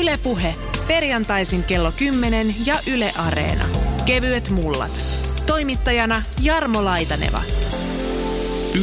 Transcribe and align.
Ylepuhe 0.00 0.54
perjantaisin 0.88 1.64
kello 1.64 1.92
10 1.96 2.54
ja 2.66 2.74
Yle 2.94 3.10
Areena. 3.18 3.64
Kevyet 4.06 4.50
mullat. 4.50 5.00
Toimittajana 5.46 6.22
Jarmo 6.42 6.84
Laitaneva. 6.84 7.42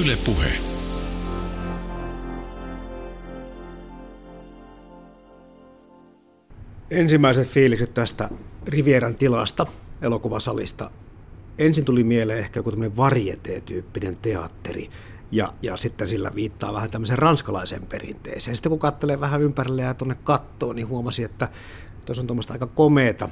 Ylepuhe. 0.02 0.52
Ensimmäiset 6.91 7.48
fiilikset 7.48 7.93
tästä 7.93 8.30
Rivieran 8.68 9.16
tilasta, 9.16 9.66
elokuvasalista. 10.02 10.91
Ensin 11.57 11.86
tuli 11.86 12.04
mieleen 12.04 12.39
ehkä 12.39 12.59
joku 12.59 12.71
tämmöinen 12.71 12.98
varieté-tyyppinen 12.98 14.18
teatteri, 14.21 14.89
ja, 15.34 15.54
ja 15.61 15.77
sitten 15.77 16.07
sillä 16.07 16.31
viittaa 16.36 16.73
vähän 16.73 16.91
tämmöiseen 16.91 17.20
ranskalaiseen 17.20 17.86
perinteeseen. 17.86 18.55
Sitten 18.55 18.70
kun 18.70 18.79
katselee 18.79 19.20
vähän 19.20 19.41
ympärille 19.41 19.81
ja 19.81 19.93
tuonne 19.93 20.16
kattoon, 20.23 20.75
niin 20.75 20.88
huomasi, 20.88 21.23
että 21.23 21.48
tuossa 22.05 22.21
on 22.21 22.27
tuommoista 22.27 22.53
aika 22.53 22.67
komeeta 22.67 23.30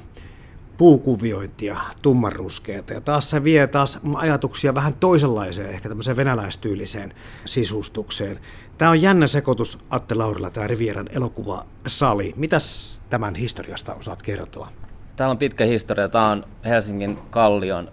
puukuviointia, 0.76 1.76
tummanruskeata. 2.02 2.92
Ja 2.92 3.00
taas 3.00 3.30
se 3.30 3.44
vie 3.44 3.66
taas 3.66 4.00
ajatuksia 4.14 4.74
vähän 4.74 4.94
toisenlaiseen, 4.94 5.70
ehkä 5.70 5.88
tämmöiseen 5.88 6.16
venäläistyyliseen 6.16 7.14
sisustukseen. 7.44 8.38
Tämä 8.78 8.90
on 8.90 9.02
jännä 9.02 9.26
sekoitus 9.26 9.78
Atte 9.90 10.14
Laurila, 10.14 10.50
tämä 10.50 10.66
Rivieran 10.66 11.08
elokuvasali. 11.12 12.32
Mitäs 12.36 13.02
tämän 13.10 13.34
historiasta 13.34 13.94
osaat 13.94 14.22
kertoa? 14.22 14.68
Täällä 15.16 15.30
on 15.30 15.38
pitkä 15.38 15.64
historia. 15.64 16.08
Tämä 16.08 16.30
on 16.30 16.44
Helsingin 16.64 17.18
Kallion 17.30 17.90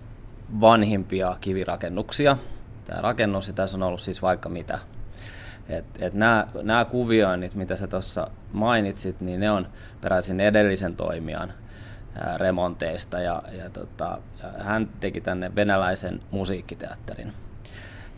vanhimpia 0.62 1.38
kivirakennuksia. 1.42 2.38
Tämä 2.90 3.02
rakennus, 3.02 3.48
ja 3.48 3.54
tässä 3.54 3.78
on 3.78 3.84
ollut 3.84 4.02
siis 4.02 4.22
vaikka 4.22 4.50
mitä. 4.50 4.80
Et, 5.70 5.86
et 6.00 6.14
nämä, 6.14 6.86
kuvioinnit, 6.92 7.56
mitä 7.56 7.76
sä 7.76 7.88
tuossa 7.88 8.28
mainitsit, 8.54 9.22
niin 9.22 9.40
ne 9.40 9.52
on 9.52 9.68
peräisin 10.02 10.40
edellisen 10.40 10.96
toimijan 10.96 11.54
remonteista 12.38 13.20
ja, 13.20 13.44
ja, 13.58 13.70
tota, 13.70 14.20
ja 14.44 14.64
hän 14.64 14.90
teki 15.00 15.22
tänne 15.22 15.56
venäläisen 15.56 16.22
musiikkiteatterin. 16.32 17.34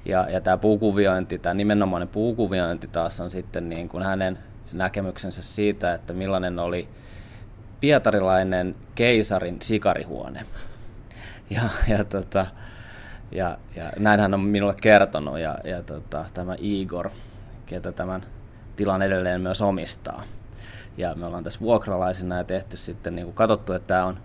Ja, 0.05 0.27
ja 0.29 0.41
tämä 0.41 0.57
puukuviointi, 0.57 1.39
tämä 1.39 1.53
nimenomainen 1.53 2.07
puukuviointi 2.07 2.87
taas 2.87 3.19
on 3.19 3.31
sitten 3.31 3.69
niin 3.69 3.89
kuin 3.89 4.03
hänen 4.03 4.39
näkemyksensä 4.73 5.41
siitä, 5.41 5.93
että 5.93 6.13
millainen 6.13 6.59
oli 6.59 6.89
pietarilainen 7.79 8.75
keisarin 8.95 9.57
sikarihuone. 9.61 10.45
Ja, 11.49 11.61
ja, 11.87 12.03
tota, 12.03 12.45
ja, 13.31 13.57
ja 13.75 13.91
näin 13.99 14.19
hän 14.19 14.33
on 14.33 14.39
minulle 14.39 14.75
kertonut 14.81 15.39
ja, 15.39 15.57
ja 15.63 15.83
tota, 15.83 16.25
tämä 16.33 16.55
Igor, 16.59 17.09
ketä 17.65 17.91
tämän 17.91 18.21
tilan 18.75 19.01
edelleen 19.01 19.41
myös 19.41 19.61
omistaa. 19.61 20.23
Ja 20.97 21.15
me 21.15 21.25
ollaan 21.25 21.43
tässä 21.43 21.59
vuokralaisina 21.59 22.37
ja 22.37 22.43
tehty 22.43 22.77
sitten, 22.77 23.15
niin 23.15 23.25
kuin 23.25 23.35
katsottu, 23.35 23.73
että 23.73 23.87
tämä 23.87 24.05
on 24.05 24.17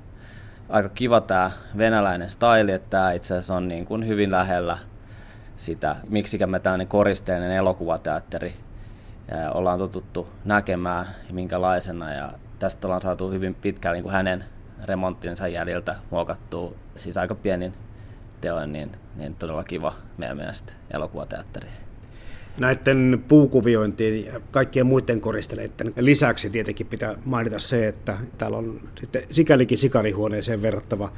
aika 0.69 0.89
kiva 0.89 1.21
tämä 1.21 1.51
venäläinen 1.79 2.31
style, 2.31 2.75
että 2.75 2.91
tämä 2.91 3.13
itse 3.13 3.35
asiassa 3.35 3.55
on 3.55 3.69
niin 3.69 3.87
kuin 3.87 4.07
hyvin 4.07 4.31
lähellä 4.31 4.79
sitä, 5.57 5.97
miksikä 6.09 6.47
me 6.47 6.61
tällainen 6.61 6.89
koristeinen 6.89 7.51
elokuvateatteri 7.51 8.55
ja 9.31 9.51
ollaan 9.51 9.79
totuttu 9.79 10.29
näkemään 10.45 11.07
minkälaisena. 11.31 12.13
Ja 12.13 12.33
tästä 12.59 12.87
ollaan 12.87 13.03
saatu 13.03 13.31
hyvin 13.31 13.55
pitkään 13.55 13.93
niin 13.93 14.03
kuin 14.03 14.13
hänen 14.13 14.45
remonttinsa 14.85 15.49
jäljiltä 15.49 15.97
muokattua, 16.11 16.75
siis 16.97 17.17
aika 17.17 17.35
pienin 17.35 17.75
teoin, 18.47 18.73
niin, 18.73 18.91
niin 19.17 19.35
todella 19.35 19.65
kiva 19.65 19.95
meidän 20.19 20.37
mielestä 20.37 20.73
elokuvateatteri. 20.91 21.69
Näiden 22.59 23.25
puukuviointien 23.29 24.25
ja 24.25 24.41
kaikkien 24.51 24.87
muiden 24.87 25.21
koristeleiden 25.21 25.93
lisäksi 25.97 26.51
tietenkin 26.51 26.87
pitää 26.87 27.15
mainita 27.25 27.59
se, 27.59 27.89
että 27.89 28.19
täällä 28.39 28.57
on 28.57 28.81
sitten 29.01 29.23
sikälikin 29.33 29.79
sikarihuoneeseen 29.79 30.63
verrattava 30.63 31.13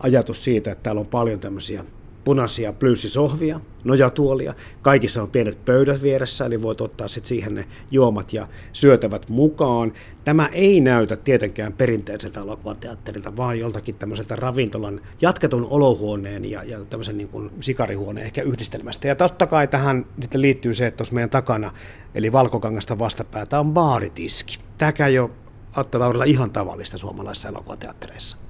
ajatus 0.00 0.44
siitä, 0.44 0.72
että 0.72 0.82
täällä 0.82 1.00
on 1.00 1.06
paljon 1.06 1.40
tämmöisiä 1.40 1.84
punaisia 2.26 2.72
plyssisohvia, 2.72 3.60
nojatuolia. 3.84 4.54
Kaikissa 4.82 5.22
on 5.22 5.30
pienet 5.30 5.64
pöydät 5.64 6.02
vieressä, 6.02 6.46
eli 6.46 6.62
voit 6.62 6.80
ottaa 6.80 7.08
sitten 7.08 7.28
siihen 7.28 7.54
ne 7.54 7.66
juomat 7.90 8.32
ja 8.32 8.48
syötävät 8.72 9.28
mukaan. 9.28 9.92
Tämä 10.24 10.48
ei 10.52 10.80
näytä 10.80 11.16
tietenkään 11.16 11.72
perinteiseltä 11.72 12.40
elokuvateatterilta, 12.40 13.36
vaan 13.36 13.58
joltakin 13.58 13.94
tämmöiseltä 13.94 14.36
ravintolan 14.36 15.00
jatketun 15.22 15.66
olohuoneen 15.70 16.50
ja, 16.50 16.64
ja 16.64 16.84
tämmöisen 16.84 17.16
niin 17.16 17.28
kuin 17.28 17.50
sikarihuoneen 17.60 18.26
ehkä 18.26 18.42
yhdistelmästä. 18.42 19.08
Ja 19.08 19.14
totta 19.14 19.46
kai 19.46 19.68
tähän 19.68 20.06
sitten 20.20 20.42
liittyy 20.42 20.74
se, 20.74 20.86
että 20.86 20.96
tuossa 20.96 21.14
meidän 21.14 21.30
takana, 21.30 21.72
eli 22.14 22.32
Valkokangasta 22.32 22.98
vastapäätä 22.98 23.60
on 23.60 23.72
baaritiski. 23.72 24.58
Tämäkään 24.78 25.14
jo 25.14 25.30
Atte 25.72 25.98
Laurilla 25.98 26.24
ihan 26.24 26.50
tavallista 26.50 26.98
suomalaisissa 26.98 27.48
elokuvateattereissa. 27.48 28.45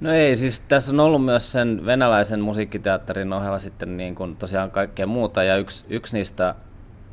No 0.00 0.12
ei, 0.12 0.36
siis 0.36 0.60
tässä 0.60 0.92
on 0.92 1.00
ollut 1.00 1.24
myös 1.24 1.52
sen 1.52 1.86
venäläisen 1.86 2.40
musiikkiteatterin 2.40 3.32
ohella 3.32 3.58
sitten 3.58 3.96
niin 3.96 4.14
kuin 4.14 4.36
tosiaan 4.36 4.70
kaikkea 4.70 5.06
muuta, 5.06 5.42
ja 5.42 5.56
yksi, 5.56 5.86
yksi 5.88 6.16
niistä 6.16 6.54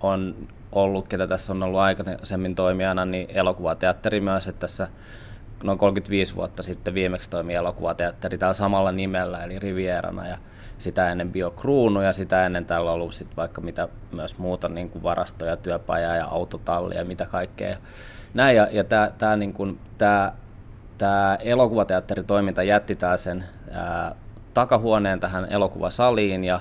on 0.02 0.48
ollut, 0.72 1.08
ketä 1.08 1.28
tässä 1.28 1.54
on 1.54 1.64
ollut 1.64 1.80
aikaisemmin 1.80 2.56
toimijana, 2.56 3.06
niin 3.06 3.28
elokuvateatteri 3.30 4.22
myös, 4.22 4.48
että 4.48 4.60
tässä 4.60 4.88
noin 5.64 5.78
35 5.78 6.36
vuotta 6.36 6.64
sitten 6.64 6.94
viimeksi 6.94 7.30
toimi 7.30 7.54
elokuvateatteri 7.54 8.38
täällä 8.38 8.54
samalla 8.54 8.92
nimellä, 8.92 9.44
eli 9.44 9.60
Rivierana, 9.60 10.28
ja 10.28 10.38
sitä 10.78 11.12
ennen 11.12 11.32
Biokruunu, 11.32 12.02
ja 12.02 12.14
sitä 12.14 12.46
ennen 12.46 12.66
täällä 12.66 12.92
on 12.92 12.96
ollut 12.96 13.14
sitten 13.14 13.38
vaikka 13.38 13.62
mitä 13.62 13.88
myös 14.12 14.38
muuta, 14.38 14.70
niin 14.70 14.90
kuin 14.90 15.04
varastoja, 15.04 15.58
työpajaa 15.58 16.16
ja 16.16 16.26
autotallia 16.26 16.98
ja 16.98 17.06
mitä 17.06 17.26
kaikkea. 17.26 17.78
Näin, 18.34 18.56
ja, 18.56 18.68
ja 18.72 18.84
tämä 19.18 19.36
niin 19.36 19.54
kuin, 19.54 19.80
tää 19.98 20.36
tämä 21.02 21.38
elokuvateatteritoiminta 21.40 22.64
jätti 22.64 22.98
sen 23.16 23.44
ää, 23.72 24.16
takahuoneen 24.54 25.20
tähän 25.20 25.48
elokuvasaliin 25.50 26.44
ja, 26.44 26.60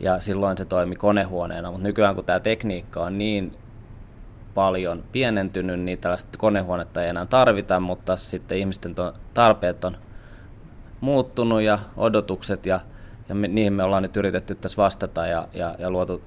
ja 0.00 0.20
silloin 0.20 0.56
se 0.56 0.64
toimi 0.64 0.96
konehuoneena, 0.96 1.70
mutta 1.70 1.82
nykyään 1.82 2.14
kun 2.14 2.24
tämä 2.24 2.40
tekniikka 2.40 3.00
on 3.00 3.18
niin 3.18 3.56
paljon 4.54 5.04
pienentynyt, 5.12 5.80
niin 5.80 5.98
tällaista 5.98 6.38
konehuonetta 6.38 7.02
ei 7.02 7.08
enää 7.08 7.26
tarvita, 7.26 7.80
mutta 7.80 8.16
sitten 8.16 8.58
ihmisten 8.58 8.94
tarpeet 9.34 9.84
on 9.84 9.96
muuttunut 11.00 11.62
ja 11.62 11.78
odotukset 11.96 12.66
ja, 12.66 12.80
ja 13.28 13.34
me, 13.34 13.48
niihin 13.48 13.72
me 13.72 13.82
ollaan 13.82 14.02
nyt 14.02 14.16
yritetty 14.16 14.54
tässä 14.54 14.82
vastata 14.82 15.26
ja, 15.26 15.48
ja, 15.54 15.74
ja 15.78 15.90
luotu, 15.90 16.22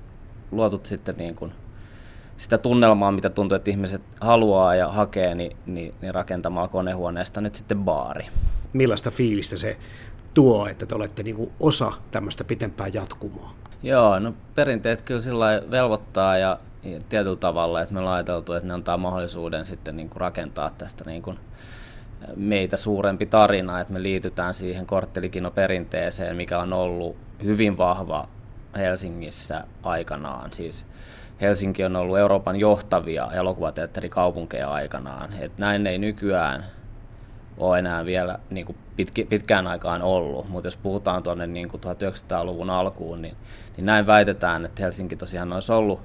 luotu 0.51 0.81
sitten 0.83 1.15
niin 1.17 1.35
kuin 1.35 1.53
sitä 2.41 2.57
tunnelmaa, 2.57 3.11
mitä 3.11 3.29
tuntuu, 3.29 3.55
että 3.55 3.71
ihmiset 3.71 4.01
haluaa 4.21 4.75
ja 4.75 4.87
hakee, 4.87 5.35
niin, 5.35 5.57
niin, 5.65 5.93
niin 6.01 6.13
rakentamalla 6.13 6.67
konehuoneesta 6.67 7.41
nyt 7.41 7.55
sitten 7.55 7.83
baari. 7.83 8.27
Millaista 8.73 9.11
fiilistä 9.11 9.57
se 9.57 9.77
tuo, 10.33 10.67
että 10.67 10.85
te 10.85 10.95
olette 10.95 11.23
niin 11.23 11.35
kuin 11.35 11.51
osa 11.59 11.91
tämmöistä 12.11 12.43
pitempää 12.43 12.87
jatkumoa? 12.87 13.53
Joo, 13.83 14.19
no 14.19 14.33
perinteet 14.55 15.01
kyllä 15.01 15.21
sillä 15.21 15.61
velvoittaa 15.71 16.37
ja, 16.37 16.59
ja 16.83 16.99
tietyllä 17.09 17.35
tavalla, 17.35 17.81
että 17.81 17.93
me 17.93 17.99
ollaan 17.99 18.15
ajateltu, 18.15 18.53
että 18.53 18.67
ne 18.67 18.73
antaa 18.73 18.97
mahdollisuuden 18.97 19.65
sitten 19.65 19.95
niin 19.95 20.09
kuin 20.09 20.21
rakentaa 20.21 20.71
tästä 20.77 21.03
niin 21.05 21.21
kuin 21.21 21.39
meitä 22.35 22.77
suurempi 22.77 23.25
tarina, 23.25 23.79
että 23.79 23.93
me 23.93 24.03
liitytään 24.03 24.53
siihen 24.53 24.85
korttelikino 24.85 25.51
perinteeseen, 25.51 26.35
mikä 26.35 26.59
on 26.59 26.73
ollut 26.73 27.17
hyvin 27.43 27.77
vahva 27.77 28.27
Helsingissä 28.77 29.63
aikanaan. 29.83 30.53
Siis 30.53 30.85
Helsinki 31.41 31.83
on 31.83 31.95
ollut 31.95 32.17
Euroopan 32.17 32.55
johtavia 32.55 33.27
elokuvateatterikaupunkeja 33.33 34.71
aikanaan. 34.71 35.33
Et 35.33 35.57
näin 35.57 35.87
ei 35.87 35.97
nykyään 35.97 36.65
ole 37.57 37.79
enää 37.79 38.05
vielä 38.05 38.39
niin 38.49 38.65
kuin 38.65 38.77
pitki, 38.95 39.25
pitkään 39.25 39.67
aikaan 39.67 40.01
ollut, 40.01 40.49
mutta 40.49 40.67
jos 40.67 40.77
puhutaan 40.77 41.23
tuonne 41.23 41.47
niin 41.47 41.69
kuin 41.69 41.81
1900-luvun 41.81 42.69
alkuun, 42.69 43.21
niin, 43.21 43.35
niin 43.77 43.85
näin 43.85 44.07
väitetään, 44.07 44.65
että 44.65 44.83
Helsinki 44.83 45.15
tosiaan 45.15 45.53
olisi 45.53 45.71
ollut 45.71 46.01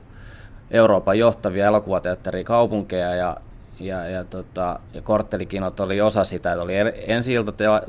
Euroopan 0.70 1.18
johtavia 1.18 1.66
elokuvateatterikaupunkeja 1.66 3.14
ja, 3.14 3.36
ja, 3.80 4.08
ja, 4.08 4.24
tota, 4.24 4.80
ja 4.94 5.02
korttelikinot 5.02 5.80
oli 5.80 6.00
osa 6.00 6.24
sitä, 6.24 6.52
että 6.52 6.62
oli 6.62 6.74
ensi 7.06 7.34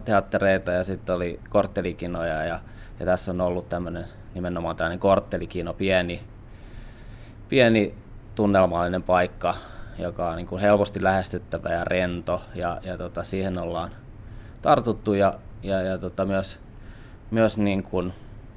teattereita 0.05 0.71
ja 0.71 0.83
sitten 0.83 1.15
oli 1.15 1.39
korttelikinoja 1.49 2.43
ja, 2.43 2.59
ja 2.99 3.05
tässä 3.05 3.31
on 3.31 3.41
ollut 3.41 3.69
tämmöinen 3.69 4.05
nimenomaan 4.33 4.75
tämmöinen 4.75 4.99
korttelikino, 4.99 5.73
pieni 5.73 6.21
pieni 7.49 7.93
tunnelmallinen 8.35 9.03
paikka, 9.03 9.55
joka 9.97 10.29
on 10.29 10.35
niin 10.35 10.47
kuin 10.47 10.61
helposti 10.61 11.03
lähestyttävä 11.03 11.69
ja 11.69 11.83
rento, 11.83 12.41
ja, 12.55 12.79
ja 12.83 12.97
tota, 12.97 13.23
siihen 13.23 13.57
ollaan 13.57 13.91
tartuttu 14.61 15.13
ja, 15.13 15.33
ja, 15.63 15.81
ja 15.81 15.97
tota, 15.97 16.25
myös, 16.25 16.59
myös 17.31 17.57
niin 17.57 17.83
kuin 17.83 18.13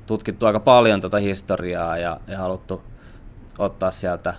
tutkittu 0.07 0.47
aika 0.47 0.61
paljon 0.61 1.01
tota 1.01 1.19
historiaa 1.19 1.97
ja, 1.99 2.21
ja 2.27 2.39
haluttu 2.39 2.83
ottaa 3.59 3.91
sieltä 3.91 4.35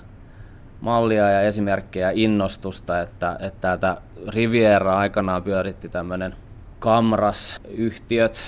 mallia 0.81 1.29
ja 1.29 1.41
esimerkkejä 1.41 2.11
innostusta, 2.13 3.01
että, 3.01 3.37
että 3.39 3.61
täältä 3.61 4.01
Riviera 4.27 4.97
aikanaan 4.97 5.43
pyöritti 5.43 5.89
tämmöinen 5.89 6.35
Kamras-yhtiöt 6.79 8.43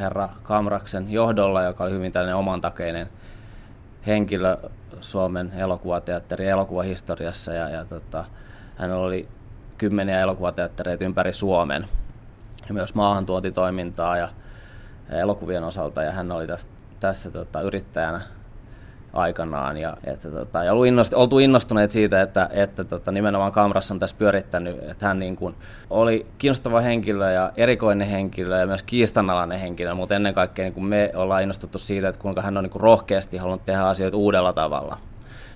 herra 0.00 0.28
Kamraksen 0.42 1.12
johdolla, 1.12 1.62
joka 1.62 1.84
oli 1.84 1.92
hyvin 1.92 2.12
tällainen 2.12 2.36
omantakeinen 2.36 3.08
henkilö 4.06 4.56
Suomen 5.00 5.52
elokuvateatterin 5.56 6.48
elokuvahistoriassa 6.48 7.52
ja, 7.52 7.68
ja 7.68 7.84
tota, 7.84 8.24
hän 8.76 8.92
oli 8.92 9.28
kymmeniä 9.78 10.20
elokuvateattereita 10.20 11.04
ympäri 11.04 11.32
Suomen 11.32 11.88
ja 12.68 12.74
myös 12.74 12.94
maahantuotitoimintaa 12.94 14.16
ja 14.16 14.28
elokuvien 15.10 15.64
osalta 15.64 16.02
ja 16.02 16.12
hän 16.12 16.32
oli 16.32 16.46
tässä, 16.46 16.68
tässä 17.00 17.30
tota, 17.30 17.60
yrittäjänä 17.60 18.20
aikanaan. 19.12 19.76
Ja, 19.76 19.96
että, 20.04 20.30
tota, 20.30 20.64
ja 20.64 20.72
innost, 20.86 21.14
oltu 21.14 21.38
innostuneet 21.38 21.90
siitä, 21.90 22.22
että, 22.22 22.48
että 22.52 22.84
tota, 22.84 23.12
nimenomaan 23.12 23.52
Kamrassa 23.52 23.94
on 23.94 24.00
tässä 24.00 24.16
pyörittänyt, 24.18 24.82
että 24.82 25.06
hän 25.06 25.18
niin 25.18 25.36
kuin, 25.36 25.54
oli 25.90 26.26
kiinnostava 26.38 26.80
henkilö 26.80 27.32
ja 27.32 27.52
erikoinen 27.56 28.08
henkilö 28.08 28.58
ja 28.58 28.66
myös 28.66 28.82
kiistanalainen 28.82 29.60
henkilö, 29.60 29.94
mutta 29.94 30.14
ennen 30.14 30.34
kaikkea 30.34 30.64
niin 30.64 30.74
kuin 30.74 30.84
me 30.84 31.10
ollaan 31.14 31.42
innostuttu 31.42 31.78
siitä, 31.78 32.08
että 32.08 32.20
kuinka 32.20 32.42
hän 32.42 32.56
on 32.56 32.64
niin 32.64 32.70
kuin 32.70 32.82
rohkeasti 32.82 33.36
halunnut 33.36 33.64
tehdä 33.64 33.82
asioita 33.82 34.16
uudella 34.16 34.52
tavalla. 34.52 34.98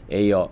Ei 0.09 0.35
ole 0.35 0.51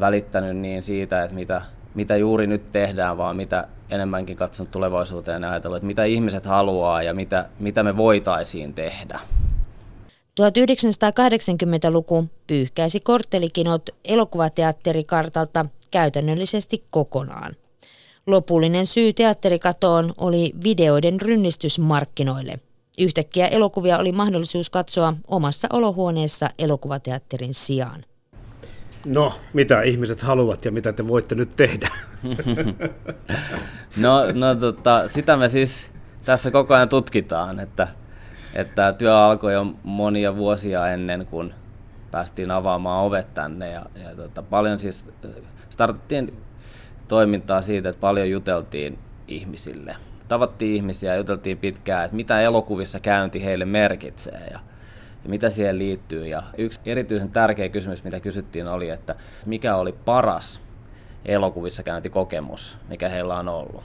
välittänyt 0.00 0.56
niin 0.56 0.82
siitä, 0.82 1.22
että 1.22 1.34
mitä, 1.34 1.62
mitä 1.94 2.16
juuri 2.16 2.46
nyt 2.46 2.66
tehdään, 2.72 3.18
vaan 3.18 3.36
mitä 3.36 3.68
enemmänkin 3.90 4.36
katsonut 4.36 4.70
tulevaisuuteen 4.70 5.42
ja 5.42 5.50
ajatellut, 5.50 5.76
että 5.76 5.86
mitä 5.86 6.04
ihmiset 6.04 6.44
haluaa 6.44 7.02
ja 7.02 7.14
mitä, 7.14 7.44
mitä 7.58 7.82
me 7.82 7.96
voitaisiin 7.96 8.74
tehdä. 8.74 9.20
1980-luku 10.48 12.24
pyyhkäisi 12.46 13.00
korttelikinot 13.00 13.90
elokuvateatterikartalta 14.04 15.66
käytännöllisesti 15.90 16.84
kokonaan. 16.90 17.56
Lopullinen 18.26 18.86
syy 18.86 19.12
teatterikatoon 19.12 20.14
oli 20.18 20.52
videoiden 20.64 21.20
rynnistys 21.20 21.78
markkinoille. 21.78 22.58
Yhtäkkiä 22.98 23.46
elokuvia 23.46 23.98
oli 23.98 24.12
mahdollisuus 24.12 24.70
katsoa 24.70 25.14
omassa 25.28 25.68
olohuoneessa 25.72 26.50
elokuvateatterin 26.58 27.54
sijaan. 27.54 28.04
No, 29.04 29.32
mitä 29.52 29.82
ihmiset 29.82 30.22
haluavat 30.22 30.64
ja 30.64 30.72
mitä 30.72 30.92
te 30.92 31.08
voitte 31.08 31.34
nyt 31.34 31.50
tehdä? 31.56 31.88
no, 34.04 34.32
no 34.34 34.54
tota, 34.54 35.08
sitä 35.08 35.36
me 35.36 35.48
siis 35.48 35.86
tässä 36.24 36.50
koko 36.50 36.74
ajan 36.74 36.88
tutkitaan, 36.88 37.60
että 37.60 37.88
että 38.54 38.92
työ 38.92 39.18
alkoi 39.18 39.52
jo 39.52 39.66
monia 39.82 40.36
vuosia 40.36 40.88
ennen 40.88 41.26
kuin 41.26 41.54
päästiin 42.10 42.50
avaamaan 42.50 43.04
ovet 43.04 43.34
tänne 43.34 43.70
ja, 43.70 43.86
ja 44.02 44.16
tota, 44.16 44.42
paljon 44.42 44.78
siis 44.78 45.10
startattiin 45.70 46.42
toimintaa 47.08 47.62
siitä, 47.62 47.88
että 47.88 48.00
paljon 48.00 48.30
juteltiin 48.30 48.98
ihmisille. 49.28 49.96
Tavattiin 50.28 50.74
ihmisiä 50.74 51.12
ja 51.12 51.16
juteltiin 51.16 51.58
pitkään, 51.58 52.04
että 52.04 52.16
mitä 52.16 52.40
elokuvissa 52.40 53.00
käynti 53.00 53.44
heille 53.44 53.64
merkitsee 53.64 54.40
ja, 54.50 54.60
ja 55.24 55.28
mitä 55.28 55.50
siihen 55.50 55.78
liittyy. 55.78 56.26
Ja 56.26 56.42
yksi 56.58 56.80
erityisen 56.86 57.30
tärkeä 57.30 57.68
kysymys, 57.68 58.04
mitä 58.04 58.20
kysyttiin, 58.20 58.68
oli, 58.68 58.90
että 58.90 59.14
mikä 59.46 59.76
oli 59.76 59.92
paras 59.92 60.60
elokuvissa 61.24 61.82
käyntikokemus, 61.82 62.78
mikä 62.88 63.08
heillä 63.08 63.38
on 63.38 63.48
ollut. 63.48 63.82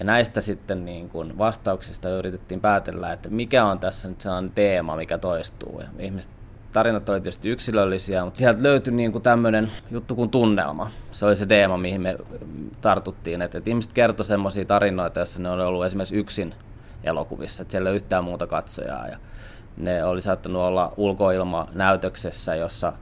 Ja 0.00 0.04
näistä 0.04 0.40
sitten 0.40 0.84
niin 0.84 1.08
kuin 1.08 1.38
vastauksista 1.38 2.08
yritettiin 2.08 2.60
päätellä, 2.60 3.12
että 3.12 3.28
mikä 3.28 3.64
on 3.64 3.78
tässä 3.78 4.08
nyt 4.08 4.20
sellainen 4.20 4.50
teema, 4.50 4.96
mikä 4.96 5.18
toistuu. 5.18 5.80
Ja 5.80 6.04
ihmiset 6.04 6.30
tarinat 6.72 7.08
oli 7.08 7.20
tietysti 7.20 7.48
yksilöllisiä, 7.48 8.24
mutta 8.24 8.38
sieltä 8.38 8.62
löytyi 8.62 8.92
niin 8.92 9.12
kuin 9.12 9.22
tämmöinen 9.22 9.70
juttu 9.90 10.14
kuin 10.14 10.30
tunnelma. 10.30 10.90
Se 11.10 11.26
oli 11.26 11.36
se 11.36 11.46
teema, 11.46 11.76
mihin 11.76 12.00
me 12.00 12.16
tartuttiin. 12.80 13.42
Että, 13.42 13.58
että 13.58 13.70
ihmiset 13.70 13.92
kertoi 13.92 14.24
semmoisia 14.24 14.64
tarinoita, 14.64 15.20
joissa 15.20 15.42
ne 15.42 15.50
oli 15.50 15.62
ollut 15.62 15.84
esimerkiksi 15.84 16.16
yksin 16.16 16.54
elokuvissa, 17.04 17.62
että 17.62 17.72
siellä 17.72 17.88
ei 17.88 17.92
ole 17.92 17.96
yhtään 17.96 18.24
muuta 18.24 18.46
katsojaa. 18.46 19.08
Ja 19.08 19.18
ne 19.76 20.04
oli 20.04 20.22
saattanut 20.22 20.62
olla 20.62 20.92
ulkoilmanäytöksessä, 20.96 22.54
jossa 22.54 22.92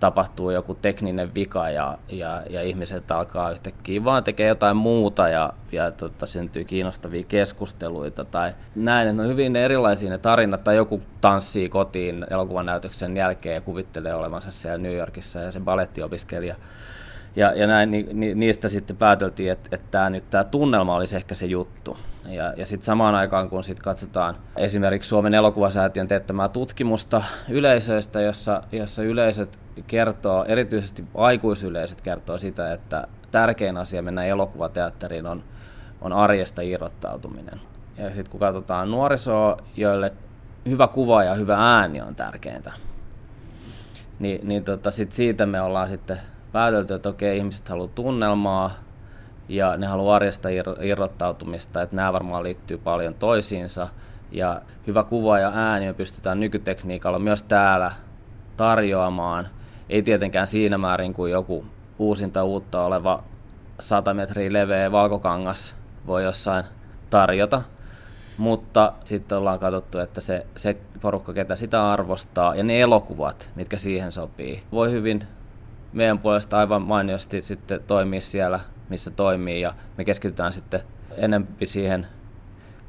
tapahtuu 0.00 0.50
joku 0.50 0.74
tekninen 0.74 1.34
vika 1.34 1.70
ja, 1.70 1.98
ja, 2.08 2.42
ja 2.50 2.62
ihmiset 2.62 3.10
alkaa 3.10 3.50
yhtäkkiä 3.50 4.04
vaan 4.04 4.24
tekee 4.24 4.48
jotain 4.48 4.76
muuta 4.76 5.28
ja, 5.28 5.52
ja 5.72 5.90
tota, 5.90 6.26
syntyy 6.26 6.64
kiinnostavia 6.64 7.24
keskusteluita 7.24 8.24
tai 8.24 8.54
näin, 8.74 9.08
että 9.08 9.22
on 9.22 9.28
hyvin 9.28 9.56
erilaisia 9.56 10.10
ne 10.10 10.18
tarinat 10.18 10.64
tai 10.64 10.76
joku 10.76 11.02
tanssii 11.20 11.68
kotiin 11.68 12.26
elokuvan 12.30 12.66
näytöksen 12.66 13.16
jälkeen 13.16 13.54
ja 13.54 13.60
kuvittelee 13.60 14.14
olevansa 14.14 14.50
siellä 14.50 14.78
New 14.78 14.96
Yorkissa 14.96 15.40
ja 15.40 15.52
se 15.52 15.60
balettiopiskelija 15.60 16.54
ja, 17.36 17.52
ja 17.52 17.66
näin, 17.66 17.90
ni, 17.90 18.06
ni, 18.12 18.34
niistä 18.34 18.68
sitten 18.68 18.96
pääteltiin, 18.96 19.52
että, 19.52 19.68
että 19.72 19.86
tämä, 19.90 20.10
nyt, 20.10 20.30
tämä 20.30 20.44
tunnelma 20.44 20.96
olisi 20.96 21.16
ehkä 21.16 21.34
se 21.34 21.46
juttu. 21.46 21.96
Ja, 22.28 22.52
ja 22.56 22.66
sitten 22.66 22.86
samaan 22.86 23.14
aikaan, 23.14 23.50
kun 23.50 23.64
sit 23.64 23.80
katsotaan 23.80 24.36
esimerkiksi 24.56 25.08
Suomen 25.08 25.34
elokuvasäätiön 25.34 26.08
teettämää 26.08 26.48
tutkimusta 26.48 27.22
yleisöistä, 27.48 28.20
jossa, 28.20 28.62
jossa 28.72 29.02
yleisöt 29.02 29.58
kertoo, 29.86 30.44
erityisesti 30.44 31.04
aikuisyleisöt 31.14 32.00
kertoo 32.00 32.38
sitä, 32.38 32.72
että 32.72 33.06
tärkein 33.30 33.76
asia 33.76 34.02
mennä 34.02 34.24
elokuvateatteriin 34.24 35.26
on, 35.26 35.44
on 36.00 36.12
arjesta 36.12 36.62
irrottautuminen. 36.62 37.60
Ja 37.96 38.14
sitten 38.14 38.30
kun 38.30 38.40
katsotaan 38.40 38.90
nuorisoa, 38.90 39.56
joille 39.76 40.12
hyvä 40.68 40.88
kuva 40.88 41.24
ja 41.24 41.34
hyvä 41.34 41.56
ääni 41.78 42.00
on 42.00 42.14
tärkeintä, 42.14 42.72
niin, 44.18 44.48
niin 44.48 44.64
tota, 44.64 44.90
sit 44.90 45.12
siitä 45.12 45.46
me 45.46 45.60
ollaan 45.60 45.88
sitten 45.88 46.20
päätelty, 46.52 46.94
että 46.94 47.08
okei, 47.08 47.38
ihmiset 47.38 47.68
haluaa 47.68 47.88
tunnelmaa 47.94 48.70
ja 49.50 49.76
ne 49.76 49.86
haluaa 49.86 50.16
arjesta 50.16 50.48
irrottautumista, 50.82 51.82
että 51.82 51.96
nämä 51.96 52.12
varmaan 52.12 52.42
liittyy 52.42 52.78
paljon 52.78 53.14
toisiinsa. 53.14 53.88
Ja 54.32 54.60
hyvä 54.86 55.04
kuva 55.04 55.38
ja 55.38 55.52
ääni 55.54 55.86
me 55.86 55.92
pystytään 55.92 56.40
nykytekniikalla 56.40 57.18
myös 57.18 57.42
täällä 57.42 57.92
tarjoamaan. 58.56 59.48
Ei 59.88 60.02
tietenkään 60.02 60.46
siinä 60.46 60.78
määrin 60.78 61.14
kuin 61.14 61.32
joku 61.32 61.66
uusinta 61.98 62.44
uutta 62.44 62.84
oleva 62.84 63.22
100 63.80 64.14
metriä 64.14 64.52
leveä 64.52 64.92
valkokangas 64.92 65.76
voi 66.06 66.24
jossain 66.24 66.64
tarjota. 67.10 67.62
Mutta 68.38 68.92
sitten 69.04 69.38
ollaan 69.38 69.58
katsottu, 69.58 69.98
että 69.98 70.20
se, 70.20 70.46
se 70.56 70.76
porukka, 71.00 71.32
ketä 71.32 71.56
sitä 71.56 71.90
arvostaa, 71.92 72.54
ja 72.54 72.64
ne 72.64 72.80
elokuvat, 72.80 73.50
mitkä 73.54 73.76
siihen 73.76 74.12
sopii, 74.12 74.62
voi 74.72 74.90
hyvin 74.90 75.26
meidän 75.92 76.18
puolesta 76.18 76.58
aivan 76.58 76.82
mainiosti 76.82 77.42
sitten 77.42 77.80
toimii 77.86 78.20
siellä, 78.20 78.60
missä 78.90 79.10
toimii 79.10 79.60
ja 79.60 79.74
me 79.98 80.04
keskitytään 80.04 80.52
sitten 80.52 80.80
enempi 81.16 81.66
siihen 81.66 82.06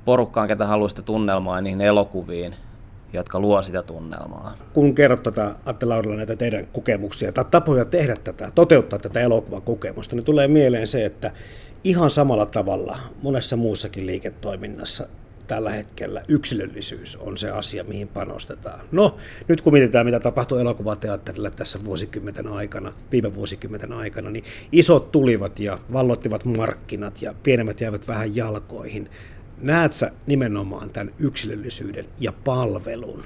porukkaan, 0.06 0.48
ketä 0.48 0.68
haluaa 0.68 0.90
sitä 0.90 1.02
tunnelmaa 1.02 1.58
ja 1.58 1.62
niihin 1.62 1.82
elokuviin, 1.82 2.56
jotka 3.14 3.40
luo 3.40 3.62
sitä 3.62 3.84
tunnelmaa. 3.84 4.58
Kun 4.74 4.96
kerrot 4.96 5.24
tätä, 5.24 5.56
Atte 5.66 5.86
Laurila, 5.86 6.16
näitä 6.16 6.36
teidän 6.36 6.68
kokemuksia 6.68 7.32
tai 7.32 7.46
tapoja 7.52 7.86
tehdä 7.86 8.16
tätä, 8.24 8.52
toteuttaa 8.56 9.00
tätä 9.00 9.20
elokuvakokemusta, 9.20 10.16
niin 10.16 10.26
tulee 10.26 10.48
mieleen 10.48 10.88
se, 10.88 11.06
että 11.06 11.32
ihan 11.84 12.10
samalla 12.10 12.46
tavalla 12.46 12.98
monessa 13.22 13.56
muussakin 13.56 14.06
liiketoiminnassa 14.06 15.08
tällä 15.52 15.72
hetkellä 15.72 16.24
yksilöllisyys 16.28 17.16
on 17.16 17.38
se 17.38 17.50
asia, 17.50 17.84
mihin 17.84 18.08
panostetaan. 18.08 18.80
No, 18.92 19.18
nyt 19.48 19.62
kun 19.62 19.74
mietitään, 19.74 20.06
mitä 20.06 20.20
tapahtui 20.20 20.62
elokuvateatterilla 20.62 21.52
tässä 21.52 21.86
vuosikymmenten 21.86 22.48
aikana, 22.48 22.94
viime 23.12 23.36
vuosikymmenten 23.36 23.94
aikana, 23.94 24.30
niin 24.32 24.44
isot 24.72 25.12
tulivat 25.12 25.60
ja 25.60 25.78
vallottivat 25.94 26.46
markkinat 26.46 27.22
ja 27.22 27.34
pienemmät 27.44 27.82
jäivät 27.82 28.08
vähän 28.08 28.36
jalkoihin. 28.36 29.10
Näet 29.62 29.94
sä 29.94 30.12
nimenomaan 30.28 30.90
tämän 30.90 31.14
yksilöllisyyden 31.20 32.06
ja 32.20 32.32
palvelun 32.32 33.24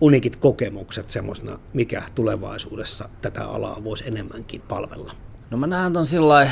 unikit 0.00 0.36
kokemukset 0.36 1.10
semmoisena, 1.10 1.58
mikä 1.72 2.02
tulevaisuudessa 2.14 3.08
tätä 3.22 3.44
alaa 3.44 3.84
voisi 3.84 4.08
enemmänkin 4.08 4.60
palvella? 4.60 5.12
No 5.52 5.58
mä 5.58 5.66
näen 5.66 5.92
ton 5.92 6.06
sillä 6.06 6.50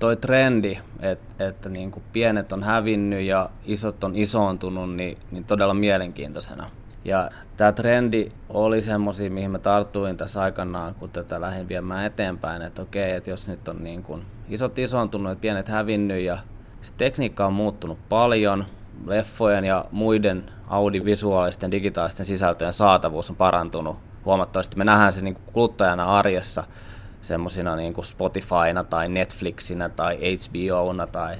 toi 0.00 0.16
trendi, 0.16 0.78
että, 1.00 1.48
että 1.48 1.68
niin 1.68 1.90
kuin 1.90 2.02
pienet 2.12 2.52
on 2.52 2.62
hävinnyt 2.62 3.20
ja 3.20 3.50
isot 3.64 4.04
on 4.04 4.16
isoontunut, 4.16 4.94
niin, 4.94 5.18
niin 5.30 5.44
todella 5.44 5.74
mielenkiintoisena. 5.74 6.70
Ja 7.04 7.30
tämä 7.56 7.72
trendi 7.72 8.32
oli 8.48 8.82
semmoisia, 8.82 9.30
mihin 9.30 9.50
mä 9.50 9.58
tartuin 9.58 10.16
tässä 10.16 10.42
aikanaan, 10.42 10.94
kun 10.94 11.10
tätä 11.10 11.40
lähdin 11.40 11.68
viemään 11.68 12.06
eteenpäin, 12.06 12.62
että 12.62 12.82
okei, 12.82 13.12
että 13.12 13.30
jos 13.30 13.48
nyt 13.48 13.68
on 13.68 13.84
niin 13.84 14.02
kuin 14.02 14.26
isot 14.48 14.78
isoontunut 14.78 15.30
ja 15.30 15.36
pienet 15.36 15.68
hävinnyt 15.68 16.22
ja 16.22 16.38
se 16.80 16.92
tekniikka 16.96 17.46
on 17.46 17.52
muuttunut 17.52 17.98
paljon, 18.08 18.64
leffojen 19.06 19.64
ja 19.64 19.84
muiden 19.90 20.50
audiovisuaalisten 20.68 21.70
digitaalisten 21.70 22.26
sisältöjen 22.26 22.72
saatavuus 22.72 23.30
on 23.30 23.36
parantunut 23.36 23.96
huomattavasti. 24.24 24.76
Me 24.76 24.84
nähdään 24.84 25.12
se 25.12 25.22
niin 25.22 25.38
kuluttajana 25.52 26.04
arjessa– 26.04 26.64
semmoisina 27.20 27.76
niin 27.76 27.94
Spotifyna 28.02 28.84
tai 28.84 29.08
Netflixinä 29.08 29.88
tai 29.88 30.16
HBOna 30.16 31.06
tai, 31.06 31.36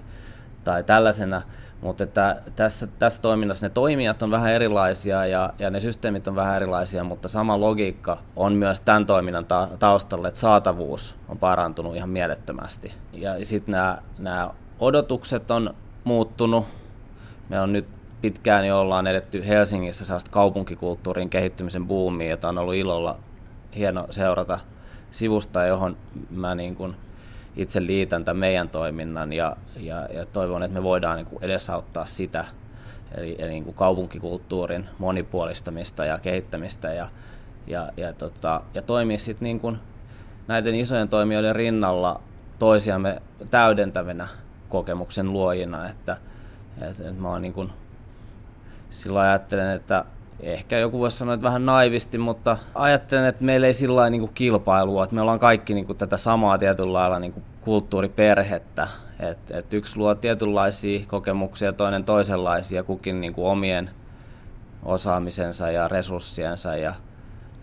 tai 0.65 0.85
tällaisena, 0.85 1.43
mutta 1.81 2.05
että 2.05 2.43
tässä, 2.57 2.87
tässä 2.87 3.23
toiminnassa 3.23 3.67
ne 3.67 3.71
toimijat 3.71 4.23
on 4.23 4.31
vähän 4.31 4.53
erilaisia 4.53 5.27
ja, 5.27 5.53
ja 5.59 5.71
ne 5.71 5.81
systeemit 5.81 6.29
on 6.29 6.37
vähän 6.37 6.57
erilaisia, 6.57 7.05
mutta 7.05 7.29
sama 7.29 7.61
logiikka 7.61 8.19
on 8.37 8.53
myös 8.53 8.81
tämän 8.81 9.07
toiminnan 9.07 9.47
ta- 9.47 9.69
taustalla, 9.79 10.29
että 10.29 10.41
saatavuus 10.41 11.17
on 11.29 11.39
parantunut 11.39 11.97
ihan 11.97 12.11
mielettömästi. 12.11 12.93
Ja 13.13 13.47
sitten 13.47 13.73
nämä, 13.73 13.99
nämä 14.19 14.51
odotukset 14.81 15.51
on 15.51 15.75
muuttunut. 16.05 16.67
Me 17.49 17.61
on 17.61 17.73
nyt 17.73 17.87
pitkään 18.21 18.67
jo 18.67 18.81
ollaan 18.81 19.07
edetty 19.07 19.47
Helsingissä 19.47 20.05
sellaista 20.05 20.31
kaupunkikulttuurin 20.31 21.31
kehittymisen 21.31 21.87
buumia, 21.87 22.31
jota 22.31 22.49
on 22.49 22.59
ollut 22.59 22.75
ilolla 22.75 23.19
hieno 23.77 24.07
seurata– 24.11 24.61
sivusta, 25.11 25.67
johon 25.67 25.97
mä 26.31 26.55
niin 26.55 26.75
kuin 26.75 26.97
itse 27.57 27.87
liitän 27.87 28.25
tämän 28.25 28.41
meidän 28.41 28.69
toiminnan 28.69 29.33
ja, 29.33 29.57
ja, 29.81 30.09
ja 30.15 30.27
toivon, 30.27 30.63
että 30.63 30.75
me 30.75 30.83
voidaan 30.83 31.17
niin 31.17 31.27
kuin 31.27 31.45
edesauttaa 31.45 32.07
sitä, 32.07 32.45
eli, 33.15 33.37
eli 33.39 33.51
niin 33.51 33.65
kuin 33.65 33.75
kaupunkikulttuurin 33.75 34.89
monipuolistamista 34.99 36.05
ja 36.05 36.19
kehittämistä 36.19 36.93
ja, 36.93 37.09
ja, 37.67 37.93
ja, 37.97 38.13
tota, 38.13 38.61
ja 38.75 38.83
toimia 38.83 39.19
sitten 39.19 39.45
niin 39.45 39.61
kuin 39.61 39.79
näiden 40.49 40.75
isojen 40.75 41.09
toimijoiden 41.09 41.57
rinnalla 41.57 42.21
toisiamme 42.59 43.23
täydentävinä 43.51 44.29
kokemuksen 44.69 45.33
luojina, 45.33 45.89
että, 45.89 46.17
että, 46.81 47.09
että 47.09 47.23
mä 47.23 47.29
oon 47.29 47.43
niin 47.43 47.53
kuin, 47.53 47.73
silloin 48.91 49.27
ajattelen, 49.27 49.77
että 49.77 50.05
ehkä 50.41 50.79
joku 50.79 50.99
voisi 50.99 51.17
sanoa, 51.17 51.35
että 51.35 51.45
vähän 51.45 51.67
naivisti, 51.67 52.19
mutta 52.19 52.57
ajattelen, 52.75 53.25
että 53.25 53.45
meillä 53.45 53.67
ei 53.67 53.75
sillä 53.75 54.11
niin 54.11 54.31
kilpailua, 54.35 55.05
että 55.05 55.15
me 55.15 55.21
ollaan 55.21 55.39
kaikki 55.39 55.75
niin 55.75 55.87
kuin 55.87 55.99
tätä 55.99 56.17
samaa 56.17 56.59
tietyllä 56.59 56.93
lailla 56.93 57.19
niin 57.19 57.33
kuin 57.33 57.45
kulttuuriperhettä, 57.61 58.89
että 59.21 59.59
et 59.59 59.75
yksi 59.75 59.99
luo 59.99 60.15
tietynlaisia 60.15 61.07
kokemuksia, 61.07 61.73
toinen 61.73 62.05
toisenlaisia, 62.05 62.83
kukin 62.83 63.21
niin 63.21 63.33
kuin 63.33 63.47
omien 63.47 63.91
osaamisensa 64.83 65.71
ja 65.71 65.89
resurssiensa 65.89 66.77
ja, 66.77 66.95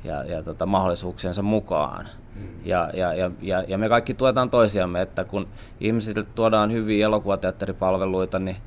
ja, 0.03 0.23
ja 0.23 0.43
tota, 0.43 0.65
mahdollisuuksiensa 0.65 1.41
mukaan. 1.41 2.07
Mm. 2.35 2.47
Ja, 2.65 2.89
ja, 2.93 3.13
ja, 3.13 3.31
ja, 3.41 3.63
ja 3.67 3.77
me 3.77 3.89
kaikki 3.89 4.13
tuetaan 4.13 4.49
toisiamme, 4.49 5.01
että 5.01 5.23
kun 5.23 5.47
ihmisille 5.79 6.23
tuodaan 6.23 6.71
hyviä 6.71 7.05
elokuvateatteripalveluita, 7.05 8.39
niin, 8.39 8.57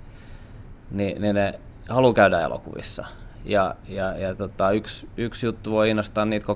niin, 0.91 1.23
niin 1.23 1.35
ne 1.35 1.61
haluaa 1.88 2.12
käydä 2.12 2.41
elokuvissa. 2.41 3.07
Ja, 3.49 3.75
ja, 3.88 4.19
ja 4.19 4.35
tota, 4.35 4.71
yksi, 4.71 5.09
yksi 5.17 5.47
juttu 5.47 5.71
voi 5.71 5.90
innostaa 5.90 6.25
niitä 6.25 6.47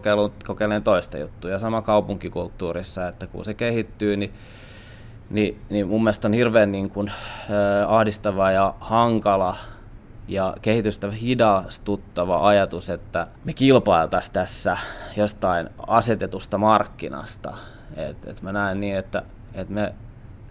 kokeilemaan 0.47 0.83
toista 0.83 1.19
juttua. 1.19 1.51
Ja 1.51 1.59
sama 1.59 1.83
kaupunkikulttuurissa, 1.83 3.09
että 3.09 3.27
kun 3.27 3.45
se 3.45 3.55
kehittyy, 3.55 4.17
niin, 4.17 4.33
niin, 5.31 5.61
niin 5.71 5.89
mun 5.89 6.05
mielestä 6.05 6.29
on 6.29 6.35
hirveän 6.35 6.73
niin 6.73 6.91
kuin, 6.91 7.09
äh, 7.09 7.17
ahdistava 7.89 8.51
ja 8.51 8.75
hankala 8.81 9.57
ja 10.29 10.55
kehitystä 10.63 11.11
hidastuttava 11.11 12.49
ajatus, 12.49 12.91
että 12.91 13.27
me 13.45 13.53
kilpailtaisiin 13.53 14.35
tässä 14.35 14.77
jostain 15.17 15.69
asetetusta 15.87 16.59
markkinasta. 16.59 17.57
Et, 17.97 18.27
et 18.27 18.43
mä 18.43 18.53
näen 18.53 18.81
niin, 18.81 18.97
että, 18.97 19.23
että 19.55 19.75
me 19.75 19.95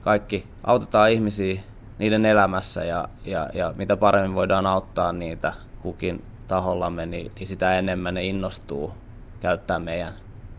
kaikki 0.02 0.48
autetaan 0.64 1.12
ihmisiä 1.12 1.62
niiden 1.98 2.26
elämässä 2.26 2.84
ja, 2.84 3.10
ja, 3.26 3.50
ja 3.54 3.74
mitä 3.78 3.98
paremmin 3.98 4.36
voidaan 4.36 4.66
auttaa 4.66 5.12
niitä 5.12 5.54
kukin 5.82 6.24
tahollamme, 6.52 7.06
niin, 7.06 7.32
niin 7.40 7.48
sitä 7.48 7.80
enemmän 7.80 8.14
ne 8.14 8.24
innostuu 8.24 8.94
käyttää 9.40 9.80
meidän 9.80 10.14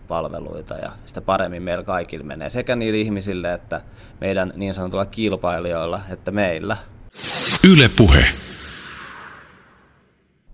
palveluita 0.08 0.74
ja 0.74 0.90
sitä 1.04 1.20
paremmin 1.20 1.62
meillä 1.62 1.84
kaikille 1.84 2.24
menee 2.24 2.50
sekä 2.50 2.76
niille 2.76 2.98
ihmisille 2.98 3.52
että 3.52 3.80
meidän 4.20 4.52
niin 4.56 4.74
sanotulla 4.74 5.06
kilpailijoilla 5.06 6.00
että 6.10 6.30
meillä. 6.30 6.76
Yle 7.72 7.90
Puhe. 7.96 8.24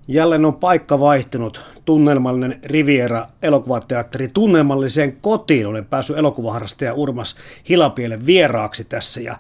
Jälleen 0.09 0.45
on 0.45 0.57
paikka 0.57 1.01
vaihtunut. 1.01 1.61
Tunnelmallinen 1.85 2.61
Riviera 2.65 3.27
elokuvateatteri 3.43 4.29
tunnelmalliseen 4.35 5.17
kotiin. 5.17 5.67
Olen 5.67 5.85
päässyt 5.85 6.19
elokuvaharrastaja 6.19 6.95
Urmas 6.95 7.37
Hilapielen 7.69 8.27
vieraaksi 8.27 8.85
tässä 8.85 9.21
ja 9.21 9.37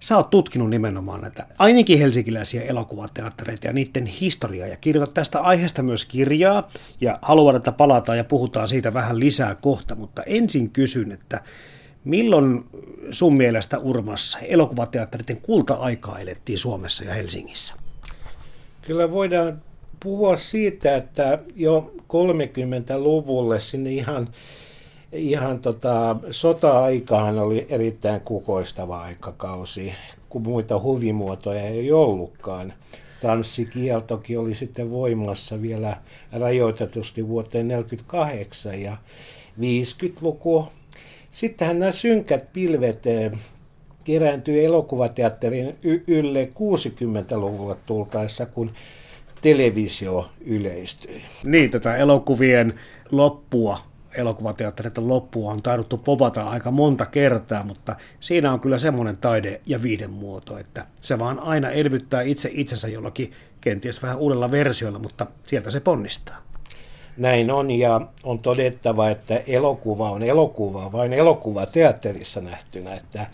Sä 0.00 0.16
oot 0.16 0.30
tutkinut 0.30 0.70
nimenomaan 0.70 1.20
näitä 1.20 1.46
ainakin 1.58 1.98
helsinkiläisiä 1.98 2.62
elokuvateattereita 2.62 3.66
ja 3.66 3.72
niiden 3.72 4.06
historiaa 4.06 4.68
ja 4.68 4.76
kirjoitat 4.76 5.14
tästä 5.14 5.40
aiheesta 5.40 5.82
myös 5.82 6.04
kirjaa 6.04 6.68
ja 7.00 7.18
haluan, 7.22 7.56
että 7.56 7.72
palataan 7.72 8.18
ja 8.18 8.24
puhutaan 8.24 8.68
siitä 8.68 8.94
vähän 8.94 9.20
lisää 9.20 9.54
kohta, 9.54 9.94
mutta 9.94 10.22
ensin 10.22 10.70
kysyn, 10.70 11.12
että 11.12 11.40
milloin 12.04 12.64
sun 13.10 13.36
mielestä 13.36 13.78
Urmassa 13.78 14.38
elokuvateatteriten 14.38 15.40
kulta-aikaa 15.40 16.18
elettiin 16.18 16.58
Suomessa 16.58 17.04
ja 17.04 17.14
Helsingissä? 17.14 17.74
Kyllä 18.82 19.10
voidaan 19.10 19.62
puhua 20.00 20.36
siitä, 20.36 20.96
että 20.96 21.38
jo 21.56 21.94
30-luvulle 22.02 23.60
sinne 23.60 23.90
ihan 23.90 24.28
ihan 25.12 25.58
tota, 25.58 26.16
sota-aikaan 26.30 27.38
oli 27.38 27.66
erittäin 27.68 28.20
kukoistava 28.20 29.00
aikakausi, 29.00 29.92
kun 30.28 30.42
muita 30.42 30.78
huvimuotoja 30.78 31.62
ei 31.62 31.92
ollutkaan. 31.92 32.72
Tanssikieltokin 33.20 34.38
oli 34.38 34.54
sitten 34.54 34.90
voimassa 34.90 35.62
vielä 35.62 35.96
rajoitetusti 36.32 37.28
vuoteen 37.28 37.68
1948 37.68 38.82
ja 38.82 38.96
50-luku. 39.60 40.68
Sittenhän 41.30 41.78
nämä 41.78 41.92
synkät 41.92 42.52
pilvet 42.52 43.06
eh, 43.06 43.32
kerääntyi 44.04 44.64
elokuvateatterin 44.64 45.78
ylle 46.06 46.50
60-luvulla 46.54 47.76
tultaessa, 47.86 48.46
kun 48.46 48.70
televisio 49.40 50.30
yleistyi. 50.40 51.22
Niin, 51.44 51.70
tätä 51.70 51.96
elokuvien 51.96 52.80
loppua 53.10 53.89
elokuvateattereiden 54.14 55.08
loppua 55.08 55.52
on 55.52 55.62
taiduttu 55.62 55.96
povata 55.96 56.42
aika 56.42 56.70
monta 56.70 57.06
kertaa, 57.06 57.62
mutta 57.62 57.96
siinä 58.20 58.52
on 58.52 58.60
kyllä 58.60 58.78
semmoinen 58.78 59.16
taide- 59.16 59.60
ja 59.66 59.78
muoto, 60.08 60.58
että 60.58 60.86
se 61.00 61.18
vaan 61.18 61.38
aina 61.38 61.70
elvyttää 61.70 62.22
itse 62.22 62.50
itsensä 62.52 62.88
jollakin 62.88 63.32
kenties 63.60 64.02
vähän 64.02 64.18
uudella 64.18 64.50
versiolla, 64.50 64.98
mutta 64.98 65.26
sieltä 65.42 65.70
se 65.70 65.80
ponnistaa. 65.80 66.36
Näin 67.16 67.50
on 67.50 67.70
ja 67.70 68.00
on 68.22 68.38
todettava, 68.38 69.10
että 69.10 69.42
elokuva 69.46 70.10
on 70.10 70.22
elokuva 70.22 70.92
vain 70.92 71.12
elokuvateatterissa 71.12 72.40
nähtynä, 72.40 72.94
että 72.94 73.26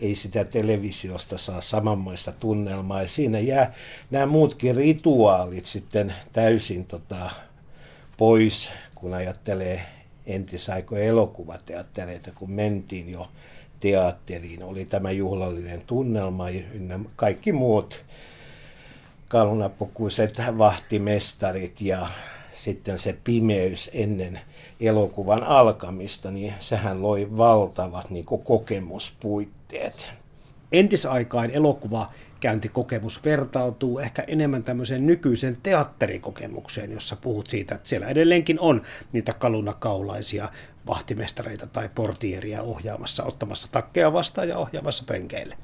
ei 0.00 0.14
sitä 0.14 0.44
televisiosta 0.44 1.38
saa 1.38 1.60
samanmoista 1.60 2.32
tunnelmaa 2.32 3.02
ja 3.02 3.08
siinä 3.08 3.38
jää 3.38 3.74
nämä 4.10 4.26
muutkin 4.26 4.76
rituaalit 4.76 5.66
sitten 5.66 6.14
täysin 6.32 6.84
tota, 6.84 7.30
pois, 8.16 8.70
kun 8.94 9.14
ajattelee 9.14 9.95
entisaikojen 10.26 11.06
elokuvateattereita, 11.08 12.30
kun 12.34 12.50
mentiin 12.50 13.10
jo 13.12 13.28
teatteriin. 13.80 14.62
Oli 14.62 14.84
tämä 14.84 15.10
juhlallinen 15.10 15.82
tunnelma 15.86 16.50
ja 16.50 16.62
kaikki 17.16 17.52
muut 17.52 18.04
kalunapukuiset 19.28 20.38
vahtimestarit 20.58 21.80
ja 21.80 22.06
sitten 22.52 22.98
se 22.98 23.16
pimeys 23.24 23.90
ennen 23.92 24.40
elokuvan 24.80 25.44
alkamista, 25.44 26.30
niin 26.30 26.54
sehän 26.58 27.02
loi 27.02 27.28
valtavat 27.36 28.10
niin 28.10 28.24
kokemuspuitteet. 28.44 30.12
Entisaikaan 30.72 31.50
elokuva 31.50 32.12
käyntikokemus 32.40 33.24
vertautuu 33.24 33.98
ehkä 33.98 34.24
enemmän 34.26 34.64
tämmöiseen 34.64 35.06
nykyiseen 35.06 35.56
teatterikokemukseen, 35.62 36.92
jossa 36.92 37.16
puhut 37.16 37.46
siitä, 37.46 37.74
että 37.74 37.88
siellä 37.88 38.06
edelleenkin 38.08 38.60
on 38.60 38.82
niitä 39.12 39.32
kalunakaulaisia 39.32 40.48
vahtimestareita 40.86 41.66
tai 41.66 41.90
portieria 41.94 42.62
ohjaamassa, 42.62 43.24
ottamassa 43.24 43.72
takkeja 43.72 44.12
vastaan 44.12 44.48
ja 44.48 44.58
ohjaamassa 44.58 45.04
penkeille. 45.06 45.56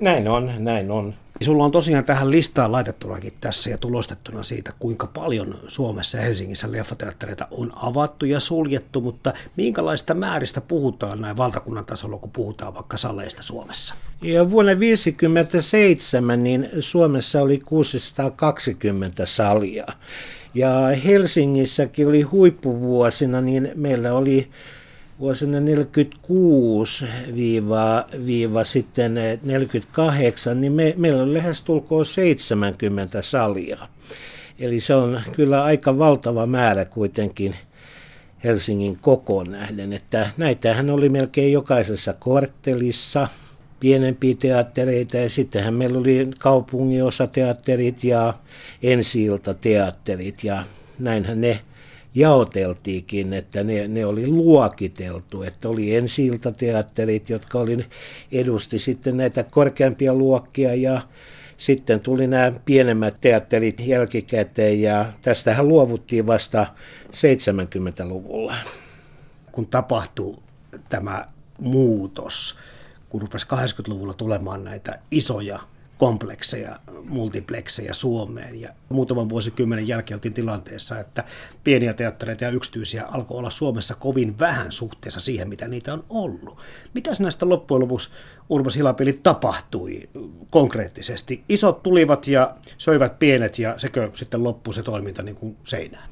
Näin 0.00 0.28
on, 0.28 0.52
näin 0.58 0.90
on. 0.90 1.14
Sulla 1.42 1.64
on 1.64 1.72
tosiaan 1.72 2.04
tähän 2.04 2.30
listaan 2.30 2.72
laitettunakin 2.72 3.32
tässä 3.40 3.70
ja 3.70 3.78
tulostettuna 3.78 4.42
siitä, 4.42 4.72
kuinka 4.78 5.06
paljon 5.06 5.58
Suomessa 5.68 6.18
ja 6.18 6.24
Helsingissä 6.24 6.72
leffateattereita 6.72 7.48
on 7.50 7.72
avattu 7.76 8.26
ja 8.26 8.40
suljettu, 8.40 9.00
mutta 9.00 9.32
minkälaista 9.56 10.14
määristä 10.14 10.60
puhutaan 10.60 11.20
näin 11.20 11.36
valtakunnan 11.36 11.86
tasolla, 11.86 12.18
kun 12.18 12.30
puhutaan 12.30 12.74
vaikka 12.74 12.96
saleista 12.96 13.42
Suomessa? 13.42 13.94
Ja 14.22 14.50
vuonna 14.50 14.72
1957 14.72 16.38
niin 16.38 16.68
Suomessa 16.80 17.42
oli 17.42 17.58
620 17.58 19.26
salia. 19.26 19.86
Ja 20.54 20.70
Helsingissäkin 21.04 22.08
oli 22.08 22.22
huippuvuosina, 22.22 23.40
niin 23.40 23.72
meillä 23.74 24.12
oli 24.12 24.50
vuosina 25.20 25.60
46 25.60 27.04
viiva 28.26 28.64
sitten 28.64 29.14
48, 29.42 30.60
niin 30.60 30.72
me, 30.72 30.94
meillä 30.96 31.22
on 31.22 31.34
lähestulkoon 31.34 32.06
70 32.06 33.22
salia. 33.22 33.78
Eli 34.58 34.80
se 34.80 34.94
on 34.94 35.20
kyllä 35.32 35.64
aika 35.64 35.98
valtava 35.98 36.46
määrä 36.46 36.84
kuitenkin 36.84 37.56
Helsingin 38.44 38.96
kokoon 38.96 39.50
nähden, 39.50 39.92
että 39.92 40.30
näitähän 40.36 40.90
oli 40.90 41.08
melkein 41.08 41.52
jokaisessa 41.52 42.12
korttelissa 42.12 43.28
pienempiä 43.80 44.34
teattereita 44.38 45.16
ja 45.16 45.30
sittenhän 45.30 45.74
meillä 45.74 45.98
oli 45.98 46.28
kaupunginosateatterit 46.38 48.04
ja 48.04 48.34
ensi 48.82 49.26
teatterit 49.60 50.44
ja 50.44 50.64
näinhän 50.98 51.40
ne 51.40 51.60
jaoteltiinkin, 52.14 53.32
että 53.32 53.64
ne, 53.64 53.88
ne 53.88 54.06
oli 54.06 54.26
luokiteltu, 54.26 55.42
että 55.42 55.68
oli 55.68 55.96
ensi 55.96 56.30
teatterit, 56.56 57.30
jotka 57.30 57.58
oli, 57.58 57.86
edusti 58.32 58.78
sitten 58.78 59.16
näitä 59.16 59.42
korkeampia 59.42 60.14
luokkia 60.14 60.74
ja 60.74 61.00
sitten 61.56 62.00
tuli 62.00 62.26
nämä 62.26 62.52
pienemmät 62.64 63.16
teatterit 63.20 63.80
jälkikäteen 63.80 64.82
ja 64.82 65.12
tästähän 65.22 65.68
luovuttiin 65.68 66.26
vasta 66.26 66.66
70-luvulla. 67.06 68.54
Kun 69.52 69.66
tapahtuu 69.66 70.42
tämä 70.88 71.28
muutos 71.58 72.58
kun 73.10 73.22
rupesi 73.22 73.46
80-luvulla 73.46 74.14
tulemaan 74.14 74.64
näitä 74.64 74.98
isoja 75.10 75.60
komplekseja, 76.00 76.76
multiplexeja 77.04 77.94
Suomeen. 77.94 78.60
Ja 78.60 78.68
muutaman 78.88 79.28
vuosikymmenen 79.28 79.88
jälkeen 79.88 80.16
oltiin 80.16 80.34
tilanteessa, 80.34 80.98
että 80.98 81.24
pieniä 81.64 81.94
teattereita 81.94 82.44
ja 82.44 82.50
yksityisiä 82.50 83.04
alkoi 83.04 83.38
olla 83.38 83.50
Suomessa 83.50 83.94
kovin 83.94 84.38
vähän 84.38 84.72
suhteessa 84.72 85.20
siihen, 85.20 85.48
mitä 85.48 85.68
niitä 85.68 85.92
on 85.92 86.04
ollut. 86.08 86.58
Mitäs 86.94 87.20
näistä 87.20 87.48
loppujen 87.48 87.80
lopuksi 87.80 88.10
Urmas 88.48 88.76
Hilapeli 88.76 89.20
tapahtui 89.22 90.08
konkreettisesti? 90.50 91.44
Isot 91.48 91.82
tulivat 91.82 92.26
ja 92.26 92.54
söivät 92.78 93.18
pienet 93.18 93.58
ja 93.58 93.74
sekö 93.76 94.10
sitten 94.14 94.44
loppui 94.44 94.74
se 94.74 94.82
toiminta 94.82 95.22
niin 95.22 95.36
kuin 95.36 95.56
seinään? 95.64 96.08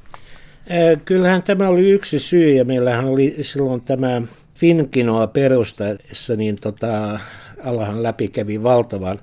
Kyllähän 1.05 1.43
tämä 1.43 1.69
oli 1.69 1.91
yksi 1.91 2.19
syy 2.19 2.53
ja 2.53 2.65
meillähän 2.65 3.05
oli 3.05 3.37
silloin 3.41 3.81
tämä 3.81 4.23
Finkinoa 4.55 5.27
perustaessa, 5.27 6.37
niin 6.37 6.57
tota, 6.61 7.21
alahan 7.65 8.03
läpi 8.03 8.29
kävi 8.29 8.63
valtavan 8.63 9.21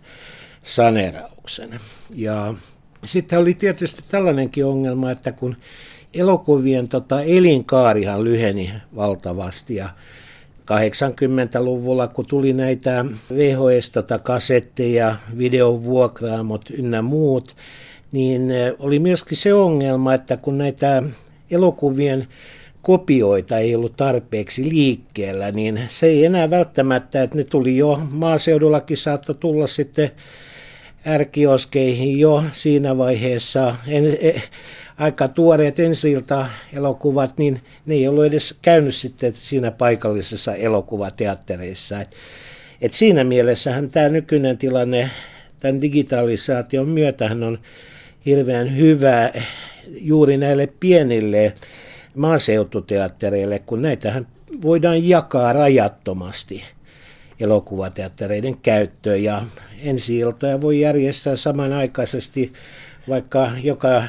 sanerauksen. 0.65 1.79
Ja 2.15 2.53
sitten 3.03 3.39
oli 3.39 3.53
tietysti 3.53 4.01
tällainenkin 4.11 4.65
ongelma, 4.65 5.11
että 5.11 5.31
kun 5.31 5.55
elokuvien 6.13 6.87
tota, 6.87 7.21
elinkaarihan 7.21 8.23
lyheni 8.23 8.73
valtavasti 8.95 9.75
ja 9.75 9.89
80-luvulla, 10.71 12.07
kun 12.07 12.25
tuli 12.25 12.53
näitä 12.53 13.05
VHS-kasetteja, 13.33 15.09
tota, 15.09 15.37
videovuokraamot 15.37 16.69
ynnä 16.69 17.01
muut, 17.01 17.55
niin 18.11 18.41
oli 18.79 18.99
myöskin 18.99 19.37
se 19.37 19.53
ongelma, 19.53 20.13
että 20.13 20.37
kun 20.37 20.57
näitä 20.57 21.03
elokuvien 21.51 22.27
kopioita 22.81 23.57
ei 23.57 23.75
ollut 23.75 23.97
tarpeeksi 23.97 24.69
liikkeellä, 24.69 25.51
niin 25.51 25.81
se 25.87 26.07
ei 26.07 26.25
enää 26.25 26.49
välttämättä, 26.49 27.23
että 27.23 27.37
ne 27.37 27.43
tuli 27.43 27.77
jo 27.77 28.01
maaseudullakin 28.11 28.97
saattoi 28.97 29.35
tulla 29.35 29.67
sitten 29.67 30.11
ärkioskeihin 31.07 32.19
jo 32.19 32.43
siinä 32.51 32.97
vaiheessa 32.97 33.75
en, 33.87 34.17
e, 34.21 34.41
aika 34.97 35.27
tuoreet 35.27 35.79
ensilta 35.79 36.47
elokuvat, 36.73 37.37
niin 37.37 37.61
ne 37.85 37.95
ei 37.95 38.07
ollut 38.07 38.25
edes 38.25 38.55
käynyt 38.61 38.95
sitten 38.95 39.33
siinä 39.35 39.71
paikallisessa 39.71 40.55
elokuvateattereissa. 40.55 42.01
Et, 42.01 42.09
et 42.81 42.93
siinä 42.93 43.23
mielessähän 43.23 43.91
tämä 43.91 44.09
nykyinen 44.09 44.57
tilanne 44.57 45.09
tämän 45.59 45.81
digitalisaation 45.81 46.87
myötähän 46.87 47.43
on 47.43 47.59
hirveän 48.25 48.77
hyvä 48.77 49.31
juuri 49.87 50.37
näille 50.37 50.67
pienille 50.79 51.53
maaseututeattereille, 52.15 53.59
kun 53.59 53.81
näitähän 53.81 54.27
voidaan 54.61 55.09
jakaa 55.09 55.53
rajattomasti 55.53 56.63
elokuvateattereiden 57.39 58.57
käyttöön 58.57 59.23
ja 59.23 59.41
ensi 59.85 60.19
voi 60.61 60.79
järjestää 60.79 61.35
samanaikaisesti 61.35 62.53
vaikka 63.09 63.51
joka, 63.63 64.03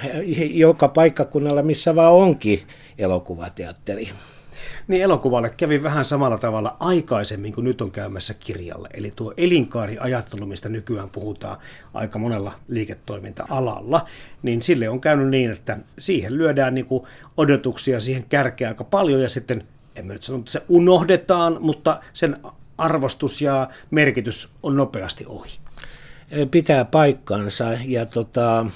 joka 0.51 0.89
paikkakunnalla, 0.89 1.63
missä 1.63 1.95
vaan 1.95 2.13
onkin 2.13 2.63
elokuvateatteri. 2.99 4.11
Niin 4.89 5.03
elokuvalle 5.03 5.51
kävi 5.57 5.83
vähän 5.83 6.05
samalla 6.05 6.39
tavalla 6.39 6.77
aikaisemmin 6.81 7.53
kuin 7.53 7.65
nyt 7.65 7.81
on 7.81 7.91
käymässä 7.91 8.35
kirjalle. 8.35 8.89
Eli 8.95 9.13
tuo 9.17 9.35
elinkaariajattelu, 9.37 10.47
mistä 10.47 10.69
nykyään 10.69 11.11
puhutaan 11.11 11.57
aika 11.95 12.19
monella 12.19 12.53
liiketoiminta-alalla, 12.69 14.05
niin 14.43 14.63
sille 14.63 14.89
on 14.89 15.01
käynyt 15.01 15.29
niin, 15.29 15.51
että 15.51 15.79
siihen 15.99 16.39
lyödään 16.39 16.75
niin 16.75 16.87
kuin 16.87 17.05
odotuksia 17.37 18.01
siihen 18.01 18.25
kärkeä 18.29 18.69
aika 18.69 18.85
paljon 18.85 19.23
ja 19.23 19.29
sitten, 19.29 19.65
en 19.97 20.09
nyt 20.09 20.23
sano, 20.23 20.39
että 20.39 20.51
se 20.51 20.63
unohdetaan, 20.69 21.57
mutta 21.61 22.01
sen 22.13 22.37
arvostus 22.79 23.43
ja 23.43 23.69
merkitys 23.91 24.49
on 24.63 24.77
nopeasti 24.77 25.25
ohi. 25.29 25.66
Pitää 26.51 26.85
paikkaansa. 26.85 27.79
Ja 27.87 28.07
tota, 28.07 28.67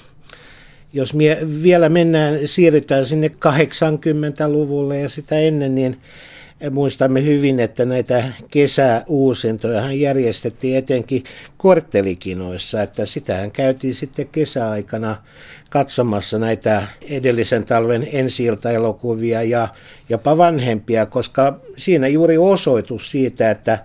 jos 0.93 1.13
mie, 1.13 1.37
vielä 1.63 1.89
mennään, 1.89 2.47
siirrytään 2.47 3.05
sinne 3.05 3.27
80-luvulle 3.27 4.99
ja 4.99 5.09
sitä 5.09 5.39
ennen, 5.39 5.75
niin 5.75 6.01
muistamme 6.71 7.25
hyvin, 7.25 7.59
että 7.59 7.85
näitä 7.85 8.23
kesäuusintoja 8.51 9.91
järjestettiin 9.91 10.77
etenkin 10.77 11.23
korttelikinoissa, 11.57 12.81
että 12.81 13.05
sitähän 13.05 13.51
käytiin 13.51 13.93
sitten 13.95 14.27
kesäaikana 14.31 15.15
katsomassa 15.69 16.39
näitä 16.39 16.83
edellisen 17.09 17.65
talven 17.65 18.07
ensi 18.11 18.47
elokuvia 18.73 19.43
ja 19.43 19.67
jopa 20.09 20.37
vanhempia, 20.37 21.05
koska 21.05 21.59
siinä 21.77 22.07
juuri 22.07 22.37
osoitus 22.37 23.11
siitä, 23.11 23.51
että 23.51 23.79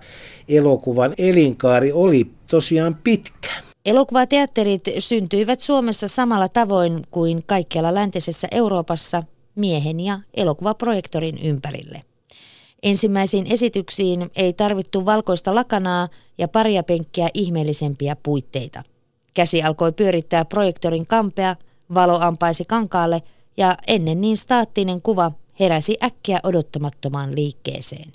elokuvan 0.49 1.13
elinkaari 1.17 1.91
oli 1.91 2.31
tosiaan 2.47 2.97
pitkä. 3.03 3.49
Elokuvateatterit 3.85 4.83
syntyivät 4.99 5.59
Suomessa 5.59 6.07
samalla 6.07 6.49
tavoin 6.49 7.01
kuin 7.11 7.43
kaikkialla 7.45 7.93
läntisessä 7.93 8.47
Euroopassa 8.51 9.23
miehen 9.55 9.99
ja 9.99 10.19
elokuvaprojektorin 10.33 11.37
ympärille. 11.43 12.03
Ensimmäisiin 12.83 13.47
esityksiin 13.49 14.29
ei 14.35 14.53
tarvittu 14.53 15.05
valkoista 15.05 15.55
lakanaa 15.55 16.07
ja 16.37 16.47
paria 16.47 16.83
penkkiä 16.83 17.29
ihmeellisempiä 17.33 18.15
puitteita. 18.23 18.83
Käsi 19.33 19.63
alkoi 19.63 19.91
pyörittää 19.91 20.45
projektorin 20.45 21.07
kampea, 21.07 21.55
valo 21.93 22.19
ampaisi 22.19 22.65
kankaalle 22.65 23.23
ja 23.57 23.77
ennen 23.87 24.21
niin 24.21 24.37
staattinen 24.37 25.01
kuva 25.01 25.31
heräsi 25.59 25.97
äkkiä 26.03 26.39
odottamattomaan 26.43 27.35
liikkeeseen. 27.35 28.13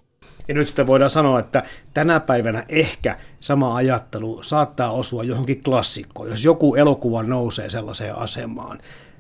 Ja 0.49 0.55
nyt 0.55 0.67
sitten 0.67 0.87
voidaan 0.87 1.11
sanoa, 1.11 1.41
että 1.41 1.63
tänä 1.95 2.21
päivänä 2.21 2.65
ehkä 2.69 3.17
sama 3.41 3.77
ajattelu 3.77 4.43
saattaa 4.43 4.91
osua 4.91 5.25
johonkin 5.25 5.63
klassikkoon, 5.63 6.31
jos 6.31 6.45
joku 6.45 6.75
elokuva 6.75 7.23
nousee 7.23 7.71
sellaiseen 7.71 8.17
asemaan. 8.17 8.79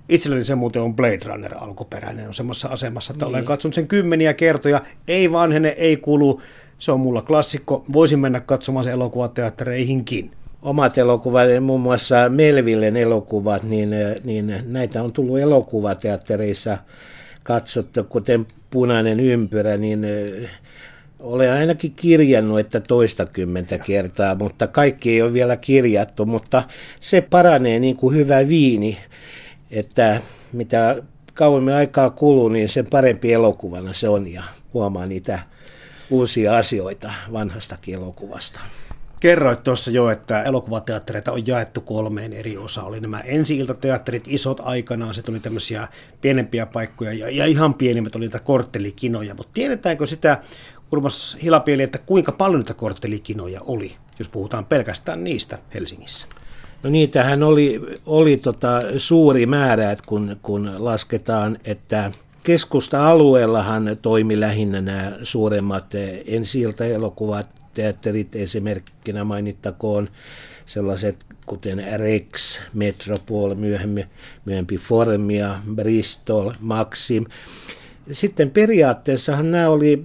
Itselleni 0.08 0.44
se 0.44 0.54
muuten 0.54 0.82
on 0.82 0.96
Blade 0.96 1.20
Runner 1.24 1.54
alkuperäinen, 1.58 2.26
on 2.26 2.34
semmoisessa 2.34 2.68
asemassa, 2.68 3.12
että 3.12 3.24
niin. 3.24 3.34
olen 3.34 3.44
katsonut 3.44 3.74
sen 3.74 3.88
kymmeniä 3.88 4.34
kertoja, 4.34 4.80
ei 5.08 5.32
vanhene, 5.32 5.68
ei 5.68 5.96
kulu, 5.96 6.40
se 6.78 6.92
on 6.92 7.00
mulla 7.00 7.22
klassikko, 7.22 7.84
voisin 7.92 8.18
mennä 8.18 8.40
katsomaan 8.40 8.84
sen 8.84 8.92
elokuvateattereihinkin. 8.92 10.30
Omat 10.62 10.98
elokuvat, 10.98 11.48
muun 11.60 11.80
muassa 11.80 12.28
Melvillen 12.28 12.96
elokuvat, 12.96 13.62
niin, 13.62 13.90
niin 14.24 14.54
näitä 14.66 15.02
on 15.02 15.12
tullut 15.12 15.38
elokuvateattereissa 15.38 16.78
katsottu, 17.42 18.04
kuten 18.04 18.46
Punainen 18.70 19.20
ympyrä, 19.20 19.76
niin 19.76 20.06
olen 21.22 21.52
ainakin 21.52 21.92
kirjannut, 21.94 22.60
että 22.60 22.80
toistakymmentä 22.80 23.78
kertaa, 23.78 24.34
mutta 24.34 24.66
kaikki 24.66 25.10
ei 25.10 25.22
ole 25.22 25.32
vielä 25.32 25.56
kirjattu, 25.56 26.26
mutta 26.26 26.62
se 27.00 27.20
paranee 27.20 27.78
niin 27.78 27.96
kuin 27.96 28.16
hyvä 28.16 28.48
viini, 28.48 28.98
että 29.70 30.20
mitä 30.52 31.02
kauemmin 31.34 31.74
aikaa 31.74 32.10
kuluu, 32.10 32.48
niin 32.48 32.68
sen 32.68 32.86
parempi 32.90 33.32
elokuvana 33.32 33.92
se 33.92 34.08
on 34.08 34.32
ja 34.32 34.42
huomaa 34.74 35.06
niitä 35.06 35.38
uusia 36.10 36.56
asioita 36.56 37.12
vanhastakin 37.32 37.94
elokuvasta. 37.94 38.60
Kerroit 39.22 39.64
tuossa 39.64 39.90
jo, 39.90 40.10
että 40.10 40.42
elokuvateattereita 40.42 41.32
on 41.32 41.46
jaettu 41.46 41.80
kolmeen 41.80 42.32
eri 42.32 42.56
osaan. 42.56 42.86
Oli 42.86 43.00
nämä 43.00 43.20
ensi-iltateatterit, 43.20 44.24
isot 44.28 44.60
aikanaan, 44.64 45.14
se 45.14 45.22
tuli 45.22 45.40
tämmöisiä 45.40 45.88
pienempiä 46.20 46.66
paikkoja 46.66 47.12
ja, 47.12 47.30
ja 47.30 47.46
ihan 47.46 47.74
pienimmät 47.74 48.16
oli 48.16 48.24
niitä 48.24 48.38
korttelikinoja. 48.38 49.34
Mutta 49.34 49.50
tiedetäänkö 49.54 50.06
sitä, 50.06 50.40
Urmas 50.92 51.36
Hilapieli, 51.42 51.82
että 51.82 51.98
kuinka 51.98 52.32
paljon 52.32 52.60
niitä 52.60 52.74
korttelikinoja 52.74 53.60
oli, 53.66 53.96
jos 54.18 54.28
puhutaan 54.28 54.64
pelkästään 54.64 55.24
niistä 55.24 55.58
Helsingissä? 55.74 56.26
No 56.82 56.90
niitähän 56.90 57.42
oli, 57.42 57.80
oli 58.06 58.36
tota 58.36 58.80
suuri 58.98 59.46
määrä, 59.46 59.92
että 59.92 60.04
kun, 60.08 60.36
kun 60.42 60.70
lasketaan, 60.78 61.58
että 61.64 62.10
keskusta-alueellahan 62.42 63.96
toimi 64.02 64.40
lähinnä 64.40 64.80
nämä 64.80 65.12
suuremmat 65.22 65.94
ensi 66.26 66.64
elokuvat, 66.94 67.48
teatterit 67.74 68.36
esimerkkinä 68.36 69.24
mainittakoon 69.24 70.08
sellaiset 70.66 71.26
kuten 71.46 71.84
Rex, 71.96 72.60
Metropol, 72.74 73.54
myöhemmin, 73.54 74.04
myöhemmin 74.44 74.78
Formia, 74.78 75.58
Bristol, 75.74 76.50
Maxim. 76.60 77.24
Sitten 78.10 78.50
periaatteessahan 78.50 79.50
nämä 79.50 79.68
oli 79.68 80.04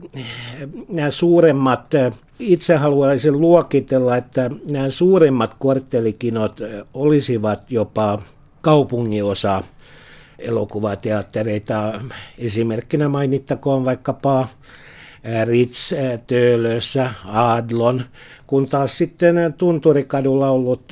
nämä 0.89 1.11
suuremmat, 1.11 1.91
itse 2.39 2.75
haluaisin 2.75 3.41
luokitella, 3.41 4.17
että 4.17 4.49
nämä 4.71 4.89
suuremmat 4.89 5.53
korttelikinot 5.53 6.59
olisivat 6.93 7.71
jopa 7.71 8.21
kaupunginosa 8.61 9.63
elokuvateattereita. 10.39 12.01
Esimerkkinä 12.37 13.09
mainittakoon 13.09 13.85
vaikkapa 13.85 14.47
Ritz 15.45 15.93
Töölössä, 16.27 17.09
Adlon, 17.25 18.03
kun 18.47 18.67
taas 18.69 18.97
sitten 18.97 19.53
Tunturikadulla 19.57 20.49
ollut 20.49 20.91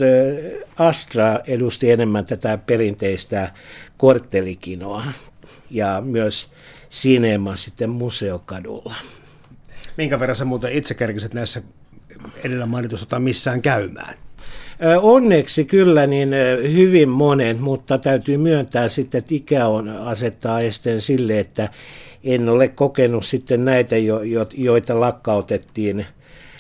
Astra 0.78 1.40
edusti 1.48 1.92
enemmän 1.92 2.26
tätä 2.26 2.58
perinteistä 2.58 3.50
korttelikinoa 3.98 5.04
ja 5.72 6.02
myös 6.06 6.48
Cinema 6.96 7.56
sitten 7.56 7.90
Museokadulla. 7.90 8.96
Minkä 9.98 10.20
verran 10.20 10.36
sä 10.36 10.46
muuten 10.46 10.74
itse 10.74 10.94
kerkisit 10.94 11.34
näissä 11.34 11.62
edellä 12.44 12.66
mainitusta 12.66 13.20
missään 13.20 13.62
käymään. 13.62 14.18
Onneksi 15.02 15.66
kyllä 15.66 16.08
niin 16.08 16.30
hyvin 16.74 17.10
monen, 17.10 17.62
mutta 17.62 17.98
täytyy 17.98 18.38
myöntää 18.38 18.90
sitten, 18.90 19.20
että 19.20 19.36
ikä 19.36 19.68
on 19.68 19.90
asettaa 19.90 20.60
esteen 20.60 21.02
sille, 21.02 21.40
että 21.40 21.70
en 22.24 22.50
ole 22.50 22.68
kokenut 22.68 23.26
sitten 23.26 23.66
näitä, 23.66 23.96
joita 24.54 25.00
lakkautettiin, 25.00 26.06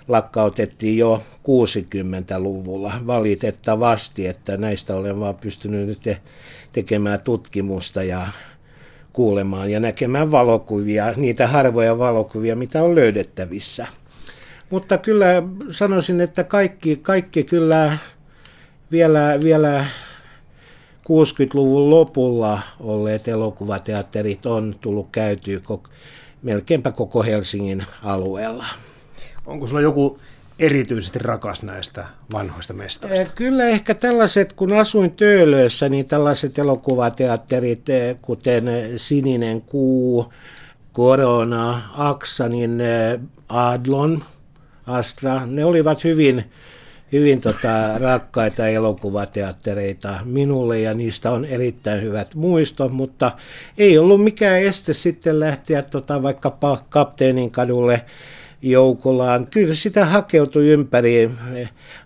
lakkautettiin 0.07 0.97
jo 0.97 1.23
60-luvulla 1.37 2.93
valitettavasti, 3.07 4.27
että 4.27 4.57
näistä 4.57 4.95
olen 4.95 5.19
vaan 5.19 5.35
pystynyt 5.35 5.87
nyt 5.87 6.17
tekemään 6.71 7.21
tutkimusta 7.23 8.03
ja 8.03 8.27
kuulemaan 9.15 9.71
ja 9.71 9.80
näkemään 9.80 10.32
valokuvia, 10.32 11.13
niitä 11.15 11.47
harvoja 11.47 11.97
valokuvia, 11.97 12.56
mitä 12.56 12.84
on 12.84 12.95
löydettävissä. 12.95 13.88
Mutta 14.69 14.97
kyllä 14.97 15.43
sanoisin, 15.69 16.21
että 16.21 16.43
kaikki, 16.43 16.95
kaikki 16.95 17.43
kyllä 17.43 17.97
vielä, 18.91 19.39
vielä 19.43 19.86
60-luvun 21.10 21.89
lopulla 21.89 22.60
olleet 22.80 23.28
elokuvateatterit 23.28 24.45
on 24.45 24.75
tullut 24.82 25.08
käytyä 25.12 25.60
melkeinpä 26.41 26.91
koko 26.91 27.23
Helsingin 27.23 27.84
alueella. 28.04 28.65
Onko 29.45 29.67
sulla 29.67 29.82
joku 29.82 30.19
erityisesti 30.59 31.19
rakas 31.19 31.63
näistä 31.63 32.05
vanhoista 32.33 32.73
mestoista? 32.73 33.21
Eh, 33.21 33.31
kyllä 33.35 33.65
ehkä 33.65 33.95
tällaiset, 33.95 34.53
kun 34.53 34.73
asuin 34.73 35.11
Töölössä, 35.11 35.89
niin 35.89 36.05
tällaiset 36.05 36.59
elokuvateatterit, 36.59 37.89
eh, 37.89 38.17
kuten 38.21 38.65
Sininen 38.97 39.61
kuu, 39.61 40.33
Korona, 40.93 41.81
Aksa, 41.97 42.49
niin 42.49 42.81
eh, 42.81 43.19
Adlon, 43.49 44.23
Astra, 44.87 45.45
ne 45.45 45.65
olivat 45.65 46.03
hyvin, 46.03 46.51
hyvin 47.11 47.41
tota, 47.41 47.97
rakkaita 47.97 48.67
elokuvateattereita 48.67 50.19
minulle 50.23 50.79
ja 50.79 50.93
niistä 50.93 51.31
on 51.31 51.45
erittäin 51.45 52.01
hyvät 52.01 52.35
muistot, 52.35 52.91
mutta 52.91 53.31
ei 53.77 53.97
ollut 53.97 54.23
mikään 54.23 54.59
este 54.59 54.93
sitten 54.93 55.39
lähteä 55.39 55.81
tota, 55.81 56.23
vaikkapa 56.23 56.81
Kapteenin 56.89 57.51
kadulle 57.51 58.01
Joukolaan. 58.61 59.47
Kyllä 59.47 59.73
sitä 59.73 60.05
hakeutui 60.05 60.69
ympäri. 60.69 61.31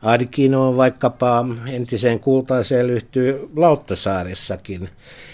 Adkinoon 0.02 0.78
vaikkapa 0.78 1.46
entiseen 1.68 2.20
kultaiseen 2.20 2.88
lyhtyy 2.88 3.50
Lauttasaaressakin. 3.56 4.90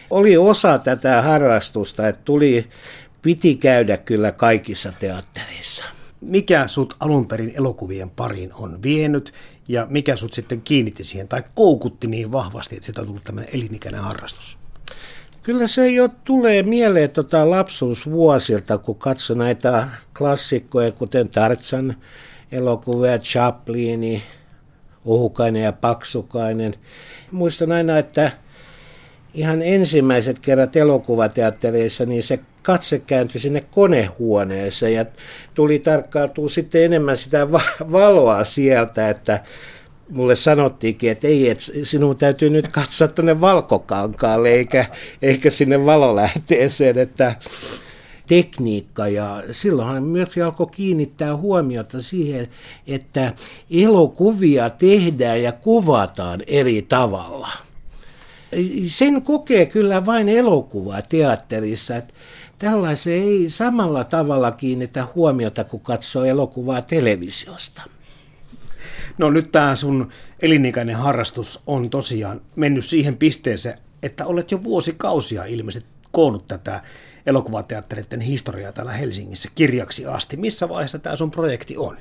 Oli 0.10 0.38
osa 0.38 0.78
tätä 0.78 1.22
harrastusta, 1.22 2.08
että 2.08 2.22
tuli, 2.26 2.66
piti 3.22 3.56
käydä 3.56 3.98
kyllä 3.98 4.32
kaikissa 4.32 4.92
teattereissa. 5.00 5.86
Mikä 6.22 6.68
sut 6.68 6.96
alun 7.00 7.28
perin 7.28 7.54
elokuvien 7.56 8.10
pariin 8.10 8.54
on 8.54 8.84
vienyt 8.84 9.34
ja 9.68 9.88
mikä 9.90 10.16
sut 10.16 10.34
sitten 10.34 10.62
kiinnitti 10.62 11.04
siihen 11.04 11.28
tai 11.28 11.44
koukutti 11.56 12.08
niin 12.08 12.32
vahvasti, 12.32 12.76
että 12.76 12.86
sitä 12.86 13.02
on 13.02 13.08
tullut 13.08 13.24
tämmöinen 13.24 13.56
elinikäinen 13.56 14.02
harrastus? 14.02 14.58
Kyllä 15.46 15.68
se 15.68 15.92
jo 15.92 16.10
tulee 16.24 16.64
mieleen 16.64 17.12
tota 17.12 17.50
lapsuusvuosilta, 17.50 18.78
kun 18.78 18.96
katso 18.96 19.34
näitä 19.34 19.88
klassikkoja, 20.18 20.92
kuten 20.92 21.30
Tartsan 21.30 21.96
elokuvia, 22.52 23.18
Chaplini, 23.18 24.24
Ohukainen 25.06 25.64
ja 25.64 25.72
Paksukainen. 25.72 26.74
Muistan 27.32 27.72
aina, 27.72 27.98
että 27.98 28.32
ihan 29.34 29.62
ensimmäiset 29.62 30.40
kerrat 30.40 30.76
elokuvateattereissa, 30.76 32.06
niin 32.06 32.24
se 32.24 32.40
katse 32.62 33.00
kääntyi 33.00 33.42
sinne 33.42 33.62
konehuoneeseen 33.72 34.94
ja 34.94 35.06
tuli 35.54 35.80
tarkkailtua 35.80 36.50
sitten 36.50 36.84
enemmän 36.84 37.18
sitä 37.18 37.52
valoa 37.92 38.44
sieltä, 38.44 39.10
että 39.10 39.44
mulle 40.10 40.36
sanottiinkin, 40.36 41.12
että 41.12 41.28
ei, 41.28 41.50
että 41.50 41.66
sinun 41.84 42.18
täytyy 42.18 42.50
nyt 42.50 42.68
katsoa 42.68 43.08
tuonne 43.08 43.42
valkokankaalle 43.42 44.50
eikä, 44.50 44.86
eikä 45.22 45.50
sinne 45.50 45.86
valolähteeseen, 45.86 46.98
että 46.98 47.36
tekniikka 48.28 49.08
ja 49.08 49.44
silloinhan 49.52 50.04
myös 50.04 50.38
alkoi 50.46 50.68
kiinnittää 50.68 51.38
huomiota 51.38 52.02
siihen, 52.02 52.48
että 52.88 53.34
elokuvia 53.72 54.70
tehdään 54.70 55.44
ja 55.44 55.52
kuvataan 55.52 56.42
eri 56.48 56.82
tavalla. 56.82 57.50
Sen 58.86 59.22
kokee 59.22 59.66
kyllä 59.66 60.06
vain 60.06 60.30
elokuva 60.30 61.02
teatterissa, 61.02 61.96
että 61.96 62.14
tällaiseen 62.58 63.24
ei 63.24 63.50
samalla 63.50 64.04
tavalla 64.04 64.52
kiinnitä 64.52 65.08
huomiota, 65.16 65.64
kun 65.64 65.80
katsoo 65.80 66.26
elokuvaa 66.26 66.82
televisiosta. 66.82 67.82
No 69.18 69.30
nyt 69.30 69.52
tämä 69.52 69.76
sun 69.76 70.10
elinikäinen 70.42 70.96
harrastus 70.96 71.64
on 71.68 71.90
tosiaan 71.90 72.42
mennyt 72.56 72.86
siihen 72.86 73.18
pisteeseen, 73.18 73.78
että 74.04 74.26
olet 74.26 74.52
jo 74.52 74.64
vuosikausia 74.64 75.46
ilmeisesti 75.46 75.90
koonnut 76.12 76.48
tätä 76.48 76.82
elokuvateattereiden 77.26 78.22
historiaa 78.22 78.72
täällä 78.72 78.94
Helsingissä 78.94 79.50
kirjaksi 79.56 80.06
asti. 80.06 80.38
Missä 80.38 80.70
vaiheessa 80.70 81.00
tämä 81.00 81.16
sun 81.16 81.32
projekti 81.32 81.78
on? 81.78 81.98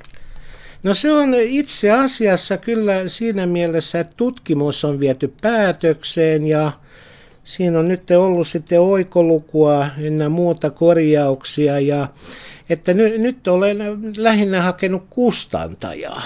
No 0.83 0.93
se 0.93 1.11
on 1.11 1.33
itse 1.33 1.91
asiassa 1.91 2.57
kyllä 2.57 3.07
siinä 3.07 3.45
mielessä, 3.45 3.99
että 3.99 4.13
tutkimus 4.17 4.85
on 4.85 4.99
viety 4.99 5.33
päätökseen 5.41 6.47
ja 6.47 6.71
siinä 7.43 7.79
on 7.79 7.87
nyt 7.87 8.11
ollut 8.11 8.47
sitten 8.47 8.81
oikolukua 8.81 9.87
ynnä 9.97 10.29
muuta 10.29 10.69
korjauksia 10.69 11.79
ja 11.79 12.07
että 12.69 12.93
nyt 12.93 13.47
olen 13.47 13.77
lähinnä 14.17 14.61
hakenut 14.61 15.03
kustantajaa. 15.09 16.21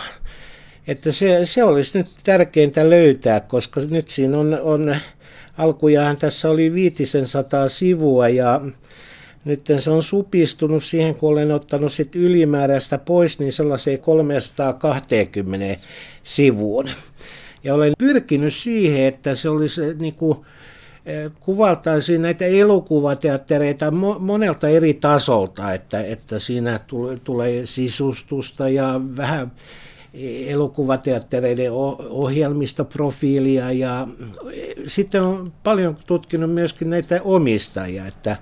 Että 0.90 1.12
se, 1.12 1.40
se 1.44 1.64
olisi 1.64 1.98
nyt 1.98 2.08
tärkeintä 2.24 2.90
löytää, 2.90 3.40
koska 3.40 3.82
nyt 3.90 4.10
siinä 4.10 4.38
on, 4.38 4.60
on 4.62 4.96
alkujaan 5.58 6.18
tässä 6.18 6.50
oli 6.50 6.74
viitisen 6.74 7.28
sataa 7.28 7.68
sivua 7.68 8.30
ja 8.30 8.62
nyt 9.46 9.66
se 9.80 9.92
on 9.92 10.04
supistunut 10.04 10.84
siihen, 10.84 11.16
kun 11.16 11.32
olen 11.32 11.52
ottanut 11.52 11.94
sit 11.94 12.16
ylimääräistä 12.16 12.98
pois, 12.98 13.40
niin 13.40 13.52
sellaiseen 13.52 14.00
320 14.00 15.82
sivuun. 16.24 16.90
Ja 17.64 17.76
olen 17.76 17.94
pyrkinyt 17.98 18.54
siihen, 18.54 19.04
että 19.04 19.36
se 19.36 19.50
olisi 19.50 19.82
niin 20.00 20.14
kuin, 20.14 20.38
eh, 21.06 21.32
kuvaltaisiin 21.40 22.22
näitä 22.22 22.46
elokuvateattereita 22.46 23.92
monelta 24.20 24.70
eri 24.70 24.94
tasolta, 24.94 25.74
että, 25.74 26.02
että 26.04 26.40
siinä 26.40 26.80
tulee 27.24 27.66
sisustusta 27.66 28.70
ja 28.70 29.02
vähän 29.18 29.52
elokuvateattereiden 30.48 31.72
ohjelmistoprofiilia 32.10 33.72
ja 33.72 34.08
sitten 34.88 35.26
on 35.26 35.54
paljon 35.64 35.98
tutkinut 36.08 36.54
myöskin 36.54 36.90
näitä 36.90 37.22
omistajia, 37.24 38.08
että 38.08 38.38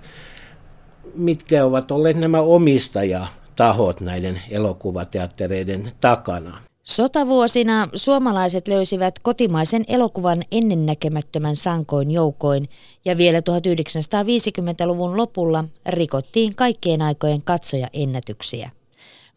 mitkä 1.16 1.66
ovat 1.66 1.92
olleet 1.92 2.18
nämä 2.18 2.42
omistajatahot 2.42 4.02
näiden 4.02 4.42
elokuvateattereiden 4.50 5.92
takana. 6.02 6.62
Sotavuosina 6.84 7.88
suomalaiset 7.94 8.68
löysivät 8.68 9.20
kotimaisen 9.20 9.84
elokuvan 9.88 10.44
ennennäkemättömän 10.52 11.56
sankoin 11.56 12.12
joukoin 12.12 12.70
ja 13.06 13.18
vielä 13.18 13.40
1950-luvun 13.40 15.18
lopulla 15.18 15.64
rikottiin 15.86 16.56
kaikkien 16.56 17.02
aikojen 17.02 17.42
katsoja 17.42 17.88
ennätyksiä. 17.94 18.72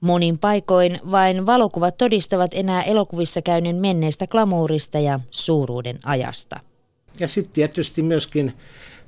Monin 0.01 0.39
paikoin 0.39 0.99
vain 1.11 1.47
valokuvat 1.47 1.99
todistavat 1.99 2.51
enää 2.55 2.83
elokuvissa 2.83 3.43
käynnin 3.43 3.77
menneestä 3.77 4.27
glamourista 4.27 4.99
ja 4.99 5.21
suuruuden 5.31 5.99
ajasta. 6.05 6.61
Ja 7.19 7.29
sitten 7.29 7.53
tietysti 7.55 8.03
myöskin 8.03 8.53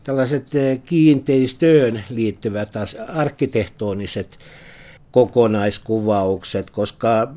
tällaiset 0.05 0.55
eh, 0.55 0.81
kiinteistöön 0.85 2.05
liittyvät 2.11 2.73
arkkitehtoniset 3.09 4.39
kokonaiskuvaukset, 5.11 6.71
koska 6.71 7.33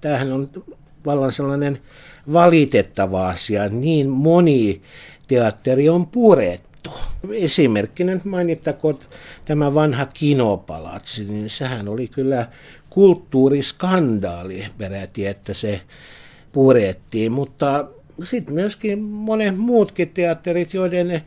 tämähän 0.00 0.32
on 0.32 0.50
vallan 1.06 1.32
sellainen 1.32 1.78
valitettava 2.32 3.28
asia. 3.28 3.68
Niin 3.68 4.08
moni 4.08 4.82
teatteri 5.26 5.88
on 5.88 6.06
purettu 6.06 6.71
muutettu. 6.88 6.90
Esimerkkinä 7.32 8.20
mainittakoon 8.24 8.98
tämä 9.44 9.74
vanha 9.74 10.06
kinopalatsi, 10.06 11.24
niin 11.24 11.50
sehän 11.50 11.88
oli 11.88 12.08
kyllä 12.08 12.46
kulttuuriskandaali 12.90 14.64
peräti, 14.78 15.26
että 15.26 15.54
se 15.54 15.80
purettiin, 16.52 17.32
mutta 17.32 17.88
sitten 18.22 18.54
myöskin 18.54 18.98
monet 18.98 19.58
muutkin 19.58 20.08
teatterit, 20.08 20.74
joiden, 20.74 21.22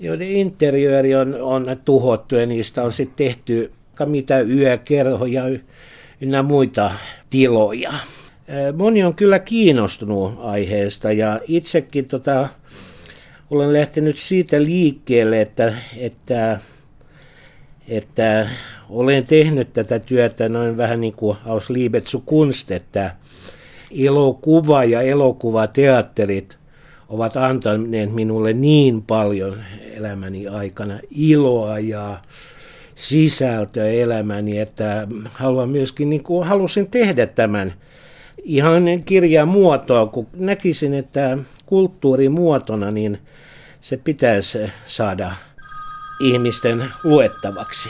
joiden 0.00 0.28
interiööri 0.28 1.14
on, 1.14 1.34
on 1.40 1.66
tuhottu 1.84 2.36
ja 2.36 2.46
niistä 2.46 2.82
on 2.82 2.92
sitten 2.92 3.26
tehty 3.26 3.72
mitä 4.06 4.40
yökerhoja 4.40 5.42
ynnä 6.20 6.42
muita 6.42 6.90
tiloja. 7.30 7.92
Moni 8.76 9.04
on 9.04 9.14
kyllä 9.14 9.38
kiinnostunut 9.38 10.32
aiheesta 10.38 11.12
ja 11.12 11.40
itsekin 11.48 12.04
tota, 12.04 12.48
olen 13.52 13.72
lähtenyt 13.72 14.18
siitä 14.18 14.62
liikkeelle, 14.62 15.40
että, 15.40 15.74
että 15.96 16.60
että 17.88 18.48
olen 18.90 19.24
tehnyt 19.24 19.72
tätä 19.72 19.98
työtä 19.98 20.48
noin 20.48 20.76
vähän 20.76 21.00
niin 21.00 21.12
kuin 21.12 21.36
aus 21.46 21.70
Liebet 21.70 22.06
zu 22.06 22.22
Kunst, 22.26 22.70
että 22.70 23.16
elokuva 24.04 24.84
ja 24.84 25.02
elokuvateatterit 25.02 26.58
ovat 27.08 27.36
antaneet 27.36 28.12
minulle 28.12 28.52
niin 28.52 29.02
paljon 29.02 29.56
elämäni 29.94 30.48
aikana 30.48 31.00
iloa 31.10 31.78
ja 31.78 32.18
sisältöä 32.94 33.86
elämäni, 33.86 34.58
että 34.58 35.06
haluan 35.32 35.68
myöskin, 35.68 36.10
niin 36.10 36.22
kuin 36.22 36.46
halusin 36.46 36.90
tehdä 36.90 37.26
tämän 37.26 37.74
ihan 38.42 38.84
kirjan 39.04 39.48
muotoa, 39.48 40.06
kun 40.06 40.26
näkisin, 40.36 40.94
että 40.94 41.38
kulttuurimuotona, 41.66 42.90
niin 42.90 43.18
se 43.82 43.96
pitäisi 43.96 44.58
saada 44.86 45.32
ihmisten 46.20 46.84
luettavaksi. 47.04 47.88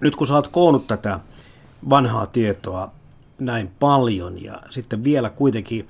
Nyt 0.00 0.16
kun 0.16 0.26
sä 0.26 0.34
oot 0.34 0.48
koonnut 0.48 0.86
tätä 0.86 1.20
vanhaa 1.90 2.26
tietoa 2.26 2.92
näin 3.38 3.70
paljon 3.80 4.42
ja 4.42 4.62
sitten 4.70 5.04
vielä 5.04 5.30
kuitenkin 5.30 5.88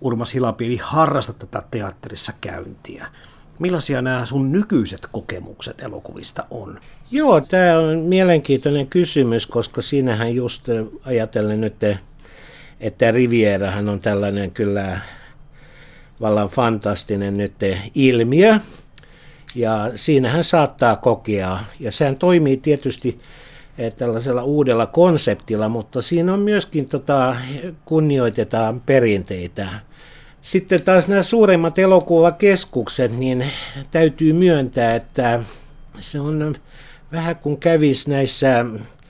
Urmas 0.00 0.34
Hilapiiri 0.34 0.76
harrasta 0.82 1.32
tätä 1.32 1.62
teatterissa 1.70 2.32
käyntiä. 2.40 3.06
Millaisia 3.58 4.02
nämä 4.02 4.26
sun 4.26 4.52
nykyiset 4.52 5.06
kokemukset 5.12 5.82
elokuvista 5.82 6.44
on? 6.50 6.80
Joo, 7.10 7.40
tämä 7.40 7.78
on 7.78 7.98
mielenkiintoinen 7.98 8.86
kysymys, 8.86 9.46
koska 9.46 9.82
siinähän 9.82 10.34
just 10.34 10.66
ajatellen 11.04 11.60
nyt, 11.60 11.76
että 12.80 13.10
Rivierahan 13.10 13.88
on 13.88 14.00
tällainen 14.00 14.50
kyllä 14.50 15.00
vallan 16.20 16.48
fantastinen 16.48 17.36
nyt 17.36 17.54
ilmiö. 17.94 18.58
Ja 19.54 19.90
siinähän 19.94 20.44
saattaa 20.44 20.96
kokea, 20.96 21.58
ja 21.80 21.92
sehän 21.92 22.18
toimii 22.18 22.56
tietysti 22.56 23.18
eh, 23.78 23.92
tällaisella 23.92 24.42
uudella 24.42 24.86
konseptilla, 24.86 25.68
mutta 25.68 26.02
siinä 26.02 26.34
on 26.34 26.40
myöskin 26.40 26.88
tota, 26.88 27.36
kunnioitetaan 27.84 28.80
perinteitä. 28.80 29.68
Sitten 30.40 30.82
taas 30.82 31.08
nämä 31.08 31.22
suuremmat 31.22 31.78
elokuvakeskukset, 31.78 33.18
niin 33.18 33.44
täytyy 33.90 34.32
myöntää, 34.32 34.94
että 34.94 35.42
se 35.98 36.20
on 36.20 36.54
vähän 37.12 37.36
kuin 37.36 37.56
kävisi 37.56 38.10
näissä 38.10 38.64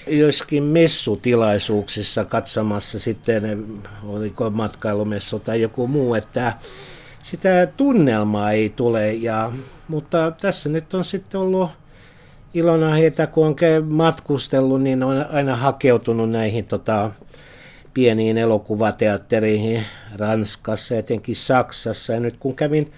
joissakin 0.07 0.63
messutilaisuuksissa 0.63 2.25
katsomassa 2.25 2.99
sitten, 2.99 3.67
oliko 4.05 4.51
matkailumessu 4.51 5.39
tai 5.39 5.61
joku 5.61 5.87
muu, 5.87 6.15
että 6.15 6.53
sitä 7.23 7.67
tunnelmaa 7.77 8.53
ei 8.53 8.69
tule. 8.69 9.13
Ja, 9.13 9.53
mutta 9.89 10.33
tässä 10.41 10.69
nyt 10.69 10.95
on 10.95 11.05
sitten 11.05 11.41
ollut 11.41 11.71
ilona 12.55 12.95
heitä, 12.95 13.27
kun 13.27 13.47
on 13.47 13.57
matkustellut, 13.89 14.83
niin 14.83 15.03
on 15.03 15.27
aina 15.33 15.57
hakeutunut 15.57 16.31
näihin 16.31 16.65
tota, 16.65 17.11
pieniin 17.95 18.39
elokuvateattereihin 18.39 19.85
Ranskassa, 20.17 20.97
etenkin 20.97 21.37
Saksassa. 21.37 22.13
Ja 22.13 22.21
nyt 22.21 22.37
kun 22.37 22.57
kävin 22.57 22.93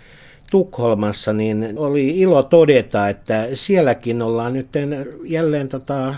Tukholmassa, 0.50 1.32
niin 1.32 1.74
oli 1.76 2.20
ilo 2.20 2.42
todeta, 2.42 3.08
että 3.08 3.48
sielläkin 3.54 4.22
ollaan 4.22 4.52
nyt 4.52 4.68
jälleen 5.24 5.68
tota, 5.68 6.14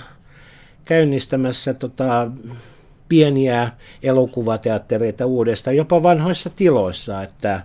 käynnistämässä 0.85 1.75
tota, 1.75 2.31
pieniä 3.09 3.71
elokuvateattereita 4.03 5.27
uudestaan, 5.27 5.77
jopa 5.77 6.03
vanhoissa 6.03 6.51
tiloissa, 6.51 7.23
että 7.23 7.61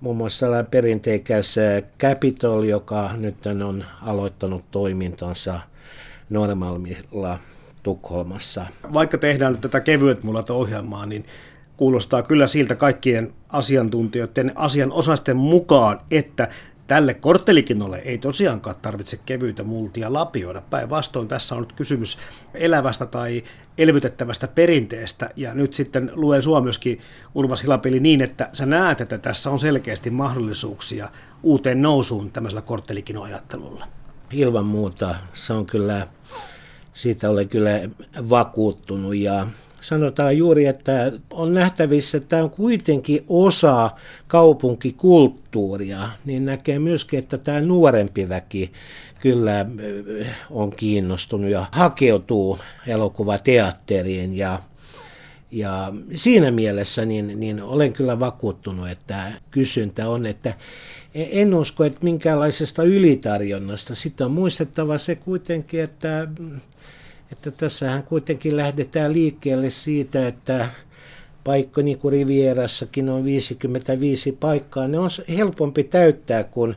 muun 0.00 0.16
muassa 0.16 0.38
sellainen 0.38 0.70
perinteikäs 0.70 1.56
Capitol, 1.98 2.62
joka 2.62 3.10
nyt 3.16 3.46
on 3.46 3.84
aloittanut 4.02 4.64
toimintansa 4.70 5.60
normaalilla 6.30 7.38
Tukholmassa. 7.82 8.66
Vaikka 8.92 9.18
tehdään 9.18 9.52
nyt 9.52 9.60
tätä 9.60 9.80
kevyet 9.80 10.22
mullat 10.22 10.50
ohjelmaa, 10.50 11.06
niin 11.06 11.24
kuulostaa 11.76 12.22
kyllä 12.22 12.46
siltä 12.46 12.74
kaikkien 12.74 13.32
asiantuntijoiden 13.48 14.52
asianosaisten 14.54 15.36
mukaan, 15.36 16.00
että 16.10 16.48
tälle 16.90 17.14
korttelikinolle 17.14 17.96
ei 18.04 18.18
tosiaankaan 18.18 18.76
tarvitse 18.82 19.20
kevyitä 19.26 19.64
multia 19.64 20.12
lapioida. 20.12 20.62
Päinvastoin 20.70 21.28
tässä 21.28 21.54
on 21.54 21.60
nyt 21.60 21.72
kysymys 21.72 22.18
elävästä 22.54 23.06
tai 23.06 23.44
elvytettävästä 23.78 24.48
perinteestä. 24.48 25.30
Ja 25.36 25.54
nyt 25.54 25.74
sitten 25.74 26.10
luen 26.14 26.42
sua 26.42 26.60
myöskin 26.60 26.98
Urmas 27.34 27.62
Hilapeli 27.62 28.00
niin, 28.00 28.20
että 28.20 28.50
sä 28.52 28.66
näet, 28.66 29.00
että 29.00 29.18
tässä 29.18 29.50
on 29.50 29.58
selkeästi 29.58 30.10
mahdollisuuksia 30.10 31.08
uuteen 31.42 31.82
nousuun 31.82 32.30
tämmöisellä 32.30 32.62
korttelikinoajattelulla. 32.62 33.86
Ilman 34.32 34.66
muuta. 34.66 35.14
Se 35.32 35.52
on 35.52 35.66
kyllä, 35.66 36.06
siitä 36.92 37.30
olen 37.30 37.48
kyllä 37.48 37.70
vakuuttunut 38.28 39.16
ja 39.16 39.46
sanotaan 39.80 40.36
juuri, 40.36 40.66
että 40.66 41.12
on 41.32 41.54
nähtävissä, 41.54 42.18
että 42.18 42.28
tämä 42.28 42.42
on 42.42 42.50
kuitenkin 42.50 43.24
osa 43.28 43.90
kaupunkikulttuuria, 44.26 46.08
niin 46.24 46.44
näkee 46.44 46.78
myöskin, 46.78 47.18
että 47.18 47.38
tämä 47.38 47.60
nuorempi 47.60 48.28
väki 48.28 48.72
kyllä 49.20 49.66
on 50.50 50.70
kiinnostunut 50.70 51.50
ja 51.50 51.66
hakeutuu 51.72 52.58
elokuvateatteriin 52.86 54.36
ja 54.36 54.58
ja 55.52 55.92
siinä 56.14 56.50
mielessä 56.50 57.04
niin, 57.04 57.40
niin 57.40 57.62
olen 57.62 57.92
kyllä 57.92 58.20
vakuuttunut, 58.20 58.88
että 58.88 59.32
kysyntä 59.50 60.08
on, 60.08 60.26
että 60.26 60.54
en 61.14 61.54
usko, 61.54 61.84
että 61.84 61.98
minkäänlaisesta 62.02 62.82
ylitarjonnasta. 62.82 63.94
Sitten 63.94 64.24
on 64.24 64.30
muistettava 64.30 64.98
se 64.98 65.14
kuitenkin, 65.14 65.80
että 65.80 66.28
että 67.32 67.50
tässähän 67.50 68.02
kuitenkin 68.02 68.56
lähdetään 68.56 69.12
liikkeelle 69.12 69.70
siitä, 69.70 70.28
että 70.28 70.68
paikka 71.44 71.82
niin 71.82 71.98
kuin 71.98 72.12
Rivierassakin 72.12 73.08
on 73.08 73.24
55 73.24 74.32
paikkaa, 74.32 74.88
ne 74.88 74.98
on 74.98 75.10
helpompi 75.28 75.84
täyttää 75.84 76.44
kuin 76.44 76.76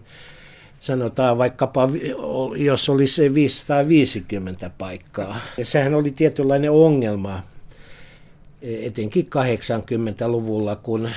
sanotaan 0.80 1.38
vaikkapa, 1.38 1.90
jos 2.56 2.90
olisi 2.90 3.34
550 3.34 4.72
paikkaa. 4.78 5.40
Ja 5.58 5.66
sehän 5.66 5.96
oli 5.96 6.12
tietynlainen 6.12 6.72
ongelma 6.72 7.42
etenkin 8.62 9.30
80-luvulla, 9.36 10.76
kun 10.76 11.10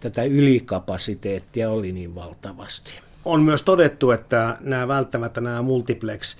tätä 0.00 0.22
ylikapasiteettia 0.22 1.70
oli 1.70 1.92
niin 1.92 2.14
valtavasti. 2.14 2.92
On 3.24 3.42
myös 3.42 3.62
todettu, 3.62 4.10
että 4.10 4.56
nämä 4.60 4.88
välttämättä 4.88 5.40
nämä 5.40 5.62
multiplex 5.62 6.36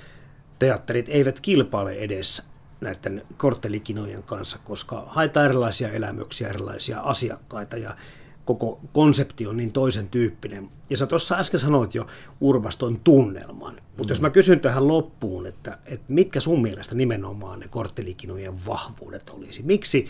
teatterit 0.63 1.09
eivät 1.09 1.41
kilpaile 1.41 1.93
edes 1.93 2.43
näiden 2.81 3.23
korttelikinojen 3.37 4.23
kanssa, 4.23 4.59
koska 4.65 5.05
haetaan 5.07 5.47
erilaisia 5.47 5.91
elämyksiä, 5.91 6.49
erilaisia 6.49 7.01
asiakkaita 7.01 7.77
ja 7.77 7.97
koko 8.45 8.81
konsepti 8.93 9.47
on 9.47 9.57
niin 9.57 9.73
toisen 9.73 10.09
tyyppinen. 10.09 10.69
Ja 10.91 10.97
sä 10.97 11.07
tuossa 11.07 11.37
äsken 11.37 11.61
sanoit 11.61 11.95
jo 11.95 12.07
Urvaston 12.41 13.01
tunnelman, 13.01 13.75
mutta 13.75 14.03
mm. 14.03 14.09
jos 14.09 14.21
mä 14.21 14.31
kysyn 14.31 14.61
tähän 14.61 14.89
loppuun, 14.89 15.47
että, 15.47 15.79
että 15.87 16.07
mitkä 16.09 16.41
sun 16.41 16.63
mielestä 16.63 16.95
nimenomaan 16.95 17.61
ne 17.61 17.69
korttelikinojen 17.69 18.67
vahvuudet 18.67 19.31
olisi? 19.31 19.63
Miksi 19.63 20.07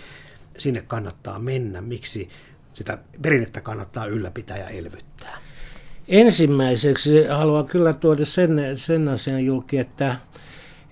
sinne 0.59 0.83
kannattaa 0.83 1.39
mennä? 1.39 1.81
Miksi 1.81 2.29
sitä 2.75 2.99
perinnettä 3.23 3.61
kannattaa 3.61 4.07
ylläpitää 4.07 4.59
ja 4.59 4.69
elvyttää? 4.69 5.39
Ensimmäiseksi 6.09 7.27
haluan 7.27 7.67
kyllä 7.67 7.93
tuoda 7.93 8.25
sen, 8.25 8.61
sen 8.75 9.09
asian 9.09 9.45
julki, 9.45 9.79
että 9.79 10.17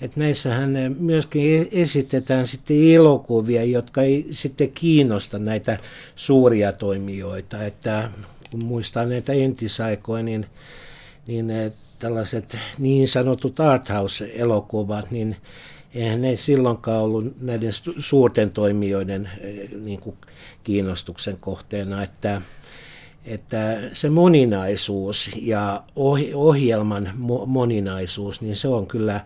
että 0.01 0.21
näissähän 0.21 0.97
myöskin 0.99 1.69
esitetään 1.73 2.47
sitten 2.47 2.77
elokuvia, 2.93 3.65
jotka 3.65 4.03
ei 4.03 4.27
sitten 4.31 4.71
kiinnosta 4.71 5.39
näitä 5.39 5.79
suuria 6.17 6.73
toimijoita. 6.73 7.65
Että 7.65 8.11
kun 8.51 8.65
muistaa 8.65 9.07
näitä 9.07 9.33
entisaikoja, 9.33 10.23
niin, 10.23 10.47
niin 11.27 11.53
tällaiset 11.99 12.57
niin 12.79 13.09
sanotut 13.09 13.61
arthouse-elokuvat, 13.61 15.11
niin 15.11 15.37
eihän 15.95 16.21
ne 16.21 16.37
silloinkaan 16.37 17.03
ollut 17.03 17.41
näiden 17.41 17.73
suurten 17.99 18.51
toimijoiden 18.51 19.31
niin 19.85 20.01
kuin 20.01 20.17
kiinnostuksen 20.65 21.37
kohteena, 21.41 22.03
että, 22.03 22.43
että 23.25 23.79
se 23.93 24.11
moninaisuus 24.11 25.31
ja 25.37 25.83
ohjelman 26.35 27.11
moninaisuus, 27.47 28.41
niin 28.41 28.57
se 28.57 28.69
on 28.69 28.87
kyllä 28.87 29.21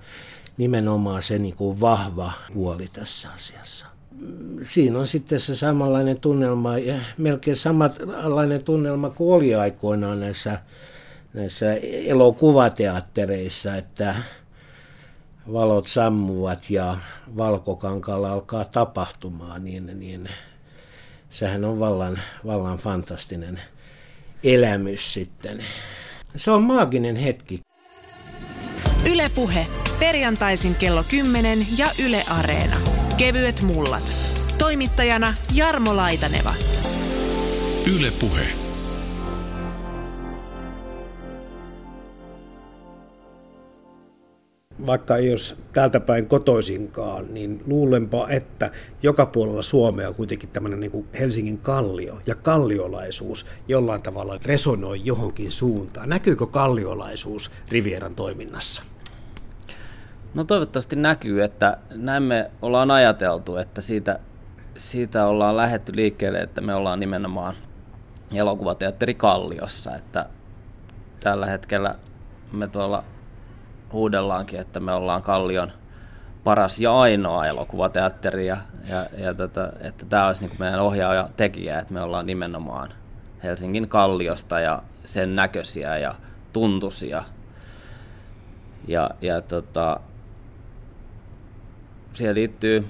nimenomaan 0.56 1.22
se 1.22 1.38
niin 1.38 1.56
kuin 1.56 1.80
vahva 1.80 2.32
puoli 2.54 2.88
tässä 2.92 3.30
asiassa. 3.30 3.86
Siinä 4.62 4.98
on 4.98 5.06
sitten 5.06 5.40
se 5.40 5.56
samanlainen 5.56 6.20
tunnelma, 6.20 6.78
ja 6.78 6.94
melkein 7.18 7.56
samanlainen 7.56 8.64
tunnelma 8.64 9.10
kuin 9.10 9.34
oli 9.34 9.54
aikoinaan 9.54 10.20
näissä, 10.20 10.58
näissä 11.34 11.74
elokuvateattereissa, 12.06 13.76
että 13.76 14.16
valot 15.52 15.88
sammuvat 15.88 16.70
ja 16.70 16.96
valkokankalla 17.36 18.32
alkaa 18.32 18.64
tapahtumaan, 18.64 19.64
niin, 19.64 19.90
niin 20.00 20.28
sehän 21.30 21.64
on 21.64 21.80
vallan, 21.80 22.18
vallan 22.46 22.78
fantastinen 22.78 23.60
elämys 24.44 25.12
sitten. 25.12 25.64
Se 26.36 26.50
on 26.50 26.62
maaginen 26.62 27.16
hetki. 27.16 27.60
Ylepuhe 29.12 29.66
Perjantaisin 29.98 30.74
kello 30.74 31.04
10 31.08 31.66
ja 31.76 31.86
Yle 31.98 32.22
Areena. 32.30 32.76
Kevyet 33.16 33.62
mullat. 33.62 34.12
Toimittajana 34.58 35.34
Jarmo 35.54 35.96
Laitaneva. 35.96 36.54
Yle 37.96 38.12
vaikka 44.86 45.16
ei 45.16 45.30
olisi 45.30 45.56
täältä 45.72 46.00
päin 46.00 46.26
kotoisinkaan, 46.26 47.34
niin 47.34 47.62
luulenpa, 47.66 48.28
että 48.28 48.70
joka 49.02 49.26
puolella 49.26 49.62
Suomea 49.62 50.12
kuitenkin 50.12 50.48
tämmöinen 50.48 50.80
niin 50.80 50.90
kuin 50.90 51.06
Helsingin 51.20 51.58
kallio 51.58 52.18
ja 52.26 52.34
kalliolaisuus 52.34 53.46
jollain 53.68 54.02
tavalla 54.02 54.38
resonoi 54.44 55.00
johonkin 55.04 55.52
suuntaan. 55.52 56.08
Näkyykö 56.08 56.46
kalliolaisuus 56.46 57.50
Rivieran 57.68 58.14
toiminnassa? 58.14 58.82
No 60.34 60.44
toivottavasti 60.44 60.96
näkyy, 60.96 61.42
että 61.42 61.76
näin 61.90 62.22
me 62.22 62.50
ollaan 62.62 62.90
ajateltu, 62.90 63.56
että 63.56 63.80
siitä, 63.80 64.18
siitä 64.76 65.26
ollaan 65.26 65.56
lähetty 65.56 65.96
liikkeelle, 65.96 66.40
että 66.40 66.60
me 66.60 66.74
ollaan 66.74 67.00
nimenomaan 67.00 67.54
elokuvateatteri 68.34 69.14
Kalliossa, 69.14 69.96
että 69.96 70.26
tällä 71.20 71.46
hetkellä 71.46 71.94
me 72.52 72.68
tuolla 72.68 73.04
huudellaankin, 73.94 74.60
että 74.60 74.80
me 74.80 74.92
ollaan 74.92 75.22
Kallion 75.22 75.72
paras 76.44 76.80
ja 76.80 77.00
ainoa 77.00 77.46
elokuvateatteri 77.46 78.46
ja, 78.46 78.56
ja, 78.88 79.06
ja 79.24 79.34
tätä, 79.34 79.72
että 79.80 80.06
tämä 80.06 80.26
olisi 80.26 80.46
niin 80.46 80.56
meidän 80.58 80.80
ohjaaja 80.80 81.28
tekijä, 81.36 81.78
että 81.78 81.94
me 81.94 82.02
ollaan 82.02 82.26
nimenomaan 82.26 82.92
Helsingin 83.42 83.88
Kalliosta 83.88 84.60
ja 84.60 84.82
sen 85.04 85.36
näköisiä 85.36 85.98
ja 85.98 86.14
tuntuisia. 86.52 87.24
Ja, 88.88 89.10
ja 89.20 89.40
tota, 89.40 90.00
siihen 92.12 92.34
liittyy 92.34 92.88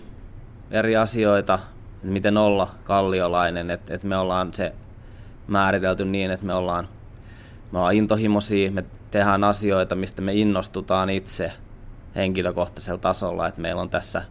eri 0.70 0.96
asioita, 0.96 1.54
että 1.54 2.06
miten 2.06 2.36
olla 2.36 2.68
kalliolainen, 2.84 3.70
että, 3.70 3.94
että 3.94 4.06
me 4.06 4.16
ollaan 4.16 4.54
se 4.54 4.74
määritelty 5.46 6.04
niin, 6.04 6.30
että 6.30 6.46
me 6.46 6.54
ollaan, 6.54 6.88
me 7.72 7.78
ollaan 7.78 7.94
intohimoisia, 7.94 8.70
me 8.70 8.84
tehdään 9.14 9.44
asioita, 9.44 9.94
mistä 9.94 10.22
me 10.22 10.35
innostutaan 10.35 11.11
itse 11.11 11.53
henkilökohtaisella 12.16 12.98
tasolla, 12.98 13.46
että 13.46 13.61
meillä 13.61 13.83
on 13.83 13.90
tässä 13.90 14.22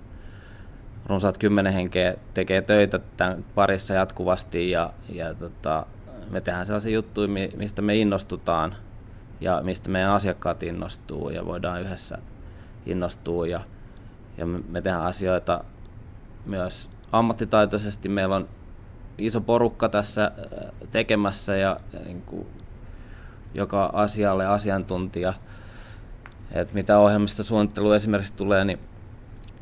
runsaat 1.06 1.38
kymmenen 1.38 1.74
henkeä 1.74 2.16
tekee 2.34 2.62
töitä 2.62 3.00
tämän 3.18 3.46
parissa 3.56 3.94
jatkuvasti 3.94 4.72
ja, 4.72 4.94
ja 5.10 5.34
tota, 5.34 5.86
me 6.30 6.42
tehdään 6.42 6.66
sellaisia 6.66 6.94
juttuja, 6.94 7.28
mistä 7.56 7.82
me 7.82 7.96
innostutaan 7.96 8.76
ja 9.42 9.62
mistä 9.64 9.90
meidän 9.90 10.12
asiakkaat 10.12 10.64
innostuu 10.64 11.30
ja 11.30 11.46
voidaan 11.46 11.82
yhdessä 11.82 12.18
innostua 12.86 13.48
ja, 13.48 13.62
ja 14.38 14.46
me 14.46 14.82
tehdään 14.82 15.06
asioita 15.06 15.64
myös 16.46 16.90
ammattitaitoisesti. 17.12 18.10
Meillä 18.10 18.36
on 18.36 18.50
iso 19.18 19.42
porukka 19.42 19.90
tässä 19.90 20.24
äh, 20.24 20.72
tekemässä 20.92 21.56
ja, 21.56 21.80
ja 21.94 22.00
niin 22.00 22.22
kuin 22.22 22.48
joka 23.54 23.90
asialle 23.94 24.46
asiantuntija. 24.46 25.34
Et 26.52 26.74
mitä 26.74 27.00
ohjelmista 27.00 27.44
suunnittelu 27.44 27.92
esimerkiksi 27.92 28.34
tulee, 28.34 28.66
niin, 28.66 28.80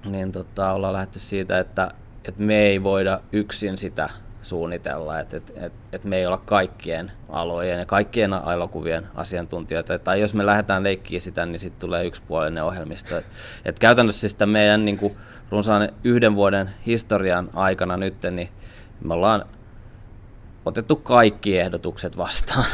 niin 0.06 0.32
tota, 0.32 0.72
ollaan 0.72 0.94
lähdetty 0.94 1.20
siitä, 1.20 1.60
että, 1.60 1.92
että 2.26 2.42
me 2.42 2.56
ei 2.56 2.84
voida 2.84 3.22
yksin 3.32 3.78
sitä 3.78 4.10
suunnitella, 4.42 5.20
että 5.20 5.38
et, 5.38 5.54
et, 5.56 5.74
et 5.92 6.04
me 6.04 6.18
ei 6.18 6.26
olla 6.26 6.42
kaikkien 6.46 7.12
alojen 7.30 7.80
ja 7.80 7.86
kaikkien 7.86 8.32
elokuvien 8.54 9.08
asiantuntijoita. 9.16 10.00
Tai 10.00 10.22
jos 10.22 10.34
me 10.34 10.46
lähdetään 10.46 10.84
leikkiä 10.84 11.20
sitä, 11.20 11.46
niin 11.46 11.60
sitten 11.60 11.80
tulee 11.80 12.06
yksipuolinen 12.06 12.64
ohjelmisto. 12.64 13.18
Et, 13.18 13.26
et 13.66 13.80
käytännössä 13.80 14.30
sitä 14.30 14.46
meidän 14.46 14.86
niin 14.86 14.98
kuin, 14.98 15.18
runsaan 15.50 15.90
yhden 16.04 16.36
vuoden 16.36 16.70
historian 16.86 17.50
aikana 17.54 17.98
nyt, 17.98 18.16
niin 18.32 18.50
me 19.04 19.14
ollaan 19.14 19.46
otettu 20.66 20.96
kaikki 20.96 21.60
ehdotukset 21.60 22.18
vastaan. 22.18 22.66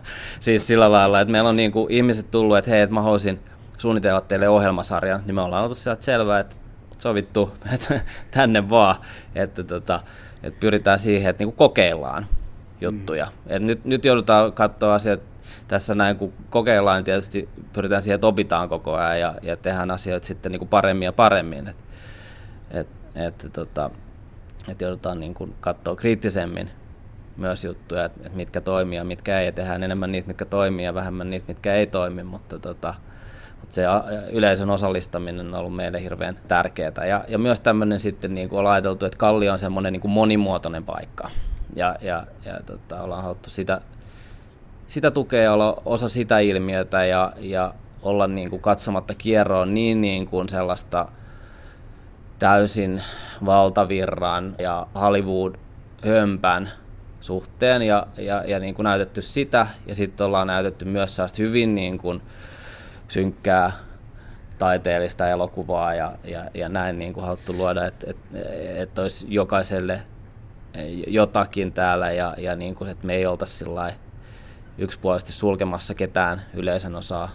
siis 0.40 0.66
sillä 0.66 0.92
lailla, 0.92 1.20
että 1.20 1.32
meillä 1.32 1.48
on 1.48 1.56
niin 1.56 1.72
kuin 1.72 1.92
ihmiset 1.92 2.30
tullut, 2.30 2.58
että 2.58 2.70
hei, 2.70 2.80
että 2.80 2.94
mä 2.94 3.02
haluaisin 3.02 3.40
suunnitella 3.78 4.20
teille 4.20 4.48
ohjelmasarjan, 4.48 5.22
niin 5.26 5.34
me 5.34 5.40
ollaan 5.40 5.62
oltu 5.62 5.74
sieltä 5.74 6.04
selvää, 6.04 6.40
että 6.40 6.56
sovittu, 6.98 7.52
että 7.74 8.00
tänne 8.30 8.68
vaan, 8.68 8.96
että, 9.34 9.64
tota, 9.64 10.00
että 10.42 10.60
pyritään 10.60 10.98
siihen, 10.98 11.30
että 11.30 11.40
niin 11.40 11.48
kuin 11.48 11.56
kokeillaan 11.56 12.26
juttuja. 12.80 13.26
Mm. 13.26 13.32
Et 13.48 13.62
nyt, 13.62 13.84
nyt 13.84 14.04
joudutaan 14.04 14.52
katsoa 14.52 14.94
asiat 14.94 15.20
tässä 15.68 15.94
näin, 15.94 16.16
kun 16.16 16.32
kokeillaan, 16.50 16.96
niin 16.96 17.04
tietysti 17.04 17.48
pyritään 17.72 18.02
siihen, 18.02 18.14
että 18.14 18.26
opitaan 18.26 18.68
koko 18.68 18.94
ajan 18.94 19.20
ja, 19.20 19.34
ja 19.42 19.56
tehdään 19.56 19.90
asioita 19.90 20.26
sitten 20.26 20.52
niin 20.52 20.60
kuin 20.60 20.68
paremmin 20.68 21.06
ja 21.06 21.12
paremmin. 21.12 21.68
Että 21.68 21.82
et, 22.70 22.88
et, 23.44 23.52
tota, 23.52 23.90
et 24.68 24.80
joudutaan 24.80 25.20
niin 25.20 25.34
kuin 25.34 25.54
katsoa 25.60 25.96
kriittisemmin 25.96 26.70
myös 27.36 27.64
juttuja, 27.64 28.04
että, 28.04 28.30
mitkä 28.34 28.60
toimii 28.60 28.98
ja 28.98 29.04
mitkä 29.04 29.40
ei, 29.40 29.52
tehdään 29.52 29.82
enemmän 29.82 30.12
niitä, 30.12 30.28
mitkä 30.28 30.44
toimii 30.44 30.84
ja 30.84 30.94
vähemmän 30.94 31.30
niitä, 31.30 31.44
mitkä 31.48 31.74
ei 31.74 31.86
toimi, 31.86 32.22
mutta, 32.22 32.58
tota, 32.58 32.94
mutta 33.60 33.74
se 33.74 33.82
yleisön 34.32 34.70
osallistaminen 34.70 35.46
on 35.46 35.54
ollut 35.54 35.76
meille 35.76 36.02
hirveän 36.02 36.38
tärkeää. 36.48 37.06
Ja, 37.08 37.24
ja 37.28 37.38
myös 37.38 37.60
tämmöinen 37.60 38.00
sitten, 38.00 38.34
niin 38.34 38.48
kuin 38.48 38.60
ollaan 38.60 38.74
ajateltu, 38.74 39.06
että 39.06 39.18
Kalli 39.18 39.48
on 39.48 39.58
semmoinen 39.58 39.92
niin 39.92 40.00
kuin 40.00 40.12
monimuotoinen 40.12 40.84
paikka, 40.84 41.30
ja, 41.76 41.96
ja, 42.00 42.26
ja 42.44 42.60
tota, 42.66 43.02
ollaan 43.02 43.22
haluttu 43.22 43.50
sitä, 43.50 43.80
sitä 44.86 45.10
tukea 45.10 45.52
olla 45.52 45.82
osa 45.84 46.08
sitä 46.08 46.38
ilmiötä 46.38 47.04
ja, 47.04 47.32
ja 47.38 47.74
olla 48.02 48.26
niin 48.26 48.50
kuin 48.50 48.62
katsomatta 48.62 49.14
kierroon 49.14 49.74
niin, 49.74 50.00
niin 50.00 50.26
kuin 50.26 50.48
sellaista 50.48 51.08
täysin 52.38 53.02
valtavirran 53.44 54.54
ja 54.58 54.86
Hollywood-hömpän 54.94 56.70
suhteen 57.26 57.82
ja, 57.82 58.06
ja, 58.16 58.44
ja 58.46 58.58
niin 58.58 58.74
kuin 58.74 58.84
näytetty 58.84 59.22
sitä 59.22 59.66
ja 59.86 59.94
sitten 59.94 60.26
ollaan 60.26 60.46
näytetty 60.46 60.84
myös 60.84 61.18
hyvin 61.38 61.74
niin 61.74 61.98
kuin 61.98 62.22
synkkää 63.08 63.72
taiteellista 64.58 65.28
elokuvaa 65.28 65.94
ja, 65.94 66.12
ja, 66.24 66.44
ja 66.54 66.68
näin 66.68 66.98
niin 66.98 67.12
kuin 67.14 67.24
haluttu 67.26 67.52
luoda, 67.52 67.86
että 67.86 68.10
et, 68.10 68.16
et 68.76 68.98
olisi 68.98 69.26
jokaiselle 69.28 70.02
jotakin 71.06 71.72
täällä 71.72 72.12
ja, 72.12 72.34
ja 72.38 72.56
niin 72.56 72.74
kuin, 72.74 72.90
että 72.90 73.06
me 73.06 73.14
ei 73.14 73.26
oltaisi 73.26 73.64
yksipuolisesti 74.78 75.32
sulkemassa 75.32 75.94
ketään 75.94 76.42
yleisön 76.54 76.94
osaa 76.94 77.30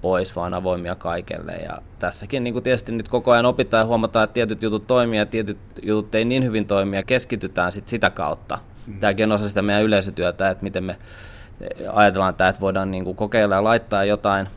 pois, 0.00 0.36
vaan 0.36 0.54
avoimia 0.54 0.94
kaikelle. 0.94 1.52
Ja 1.52 1.78
tässäkin 1.98 2.44
niin 2.44 2.54
kuin 2.54 2.62
tietysti 2.62 2.92
nyt 2.92 3.08
koko 3.08 3.30
ajan 3.30 3.46
opitaan 3.46 3.80
ja 3.80 3.86
huomataan, 3.86 4.24
että 4.24 4.34
tietyt 4.34 4.62
jutut 4.62 4.86
toimii 4.86 5.18
ja 5.18 5.26
tietyt 5.26 5.58
jutut 5.82 6.14
ei 6.14 6.24
niin 6.24 6.44
hyvin 6.44 6.66
toimia. 6.66 7.02
Keskitytään 7.02 7.72
sit 7.72 7.88
sitä 7.88 8.10
kautta. 8.10 8.58
Tämäkin 9.00 9.24
on 9.24 9.32
osa 9.32 9.48
sitä 9.48 9.62
meidän 9.62 9.82
yleisötyötä, 9.82 10.50
että 10.50 10.62
miten 10.62 10.84
me 10.84 10.96
ajatellaan 11.92 12.34
tämä, 12.34 12.50
että 12.50 12.60
voidaan 12.60 12.90
niin 12.90 13.04
kuin 13.04 13.16
kokeilla 13.16 13.54
ja 13.54 13.64
laittaa 13.64 14.04
jotain 14.04 14.48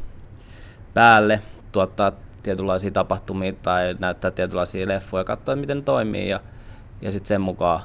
päälle, 0.94 1.42
tuottaa 1.72 2.12
tietynlaisia 2.44 2.92
tapahtumia 2.92 3.54
tai 3.54 3.96
näyttää 4.00 4.32
tietynlaisia 4.32 4.88
leffoja, 4.88 5.24
katsoa, 5.24 5.56
miten 5.56 5.84
toimii 5.84 6.30
ja, 6.30 6.40
ja 7.02 7.12
sitten 7.12 7.28
sen 7.28 7.42
mukaan 7.42 7.82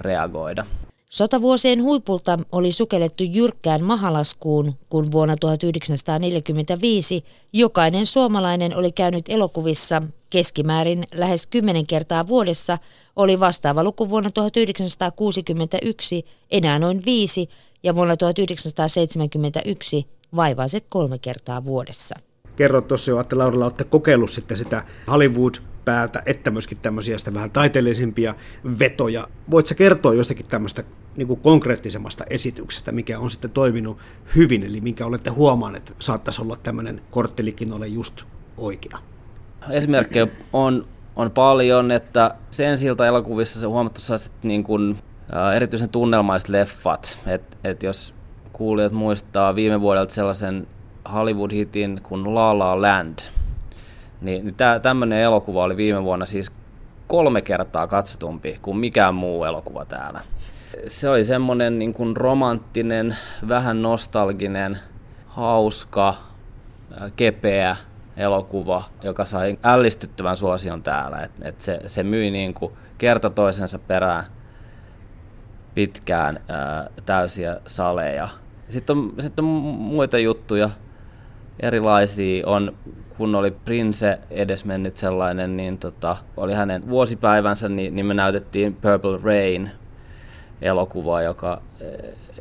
reagoida. 0.00 0.66
Sotavuosien 1.08 1.82
huipulta 1.82 2.38
oli 2.52 2.72
sukellettu 2.72 3.24
jyrkkään 3.24 3.84
mahalaskuun, 3.84 4.74
kun 4.88 5.12
vuonna 5.12 5.36
1945 5.36 7.24
jokainen 7.52 8.06
suomalainen 8.06 8.76
oli 8.76 8.92
käynyt 8.92 9.24
elokuvissa 9.28 10.02
keskimäärin 10.30 11.04
lähes 11.14 11.46
10 11.46 11.86
kertaa 11.86 12.28
vuodessa, 12.28 12.78
oli 13.16 13.40
vastaava 13.40 13.84
luku 13.84 14.08
vuonna 14.08 14.30
1961 14.30 16.24
enää 16.50 16.78
noin 16.78 17.04
viisi 17.04 17.48
ja 17.82 17.94
vuonna 17.94 18.16
1971 18.16 20.06
vaivaiset 20.36 20.84
kolme 20.88 21.18
kertaa 21.18 21.64
vuodessa. 21.64 22.14
Kerroit 22.56 22.88
tuossa 22.88 23.10
jo, 23.10 23.20
että 23.20 23.38
Laurilla 23.38 23.64
olette 23.64 23.84
kokeillut 23.84 24.30
sitten 24.30 24.56
sitä 24.56 24.84
Hollywood 25.10 25.54
päältä, 25.88 26.22
että 26.26 26.50
myöskin 26.50 26.78
tämmöisiä 26.78 27.18
sitä 27.18 27.34
vähän 27.34 27.50
taiteellisempia 27.50 28.34
vetoja. 28.78 29.28
Voitko 29.50 29.74
kertoa 29.74 30.14
jostakin 30.14 30.46
tämmöistä 30.46 30.84
niin 31.16 31.28
kuin 31.28 31.40
konkreettisemmasta 31.40 32.24
esityksestä, 32.30 32.92
mikä 32.92 33.18
on 33.18 33.30
sitten 33.30 33.50
toiminut 33.50 33.98
hyvin, 34.36 34.62
eli 34.62 34.80
minkä 34.80 35.06
olette 35.06 35.30
huomanneet, 35.30 35.90
että 35.90 36.04
saattaisi 36.04 36.42
olla 36.42 36.56
tämmöinen 36.56 37.00
korttelikin 37.10 37.72
ole 37.72 37.86
just 37.86 38.22
oikea? 38.56 38.98
Esimerkkejä 39.70 40.26
on, 40.52 40.86
on 41.16 41.30
paljon, 41.30 41.90
että 41.90 42.34
sen 42.50 42.78
siltä 42.78 43.06
elokuvissa 43.06 43.60
se 43.60 43.66
huomattu 43.66 44.00
niin 44.42 44.64
kuin, 44.64 44.98
ä, 45.36 45.52
erityisen 45.52 45.88
tunnelmaiset 45.88 46.48
leffat, 46.48 47.20
että 47.26 47.56
et 47.64 47.82
jos 47.82 48.14
kuulijat 48.52 48.92
muistaa 48.92 49.54
viime 49.54 49.80
vuodelta 49.80 50.14
sellaisen 50.14 50.66
Hollywood-hitin 51.12 52.00
kuin 52.02 52.34
La 52.34 52.58
La 52.58 52.82
Land– 52.82 53.18
niin, 54.20 54.44
niin 54.44 54.54
tämmöinen 54.82 55.18
elokuva 55.18 55.64
oli 55.64 55.76
viime 55.76 56.04
vuonna 56.04 56.26
siis 56.26 56.52
kolme 57.06 57.42
kertaa 57.42 57.86
katsotumpi 57.86 58.58
kuin 58.62 58.76
mikään 58.76 59.14
muu 59.14 59.44
elokuva 59.44 59.84
täällä. 59.84 60.20
Se 60.86 61.08
oli 61.08 61.24
semmoinen 61.24 61.78
niin 61.78 61.94
kuin 61.94 62.16
romanttinen, 62.16 63.16
vähän 63.48 63.82
nostalginen, 63.82 64.78
hauska, 65.26 66.14
kepeä 67.16 67.76
elokuva, 68.16 68.82
joka 69.02 69.24
sai 69.24 69.58
ällistyttävän 69.64 70.36
suosion 70.36 70.82
täällä. 70.82 71.20
Et, 71.20 71.30
et 71.42 71.60
se, 71.60 71.80
se 71.86 72.02
myi 72.02 72.30
niin 72.30 72.54
kuin 72.54 72.72
kerta 72.98 73.30
toisensa 73.30 73.78
perään 73.78 74.24
pitkään 75.74 76.40
ää, 76.48 76.90
täysiä 77.06 77.60
saleja. 77.66 78.28
Sitten 78.68 78.96
on, 78.96 79.14
sitten 79.20 79.44
on 79.44 79.50
muita 79.74 80.18
juttuja, 80.18 80.70
erilaisia. 81.60 82.46
On, 82.46 82.76
kun 83.18 83.34
oli 83.34 83.50
Prince 83.50 84.18
edesmennyt 84.30 84.96
sellainen, 84.96 85.56
niin 85.56 85.78
tota, 85.78 86.16
oli 86.36 86.54
hänen 86.54 86.88
vuosipäivänsä, 86.88 87.68
niin, 87.68 87.96
niin 87.96 88.06
me 88.06 88.14
näytettiin 88.14 88.74
Purple 88.74 89.18
Rain 89.22 89.70
elokuva, 90.62 91.22
joka, 91.22 91.62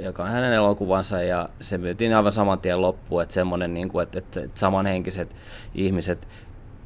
joka 0.02 0.24
on 0.24 0.30
hänen 0.30 0.54
elokuvansa 0.54 1.22
ja 1.22 1.50
se 1.62 1.78
myytiin 1.78 2.16
aivan 2.16 2.32
saman 2.32 2.60
tien 2.60 2.82
loppuun, 2.82 3.22
että 3.22 3.34
semmoinen, 3.34 3.74
niin 3.74 3.90
kuin, 3.90 4.04
että, 4.04 4.20
että, 4.20 4.42
että 4.42 4.60
samanhenkiset 4.60 5.36
ihmiset 5.76 6.28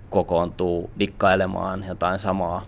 kokoontuu 0.09 0.89
dikkailemaan 0.99 1.85
jotain 1.87 2.19
samaa 2.19 2.65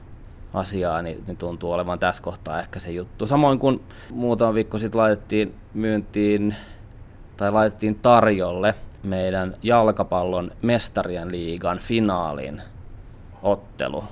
asiaa, 0.54 1.02
niin, 1.02 1.24
niin 1.28 1.38
tuntuu 1.38 1.72
olevan 1.72 2.00
tässä 2.00 2.24
kohtaa 2.24 2.60
ehkä 2.60 2.80
se 2.80 2.92
juttu. 2.92 3.28
Samoin 3.28 3.60
kuin 3.60 3.82
muutama 4.10 4.54
viikko 4.54 4.80
sitten 4.80 5.02
laitettiin 5.02 5.56
myyntiin 5.74 6.56
tai 7.38 7.52
laitettiin 7.52 7.96
tarjolle 7.96 8.76
meidän 9.04 9.58
jalkapallon 9.64 10.52
mestarien 10.62 11.32
liigan 11.32 11.80
finaalin 11.80 12.62
ottelu, 13.42 14.04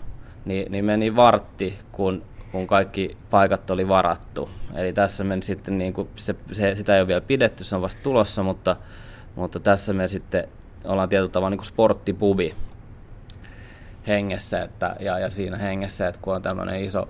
niin, 0.45 0.71
niin 0.71 0.85
meni 0.85 1.15
vartti, 1.15 1.79
kun, 1.91 2.23
kun 2.51 2.67
kaikki 2.67 3.17
paikat 3.29 3.69
oli 3.69 3.87
varattu. 3.87 4.49
Eli 4.75 4.93
tässä 4.93 5.23
meni 5.23 5.41
sitten, 5.41 5.77
niin 5.77 5.93
kuin, 5.93 6.09
se, 6.15 6.35
se, 6.51 6.75
sitä 6.75 6.95
ei 6.95 7.01
ole 7.01 7.07
vielä 7.07 7.21
pidetty, 7.21 7.63
se 7.63 7.75
on 7.75 7.81
vasta 7.81 8.03
tulossa, 8.03 8.43
mutta, 8.43 8.75
mutta 9.35 9.59
tässä 9.59 9.93
me 9.93 10.07
sitten 10.07 10.47
ollaan 10.85 11.09
tietyllä 11.09 11.31
tavalla 11.31 11.49
niin 11.55 11.65
sporttipubi 11.65 12.55
hengessä 14.07 14.61
että, 14.61 14.95
ja, 14.99 15.19
ja 15.19 15.29
siinä 15.29 15.57
hengessä, 15.57 16.07
että 16.07 16.21
kun 16.21 16.35
on 16.35 16.41
tämmöinen 16.41 16.81
iso 16.81 17.07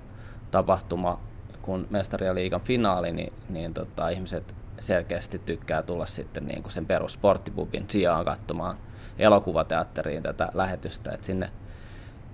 tapahtuma 0.51 1.19
kun 1.61 1.87
mestarien 1.89 2.35
liigan 2.35 2.61
finaali, 2.61 3.11
niin, 3.11 3.33
niin 3.49 3.73
tota, 3.73 4.09
ihmiset 4.09 4.55
selkeästi 4.81 5.39
tykkää 5.39 5.83
tulla 5.83 6.05
sitten 6.05 6.45
niin 6.45 6.63
kuin 6.63 6.71
sen 6.71 6.85
perussporttipubin 6.85 7.85
sijaan 7.87 8.25
katsomaan 8.25 8.77
elokuvateatteriin 9.19 10.23
tätä 10.23 10.49
lähetystä, 10.53 11.11
että 11.11 11.25
sinne 11.25 11.49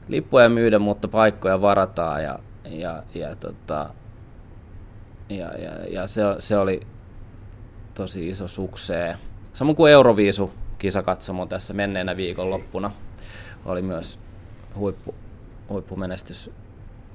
lippuja 0.08 0.50
myydä, 0.50 0.80
mutta 0.80 1.08
paikkoja 1.08 1.62
varataan 1.62 2.24
ja, 2.24 2.39
ja, 2.66 3.04
ja, 3.16 3.36
tota, 3.36 3.89
ja, 5.30 5.52
ja, 5.58 5.72
ja 5.89 6.08
se, 6.08 6.22
se, 6.39 6.58
oli 6.58 6.82
tosi 7.93 8.30
iso 8.30 8.48
suksee. 8.48 9.18
Samoin 9.54 9.76
kuin 9.76 9.91
Euroviisu 9.91 10.52
kisakatsomo 10.78 11.45
tässä 11.45 11.74
menneenä 11.74 12.18
viikonloppuna 12.18 12.91
oli 13.66 13.82
myös 13.82 14.20
huippu, 14.76 15.16
huippumenestys. 15.70 16.52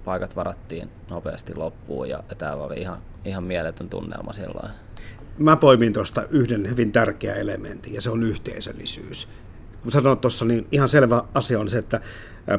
Paikat 0.05 0.37
varattiin 0.37 0.91
nopeasti 1.11 1.55
loppuun 1.55 2.09
ja 2.09 2.23
täällä 2.39 2.65
oli 2.65 2.81
ihan, 2.81 2.99
ihan 3.25 3.45
mieletön 3.45 3.89
tunnelma 3.89 4.33
silloin. 4.33 4.73
Mä 5.39 5.57
poimin 5.57 5.93
tuosta 5.93 6.27
yhden 6.31 6.71
hyvin 6.71 6.93
tärkeän 6.93 7.39
elementin 7.39 7.95
ja 7.95 8.01
se 8.01 8.11
on 8.11 8.23
yhteisöllisyys. 8.23 9.29
Kun 9.83 9.91
sanoin 9.91 10.19
tuossa, 10.19 10.45
niin 10.45 10.67
ihan 10.73 10.89
selvä 10.89 11.23
asia 11.35 11.61
on 11.61 11.69
se, 11.69 11.79
että 11.79 12.01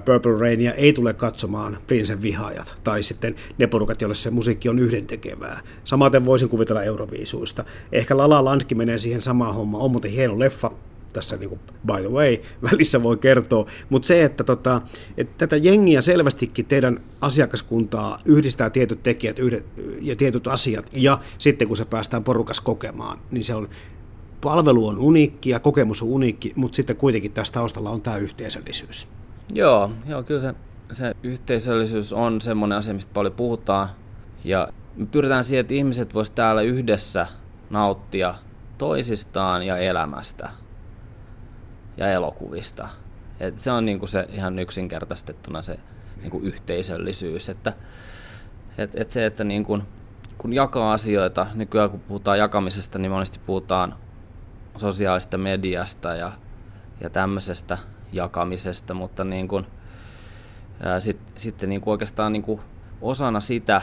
Purple 0.06 0.40
Rainia 0.40 0.74
ei 0.74 0.94
tule 0.94 1.14
katsomaan 1.14 1.78
Prinsen 1.88 2.22
vihaajat 2.22 2.76
tai 2.84 3.04
sitten 3.04 3.36
ne 3.58 3.68
porukat, 3.68 4.02
joille 4.02 4.16
se 4.16 4.30
musiikki 4.30 4.70
on 4.70 4.80
yhdentekevää. 4.80 5.60
Samaten 5.84 6.26
voisin 6.26 6.50
kuvitella 6.50 6.84
Euroviisuista. 6.84 7.64
Ehkä 7.92 8.18
Lala 8.18 8.46
Landkin 8.46 8.78
menee 8.78 8.98
siihen 8.98 9.22
samaan 9.22 9.56
hommaan. 9.56 9.84
On 9.84 9.92
muuten 9.92 10.12
hieno 10.12 10.40
leffa, 10.40 10.72
tässä 11.14 11.38
niin 11.38 11.50
kuin, 11.50 11.60
by 11.88 12.02
the 12.02 12.10
way, 12.10 12.38
välissä 12.72 13.04
voi 13.04 13.18
kertoa, 13.18 13.66
mutta 13.90 14.08
se, 14.08 14.24
että, 14.24 14.44
tota, 14.44 14.82
että 15.18 15.34
tätä 15.38 15.58
jengiä 15.58 16.02
selvästikin 16.02 16.66
teidän 16.66 17.00
asiakaskuntaa 17.22 18.20
yhdistää 18.26 18.70
tietyt 18.70 19.04
tekijät 19.04 19.40
yhdet, 19.40 19.66
ja 20.02 20.16
tietyt 20.16 20.48
asiat, 20.48 20.90
ja 20.94 21.20
sitten 21.38 21.68
kun 21.68 21.78
se 21.78 21.86
päästään 21.86 22.24
porukas 22.24 22.62
kokemaan, 22.62 23.20
niin 23.32 23.44
se 23.44 23.56
on, 23.56 23.70
palvelu 24.42 24.88
on 24.88 24.98
uniikki 24.98 25.50
ja 25.50 25.60
kokemus 25.60 26.02
on 26.02 26.08
uniikki, 26.08 26.54
mutta 26.56 26.76
sitten 26.76 26.96
kuitenkin 26.96 27.32
tässä 27.32 27.54
taustalla 27.54 27.90
on 27.90 28.02
tämä 28.02 28.18
yhteisöllisyys. 28.18 29.08
Joo, 29.54 29.92
joo 30.06 30.24
kyllä 30.24 30.42
se, 30.42 30.54
se 30.92 31.14
yhteisöllisyys 31.24 32.14
on 32.14 32.42
semmoinen 32.42 32.78
asia, 32.78 32.94
mistä 32.94 33.14
paljon 33.14 33.34
puhutaan, 33.34 33.90
ja 34.44 34.68
me 34.96 35.06
pyritään 35.06 35.44
siihen, 35.44 35.62
että 35.62 35.74
ihmiset 35.74 36.14
voisivat 36.14 36.36
täällä 36.36 36.62
yhdessä 36.62 37.28
nauttia 37.70 38.36
toisistaan 38.78 39.64
ja 39.64 39.78
elämästä 39.78 40.50
ja 41.98 42.12
elokuvista. 42.12 42.90
Et 43.40 43.60
se 43.60 43.72
on 43.72 43.86
niinku 43.86 44.08
se 44.08 44.28
ihan 44.30 44.60
yksinkertaistettuna 44.60 45.62
se 45.62 45.80
niinku 46.22 46.40
yhteisöllisyys, 46.40 47.50
että 47.50 47.74
et, 48.78 48.92
et 48.96 49.12
se, 49.12 49.26
että 49.26 49.44
niinku, 49.44 49.80
kun 50.38 50.54
jakaa 50.54 50.94
asioita, 50.94 51.48
nykyään 51.54 51.90
kun 51.90 52.00
puhutaan 52.00 52.38
jakamisesta, 52.38 53.00
niin 53.00 53.12
monesti 53.12 53.40
puhutaan 53.46 53.96
sosiaalista 54.78 55.38
mediasta 55.38 56.16
ja, 56.16 56.32
ja 57.02 57.10
tämmöisestä 57.10 57.78
jakamisesta, 58.12 58.94
mutta 58.94 59.24
niin 59.24 59.48
kuin, 59.48 59.68
ää, 60.84 61.00
sit, 61.00 61.20
sitten 61.36 61.70
niin 61.70 61.82
kuin 61.82 61.92
oikeastaan 61.92 62.34
niin 62.34 62.60
osana 63.02 63.40
sitä, 63.40 63.82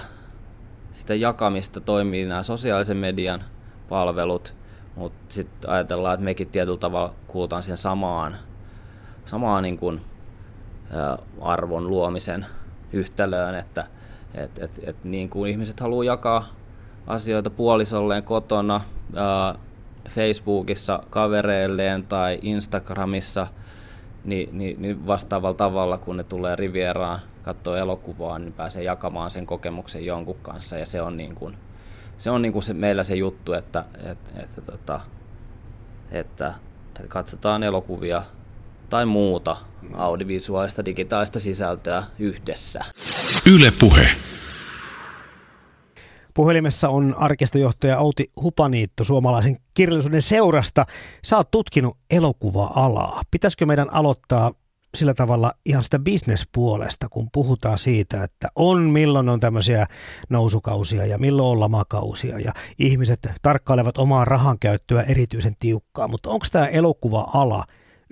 sitä 0.93 1.15
jakamista 1.15 1.81
toimii 1.81 2.27
nämä 2.27 2.43
sosiaalisen 2.43 2.97
median 2.97 3.45
palvelut, 3.89 4.55
mutta 4.97 5.35
sitten 5.35 5.71
ajatellaan, 5.71 6.15
että 6.15 6.25
mekin 6.25 6.49
tietyllä 6.49 6.79
tavalla 6.79 7.15
kuulutaan 7.27 7.63
siihen 7.63 7.77
samaan, 7.77 8.37
samaan 9.25 9.63
niin 9.63 9.77
kuin, 9.79 10.01
ä, 10.95 11.19
arvon 11.41 11.89
luomisen 11.89 12.47
yhtälöön, 12.93 13.55
että 13.55 13.87
et, 14.35 14.59
et, 14.59 14.81
et, 14.85 15.05
niin 15.05 15.31
kuin 15.31 15.51
ihmiset 15.51 15.81
haluaa 15.81 16.05
jakaa 16.05 16.47
asioita 17.07 17.51
puolisolleen 17.51 18.23
kotona, 18.23 18.81
ä, 19.17 19.55
Facebookissa 20.09 21.03
kavereilleen 21.11 22.07
tai 22.07 22.39
Instagramissa, 22.43 23.47
niin, 24.25 24.59
niin, 24.59 24.83
niin 24.83 25.07
vastaavalla 25.07 25.57
tavalla, 25.57 25.99
kun 25.99 26.17
ne 26.17 26.25
tulee 26.25 26.57
Rivieraan 26.57 27.19
katsoa 27.43 27.79
elokuvaa, 27.79 28.39
niin 28.39 28.53
pääsee 28.53 28.83
jakamaan 28.83 29.31
sen 29.31 29.47
kokemuksen 29.47 30.07
jonkun 30.07 30.39
kanssa 30.43 30.79
ja 30.79 30.87
se 30.87 31.03
on 31.03 31.17
niin 31.17 31.35
kuin, 31.35 31.57
se 32.21 32.31
on 32.31 32.43
niin 32.43 32.53
kuin 32.53 32.63
se, 32.63 32.75
meillä 32.75 33.05
se 33.05 33.15
juttu, 33.15 33.53
että, 33.53 33.85
että, 33.97 34.41
että, 34.43 34.61
tota, 34.61 35.01
että, 36.11 36.55
että 36.87 37.09
katsotaan 37.09 37.63
elokuvia 37.63 38.23
tai 38.91 39.07
muuta 39.07 39.57
audiovisuaalista 39.95 40.85
digitaalista 40.85 41.41
sisältöä 41.41 42.03
yhdessä. 42.19 42.85
Yle 43.55 43.73
Puhe. 43.81 44.09
Puhelimessa 46.35 46.89
on 46.89 47.15
arkistojohtaja 47.19 47.99
Outi 47.99 48.31
Hupaniitto 48.43 49.05
suomalaisen 49.05 49.57
kirjallisuuden 49.75 50.23
seurasta. 50.23 50.87
Sä 51.25 51.37
oot 51.37 51.51
tutkinut 51.51 51.97
elokuva-alaa. 52.11 53.23
Pitäisikö 53.31 53.67
meidän 53.67 53.93
aloittaa 53.93 54.53
sillä 54.95 55.15
tavalla 55.15 55.53
ihan 55.67 55.85
sitä 55.85 55.99
bisnespuolesta, 55.99 57.09
kun 57.11 57.29
puhutaan 57.33 57.79
siitä, 57.79 58.25
että 58.25 58.49
on 58.57 58.81
milloin 58.81 59.29
on 59.29 59.41
tämmöisiä 59.41 59.87
nousukausia 60.29 61.07
ja 61.07 61.19
milloin 61.19 61.49
on 61.49 61.61
lamakausia 61.61 62.39
ja 62.39 62.53
ihmiset 62.79 63.19
tarkkailevat 63.43 63.99
omaa 63.99 64.25
rahan 64.25 64.59
käyttöä 64.59 65.03
erityisen 65.03 65.57
tiukkaa, 65.61 66.09
mutta 66.09 66.31
onko 66.31 66.47
tämä 66.53 66.67
elokuva-ala 66.67 67.65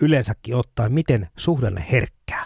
yleensäkin 0.02 0.56
ottaen 0.56 0.92
miten 0.92 1.26
suhdanne 1.36 1.84
herkkää? 1.92 2.44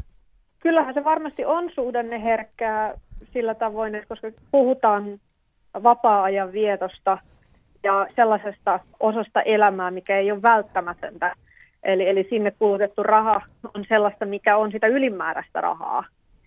Kyllähän 0.59 0.95
se 0.95 1.05
varmasti 1.05 1.45
on 1.45 1.71
suhdanne 1.75 2.23
herkkää 2.23 2.95
sillä 3.33 3.55
tavoin, 3.55 3.95
että 3.95 4.09
koska 4.09 4.31
puhutaan 4.51 5.21
vapaa-ajan 5.83 6.53
vietosta 6.53 7.19
ja 7.83 8.07
sellaisesta 8.17 8.81
osasta 9.01 9.43
elämää, 9.43 9.91
mikä 9.91 10.19
ei 10.19 10.33
ole 10.33 10.43
välttämätöntä, 10.43 11.35
Eli, 11.83 12.09
eli 12.09 12.27
sinne 12.31 12.51
kulutettu 12.51 13.03
raha 13.03 13.41
on 13.75 13.85
sellaista, 13.89 14.27
mikä 14.27 14.57
on 14.57 14.73
sitä 14.73 14.87
ylimääräistä 14.87 15.61
rahaa 15.61 16.05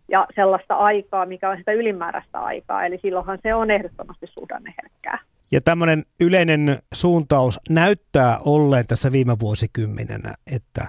ja 0.08 0.28
sellaista 0.36 0.76
aikaa, 0.76 1.26
mikä 1.26 1.50
on 1.50 1.58
sitä 1.58 1.72
ylimääräistä 1.72 2.40
aikaa. 2.40 2.86
Eli 2.86 3.00
silloinhan 3.02 3.40
se 3.44 3.54
on 3.54 3.72
ehdottomasti 3.72 4.28
suhdanneherkkää. 4.28 5.20
Ja 5.52 5.62
tämmöinen 5.62 6.04
yleinen 6.20 6.80
suuntaus 6.94 7.60
näyttää 7.70 8.40
olleen 8.46 8.88
tässä 8.88 9.12
viime 9.12 9.36
vuosikymmenenä, 9.40 10.34
että 10.56 10.88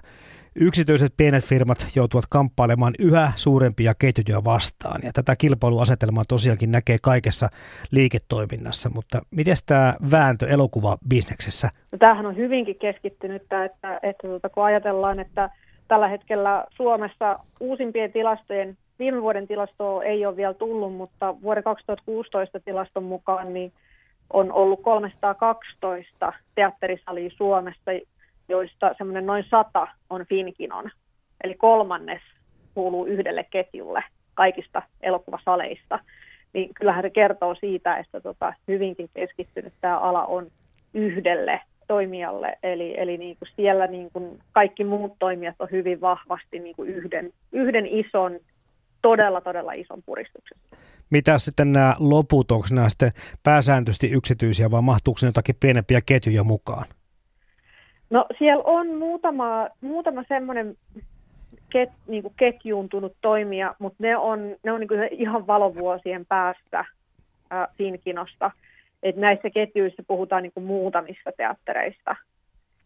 Yksityiset 0.61 1.13
pienet 1.17 1.45
firmat 1.45 1.87
joutuvat 1.97 2.25
kamppailemaan 2.31 2.95
yhä 2.99 3.33
suurempia 3.37 3.95
ketjuja 3.99 4.45
vastaan 4.45 5.01
ja 5.05 5.11
tätä 5.13 5.37
kilpailuasetelmaa 5.37 6.25
tosiaankin 6.29 6.71
näkee 6.71 6.97
kaikessa 7.03 7.49
liiketoiminnassa, 7.91 8.91
mutta 8.95 9.21
miten 9.31 9.57
tämä 9.67 9.95
vääntö 10.11 10.47
elokuvabisneksessä? 10.49 11.69
No, 11.93 11.99
tämähän 11.99 12.27
on 12.27 12.37
hyvinkin 12.37 12.79
keskittynyt, 12.79 13.43
että, 13.43 13.65
että, 13.65 13.99
tuota, 14.23 14.49
kun 14.49 14.65
ajatellaan, 14.65 15.21
että 15.21 15.51
tällä 15.89 16.09
hetkellä 16.09 16.65
Suomessa 16.71 17.39
uusimpien 17.61 18.13
tilastojen, 18.13 18.77
viime 18.99 19.23
vuoden 19.23 19.47
tilasto 19.47 20.03
ei 20.03 20.27
ole 20.27 20.37
vielä 20.37 20.55
tullut, 20.55 20.95
mutta 20.95 21.35
vuoden 21.43 21.65
2016 21.65 22.61
tilaston 22.61 23.05
mukaan 23.05 23.55
niin 23.55 23.73
on 24.33 24.53
ollut 24.53 24.83
312 24.83 26.33
teatterisalia 26.55 27.31
Suomessa, 27.37 27.91
joista 28.49 28.95
semmoinen 28.99 29.27
noin 29.27 29.45
sata 29.51 29.89
on 30.11 30.27
Finkinon 30.29 30.91
eli 31.45 31.55
kolmannes 31.55 32.23
kuuluu 32.75 33.07
yhdelle 33.07 33.45
ketjulle 33.51 34.05
kaikista 34.35 34.83
elokuvasaleista, 35.01 35.99
niin 36.53 36.75
kyllähän 36.75 37.03
se 37.03 37.11
kertoo 37.11 37.55
siitä, 37.55 37.97
että 37.97 38.21
tota, 38.21 38.55
hyvinkin 38.69 39.11
keskittynyt 39.15 39.73
tämä 39.81 39.99
ala 39.99 40.25
on 40.25 40.47
yhdelle 40.95 41.61
toimijalle, 41.89 42.59
eli, 42.63 42.95
eli 42.99 43.19
niin 43.19 43.37
kuin 43.37 43.49
siellä 43.57 43.87
niin 43.87 44.11
kuin 44.13 44.39
kaikki 44.53 44.85
muut 44.85 45.13
toimijat 45.19 45.57
on 45.59 45.69
hyvin 45.71 46.01
vahvasti 46.01 46.59
niin 46.59 46.77
kuin 46.77 46.89
yhden, 46.89 47.33
yhden 47.53 47.87
ison, 47.87 48.41
todella 49.03 49.41
todella 49.41 49.73
ison 49.73 50.03
puristuksen. 50.07 50.59
Mitä 51.11 51.39
sitten 51.39 51.73
nämä 51.73 51.95
loput, 51.99 52.51
onko 52.51 52.67
nämä 52.71 52.89
sitten 52.89 53.13
pääsääntöisesti 53.43 54.11
yksityisiä 54.11 54.71
vai 54.71 54.83
mahtuuko 54.83 55.21
jotakin 55.27 55.57
pienempiä 55.61 56.01
ketjuja 56.07 56.45
mukaan? 56.45 56.85
No 58.11 58.27
siellä 58.39 58.63
on 58.65 58.95
muutama, 58.95 59.69
muutama 59.81 60.25
semmoinen 60.29 60.77
ket, 61.71 61.91
niin 62.07 62.25
ketjuuntunut 62.37 63.17
toimija, 63.21 63.75
mutta 63.79 63.97
ne 64.01 64.17
on, 64.17 64.57
ne 64.63 64.73
on 64.73 64.81
niin 64.81 64.89
kuin 64.89 65.09
ihan 65.11 65.47
valovuosien 65.47 66.27
päästä 66.27 66.85
ää, 67.51 67.69
Finkinosta. 67.79 68.51
Et 69.03 69.17
näissä 69.17 69.51
ketjuissa 69.51 70.03
puhutaan 70.07 70.43
niin 70.43 70.53
kuin 70.53 70.65
muutamista 70.65 71.31
teattereista. 71.37 72.17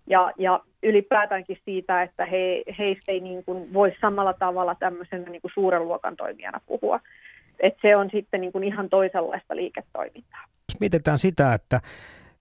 Ja, 0.06 0.32
ja 0.38 0.60
ylipäätäänkin 0.82 1.58
siitä, 1.64 2.02
että 2.02 2.24
he, 2.24 2.62
heistä 2.78 3.12
ei 3.12 3.20
niin 3.20 3.44
kuin 3.44 3.72
voi 3.72 3.92
samalla 4.00 4.32
tavalla 4.32 4.74
tämmöisenä 4.74 5.30
niin 5.30 5.42
kuin 5.42 5.52
suuren 5.54 5.84
luokan 5.84 6.16
toimijana 6.16 6.60
puhua. 6.66 7.00
Et 7.60 7.74
se 7.82 7.96
on 7.96 8.08
sitten 8.12 8.40
niin 8.40 8.52
kuin 8.52 8.64
ihan 8.64 8.88
toisenlaista 8.88 9.56
liiketoimintaa. 9.56 10.44
Jos 10.72 10.80
mietitään 10.80 11.18
sitä, 11.18 11.54
että 11.54 11.80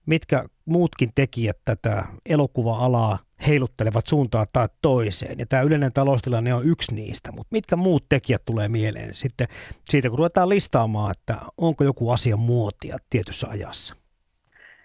mitkä 0.06 0.44
muutkin 0.64 1.10
tekijät 1.14 1.58
tätä 1.64 2.04
elokuva-alaa 2.28 3.18
heiluttelevat 3.46 4.06
suuntaan 4.06 4.46
tai 4.52 4.68
toiseen. 4.82 5.38
Ja 5.38 5.46
tämä 5.48 5.62
yleinen 5.62 5.92
taloustilanne 5.92 6.54
on 6.54 6.68
yksi 6.68 6.94
niistä, 6.94 7.32
mutta 7.32 7.54
mitkä 7.54 7.76
muut 7.76 8.04
tekijät 8.08 8.42
tulee 8.44 8.68
mieleen 8.68 9.14
sitten 9.14 9.46
siitä, 9.90 10.08
kun 10.08 10.18
ruvetaan 10.18 10.48
listaamaan, 10.48 11.10
että 11.10 11.36
onko 11.58 11.84
joku 11.84 12.10
asia 12.10 12.36
muotia 12.36 12.96
tietyssä 13.10 13.46
ajassa? 13.50 13.96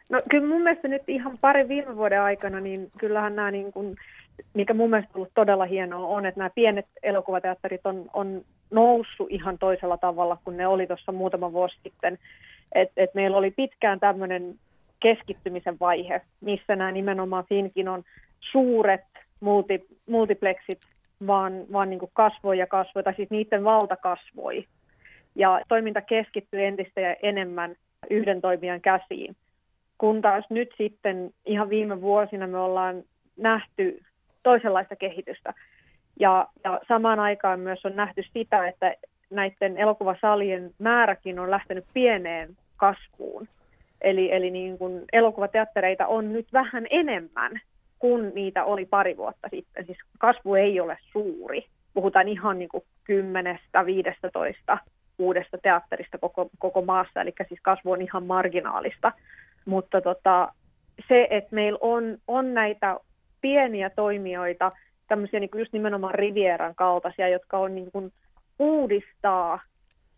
No 0.09 0.21
kyllä 0.31 0.47
mun 0.47 0.61
mielestä 0.61 0.87
nyt 0.87 1.03
ihan 1.07 1.37
pari 1.37 1.67
viime 1.67 1.95
vuoden 1.95 2.21
aikana, 2.21 2.59
niin 2.59 2.91
kyllähän 2.97 3.35
nämä 3.35 3.51
niin 3.51 3.71
kuin, 3.71 3.95
mikä 4.53 4.73
mun 4.73 4.89
mielestä 4.89 5.11
on 5.13 5.17
ollut 5.17 5.33
todella 5.33 5.65
hienoa 5.65 6.07
on, 6.07 6.25
että 6.25 6.39
nämä 6.39 6.49
pienet 6.55 6.85
elokuvateatterit 7.03 7.85
on, 7.85 8.05
on 8.13 8.41
noussut 8.71 9.27
ihan 9.29 9.57
toisella 9.57 9.97
tavalla 9.97 10.37
kuin 10.43 10.57
ne 10.57 10.67
oli 10.67 10.87
tuossa 10.87 11.11
muutama 11.11 11.53
vuosi 11.53 11.75
sitten. 11.83 12.19
Et, 12.75 12.91
et 12.97 13.13
meillä 13.13 13.37
oli 13.37 13.51
pitkään 13.51 13.99
tämmöinen 13.99 14.55
keskittymisen 15.05 15.77
vaihe, 15.79 16.21
missä 16.41 16.75
nämä 16.75 16.91
nimenomaan 16.91 17.45
Finkin 17.49 17.87
on 17.87 18.03
suuret 18.39 19.05
multi, 19.39 19.87
multiplexit 20.09 20.79
vaan, 21.27 21.53
vaan 21.71 21.89
niin 21.89 21.99
kasvoi 22.13 22.57
ja 22.57 22.67
kasvoi, 22.67 23.03
tai 23.03 23.13
siis 23.15 23.29
niiden 23.29 23.63
valta 23.63 23.95
kasvoi. 23.95 24.65
Ja 25.35 25.61
toiminta 25.67 26.01
keskittyi 26.01 26.65
entistä 26.65 27.01
ja 27.01 27.15
enemmän 27.23 27.75
yhden 28.09 28.41
toimijan 28.41 28.81
käsiin. 28.81 29.35
Kun 29.97 30.21
taas 30.21 30.45
nyt 30.49 30.69
sitten 30.77 31.33
ihan 31.45 31.69
viime 31.69 32.01
vuosina 32.01 32.47
me 32.47 32.57
ollaan 32.57 33.03
nähty 33.37 34.01
toisenlaista 34.43 34.95
kehitystä. 34.95 35.53
Ja, 36.19 36.47
ja 36.63 36.79
samaan 36.87 37.19
aikaan 37.19 37.59
myös 37.59 37.85
on 37.85 37.95
nähty 37.95 38.23
sitä, 38.33 38.67
että 38.67 38.95
näiden 39.29 39.77
elokuvasalien 39.77 40.71
määräkin 40.79 41.39
on 41.39 41.51
lähtenyt 41.51 41.85
pieneen 41.93 42.57
kasvuun. 42.77 43.47
Eli, 44.05 44.31
eli 44.31 44.51
niin 44.51 44.77
kuin 44.77 45.05
elokuvateattereita 45.13 46.07
on 46.07 46.33
nyt 46.33 46.47
vähän 46.53 46.87
enemmän 46.89 47.61
kuin 47.99 48.31
niitä 48.35 48.63
oli 48.63 48.85
pari 48.85 49.17
vuotta 49.17 49.47
sitten. 49.51 49.85
Siis 49.85 49.97
kasvu 50.19 50.55
ei 50.55 50.79
ole 50.79 50.97
suuri. 51.11 51.65
Puhutaan 51.93 52.27
ihan 52.27 52.59
niin 52.59 52.69
kuin 52.69 52.83
kymmenestä, 53.03 53.85
viidestätoista 53.85 54.77
uudesta 55.17 55.57
teatterista 55.57 56.17
koko, 56.17 56.49
koko 56.59 56.81
maassa, 56.81 57.21
eli 57.21 57.33
siis 57.47 57.59
kasvu 57.63 57.91
on 57.91 58.01
ihan 58.01 58.25
marginaalista. 58.25 59.11
Mutta 59.65 60.01
tota, 60.01 60.51
se, 61.07 61.27
että 61.29 61.55
meillä 61.55 61.79
on, 61.81 62.17
on 62.27 62.53
näitä 62.53 62.99
pieniä 63.41 63.89
toimijoita, 63.89 64.69
tämmöisiä 65.07 65.39
niin 65.39 65.49
kuin 65.49 65.59
just 65.59 65.73
nimenomaan 65.73 66.15
Rivieran 66.15 66.75
kaltaisia, 66.75 67.29
jotka 67.29 67.57
on 67.57 67.75
niin 67.75 67.91
kuin 67.91 68.11
uudistaa 68.59 69.59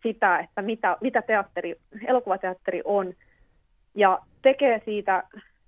sitä, 0.02 0.38
että 0.38 0.62
mitä, 0.62 0.96
mitä 1.00 1.22
teatteri, 1.22 1.76
elokuvateatteri 2.06 2.82
on, 2.84 3.14
ja 3.98 4.18
tekee 4.42 4.82
siitä, 4.84 5.22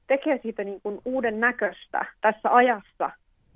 tekee 0.06 0.40
siitä 0.42 0.64
niin 0.64 0.80
kuin 0.80 1.00
uuden 1.04 1.40
näköistä 1.40 2.04
tässä 2.20 2.54
ajassa 2.54 3.10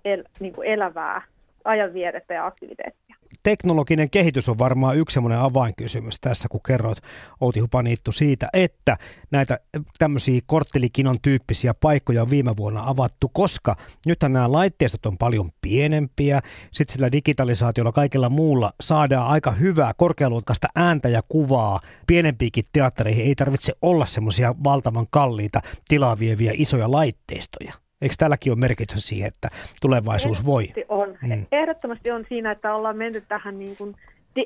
el, 0.04 0.24
niin 0.40 0.52
kuin 0.52 0.68
elävää 0.68 1.22
ajanvietettä 1.64 2.34
ja 2.34 2.46
aktiviteettia. 2.46 3.16
Teknologinen 3.42 4.10
kehitys 4.10 4.48
on 4.48 4.58
varmaan 4.58 4.96
yksi 4.96 5.14
semmoinen 5.14 5.38
avainkysymys 5.38 6.20
tässä, 6.20 6.48
kun 6.48 6.60
kerroit 6.66 6.98
Outi 7.40 7.60
Hupaniittu 7.60 8.12
siitä, 8.12 8.48
että 8.52 8.96
näitä 9.30 9.58
tämmöisiä 9.98 10.40
korttelikinon 10.46 11.20
tyyppisiä 11.22 11.74
paikkoja 11.74 12.22
on 12.22 12.30
viime 12.30 12.56
vuonna 12.56 12.82
avattu, 12.86 13.30
koska 13.32 13.76
nythän 14.06 14.32
nämä 14.32 14.52
laitteistot 14.52 15.06
on 15.06 15.18
paljon 15.18 15.50
pienempiä, 15.60 16.40
sitten 16.72 16.92
sillä 16.92 17.12
digitalisaatiolla 17.12 17.92
kaikella 17.92 18.28
muulla 18.28 18.72
saadaan 18.80 19.26
aika 19.26 19.50
hyvää 19.50 19.92
korkealuokkaista 19.96 20.68
ääntä 20.76 21.08
ja 21.08 21.22
kuvaa 21.28 21.80
pienempiäkin 22.06 22.64
teattereihin, 22.72 23.26
ei 23.26 23.34
tarvitse 23.34 23.72
olla 23.82 24.06
semmoisia 24.06 24.54
valtavan 24.64 25.06
kalliita 25.10 25.60
tilaa 25.88 26.18
vieviä 26.18 26.52
isoja 26.54 26.90
laitteistoja. 26.90 27.83
Eikö 28.02 28.14
tälläkin 28.18 28.52
ole 28.52 28.58
merkitys 28.58 29.08
siihen, 29.08 29.28
että 29.28 29.48
tulevaisuus 29.80 30.46
voi? 30.46 30.68
On. 30.88 31.18
Mm. 31.22 31.46
Ehdottomasti 31.52 32.10
on 32.10 32.24
siinä, 32.28 32.50
että 32.50 32.74
ollaan 32.74 32.96
menty 32.96 33.24
tähän 33.28 33.58
niin 33.58 33.76
kuin, 33.76 33.94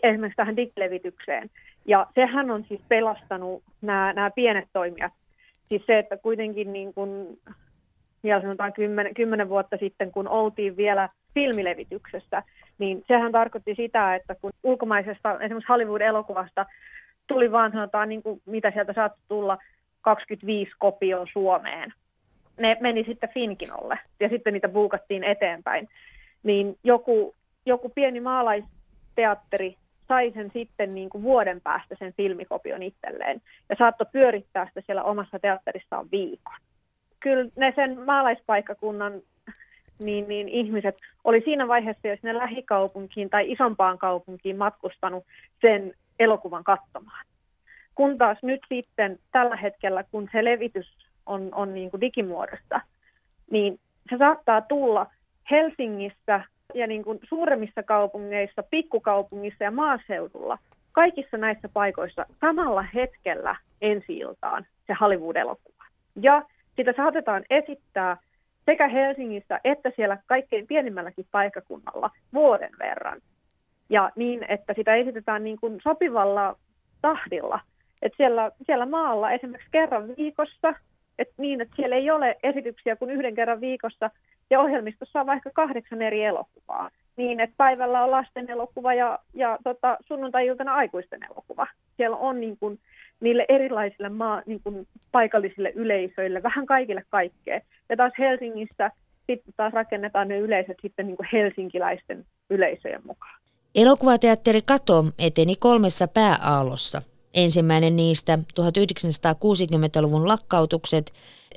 esimerkiksi 0.03 0.37
tähän 0.37 0.57
digilevitykseen. 0.57 1.51
Ja 1.87 2.07
sehän 2.15 2.51
on 2.51 2.65
siis 2.69 2.81
pelastanut 2.89 3.63
nämä, 3.83 4.13
nämä 4.13 4.31
pienet 4.31 4.69
toimijat. 4.73 5.13
Siis 5.69 5.83
se, 5.87 5.99
että 5.99 6.17
kuitenkin 6.17 6.73
niin 6.73 6.95
kuin, 6.95 7.41
vielä 8.23 8.43
sanotaan 8.43 8.73
kymmenen, 8.73 9.15
kymmenen 9.15 9.49
vuotta 9.49 9.77
sitten, 9.77 10.13
kun 10.13 10.29
oltiin 10.29 10.77
vielä 10.77 11.09
filmilevityksessä, 11.35 12.43
niin 12.79 13.05
sehän 13.09 13.33
tarkoitti 13.33 13.75
sitä, 13.75 14.15
että 14.15 14.35
kun 14.35 14.51
ulkomaisesta 14.63 15.41
esimerkiksi 15.41 15.73
Hollywood-elokuvasta 15.73 16.67
tuli 17.27 17.53
vaan 17.53 17.73
sanotaan, 17.73 18.09
niin 18.09 18.23
kuin, 18.23 18.43
mitä 18.47 18.71
sieltä 18.71 18.93
saattoi 18.93 19.23
tulla, 19.29 19.59
25 20.01 20.73
kopioon 20.79 21.27
Suomeen, 21.33 21.93
ne 22.59 22.77
meni 22.81 23.05
sitten 23.05 23.31
Finkinolle 23.35 23.99
ja 24.21 24.29
sitten 24.29 24.53
niitä 24.53 24.69
buukattiin 24.69 25.25
eteenpäin. 25.25 25.89
Niin 26.43 26.79
joku, 26.85 27.35
joku 27.67 27.89
pieni 27.89 28.21
maalaisteatteri 28.21 29.77
sai 30.09 30.33
sen 30.35 30.51
sitten 30.53 30.95
niin 30.95 31.11
kuin 31.11 31.23
vuoden 31.23 31.61
päästä 31.61 31.95
sen 31.99 32.13
filmikopion 32.17 32.83
itselleen 32.83 33.43
ja 33.69 33.77
saattoi 33.79 34.07
pyörittää 34.13 34.67
sitä 34.67 34.81
siellä 34.87 35.03
omassa 35.03 35.39
teatterissaan 35.39 36.11
viikon. 36.11 36.57
Kyllä 37.21 37.51
ne 37.57 37.73
sen 37.77 38.01
maalaispaikkakunnan 38.01 39.13
niin, 40.03 40.29
niin 40.29 40.49
ihmiset 40.49 40.95
oli 41.25 41.41
siinä 41.41 41.69
vaiheessa, 41.69 42.09
jos 42.09 42.23
ne 42.23 42.35
lähikaupunkiin 42.35 43.31
tai 43.31 43.53
isompaan 43.53 43.99
kaupunkiin 43.99 44.57
matkustanut 44.57 45.25
sen 45.61 45.95
elokuvan 46.19 46.65
katsomaan. 46.65 47.27
Kun 47.95 48.19
taas 48.19 48.39
nyt 48.43 48.61
sitten 48.69 49.19
tällä 49.33 49.57
hetkellä, 49.57 50.05
kun 50.11 50.29
se 50.33 50.45
levitys 50.45 51.08
on, 51.29 51.49
on 51.53 51.75
niin 51.75 51.91
kuin 51.91 52.01
digimuodossa, 52.01 52.81
niin 53.51 53.81
se 54.11 54.19
saattaa 54.19 54.61
tulla 54.61 55.07
Helsingissä 55.51 56.41
ja 56.75 56.87
niin 56.87 57.05
kuin 57.05 57.19
suuremmissa 57.29 57.83
kaupungeissa, 57.83 58.63
pikkukaupungissa 58.63 59.65
ja 59.65 59.71
maaseudulla, 59.71 60.59
kaikissa 60.93 61.37
näissä 61.37 61.69
paikoissa 61.69 62.27
samalla 62.41 62.85
hetkellä 62.95 63.57
ensi 63.81 64.19
iltaan 64.19 64.67
se 64.87 64.95
Hollywood-elokuva. 65.01 65.85
Ja 66.23 66.43
sitä 66.77 66.93
saatetaan 66.97 67.45
esittää 67.51 68.17
sekä 68.67 68.89
Helsingissä 68.89 69.61
että 69.65 69.93
siellä 69.97 70.19
kaikkein 70.27 70.67
pienimmälläkin 70.67 71.27
paikkakunnalla 71.31 72.11
vuoden 72.35 72.71
verran. 72.79 73.21
Ja 73.91 74.11
niin, 74.17 74.45
että 74.49 74.75
sitä 74.77 74.95
esitetään 74.95 75.45
niin 75.45 75.61
kuin 75.61 75.81
sopivalla 75.83 76.57
tahdilla. 77.03 77.61
Että 78.03 78.17
siellä, 78.17 78.51
siellä 78.67 78.87
maalla 78.87 79.31
esimerkiksi 79.31 79.71
kerran 79.73 80.09
viikossa 80.17 80.75
että 81.19 81.35
niin, 81.39 81.61
että 81.61 81.77
siellä 81.77 81.97
ei 81.97 82.11
ole 82.11 82.37
esityksiä 82.43 82.97
kuin 82.97 83.11
yhden 83.11 83.35
kerran 83.35 83.61
viikossa, 83.61 84.11
ja 84.51 84.61
ohjelmistossa 84.61 85.21
on 85.21 85.27
vaikka 85.27 85.51
kahdeksan 85.55 86.03
eri 86.03 86.25
elokuvaa. 86.25 86.91
Niin, 87.17 87.41
että 87.41 87.55
päivällä 87.57 88.05
on 88.05 88.11
lasten 88.11 88.51
elokuva 88.51 88.95
ja, 88.95 89.19
ja 89.35 89.59
tota, 89.65 89.97
sunnuntai-iltana 90.09 90.75
aikuisten 90.75 91.21
elokuva. 91.31 91.67
Siellä 91.97 92.17
on 92.17 92.41
niin 92.41 92.57
kuin, 92.61 92.79
niille 93.21 93.45
erilaisille 93.49 94.09
maa, 94.09 94.43
niin 94.47 94.61
kuin, 94.65 94.87
paikallisille 95.13 95.73
yleisöille, 95.75 96.43
vähän 96.43 96.67
kaikille 96.67 97.03
kaikkea. 97.11 97.61
Ja 97.89 97.97
taas 97.97 98.13
Helsingissä 98.19 98.91
sitten 99.27 99.55
taas 99.57 99.73
rakennetaan 99.73 100.29
ne 100.29 100.39
yleisöt 100.39 100.77
sitten 100.83 101.07
niin 101.07 101.17
kuin 101.17 101.29
helsinkiläisten 101.33 102.25
yleisöjen 102.51 103.01
mukaan. 103.07 103.41
Elokuvateatteri 103.75 104.63
Kato 104.63 105.05
eteni 105.19 105.57
kolmessa 105.57 106.09
pääaallossa. 106.09 107.03
Ensimmäinen 107.35 107.97
niistä, 107.97 108.39
1960-luvun 108.61 110.29
lakkautukset, 110.29 111.13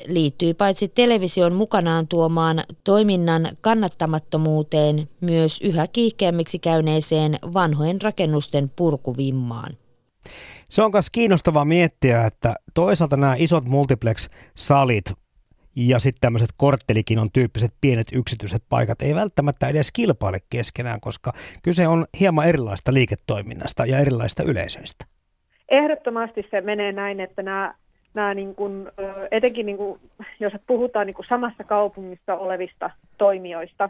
liittyy 0.08 0.54
paitsi 0.54 0.88
television 0.88 1.54
mukanaan 1.54 2.08
tuomaan 2.08 2.64
toiminnan 2.84 3.50
kannattamattomuuteen 3.62 5.10
myös 5.22 5.62
yhä 5.62 5.88
kiihkeämmiksi 5.88 6.60
käyneeseen 6.60 7.40
vanhojen 7.54 8.02
rakennusten 8.02 8.72
purkuvimmaan. 8.76 9.78
Se 10.70 10.82
on 10.82 10.92
myös 10.94 11.10
kiinnostavaa 11.10 11.66
miettiä, 11.66 12.26
että 12.26 12.56
toisaalta 12.74 13.18
nämä 13.18 13.36
isot 13.38 13.66
multiplex-salit 13.66 15.14
ja 15.76 16.00
sitten 16.00 16.22
tämmöiset 16.22 16.50
korttelikin 16.58 17.20
on 17.20 17.32
tyyppiset 17.32 17.74
pienet 17.82 18.08
yksityiset 18.14 18.64
paikat 18.70 19.02
ei 19.02 19.16
välttämättä 19.16 19.68
edes 19.68 19.92
kilpaile 19.92 20.40
keskenään, 20.50 21.02
koska 21.02 21.34
kyse 21.64 21.88
on 21.88 22.06
hieman 22.20 22.48
erilaista 22.48 22.94
liiketoiminnasta 22.94 23.86
ja 23.86 24.00
erilaista 24.00 24.44
yleisöistä. 24.44 25.06
Ehdottomasti 25.72 26.48
se 26.52 26.62
menee 26.62 26.92
näin, 26.92 27.20
että 27.20 27.44
nämä, 27.44 27.74
nämä 28.14 28.34
niin 28.34 28.56
kuin, 28.56 28.88
etenkin 29.32 29.66
niin 29.66 29.78
kuin, 29.78 30.00
jos 30.40 30.54
puhutaan 30.68 31.08
niin 31.08 31.16
kuin 31.16 31.26
samassa 31.26 31.64
kaupungissa 31.64 32.36
olevista 32.36 32.90
toimijoista, 33.18 33.90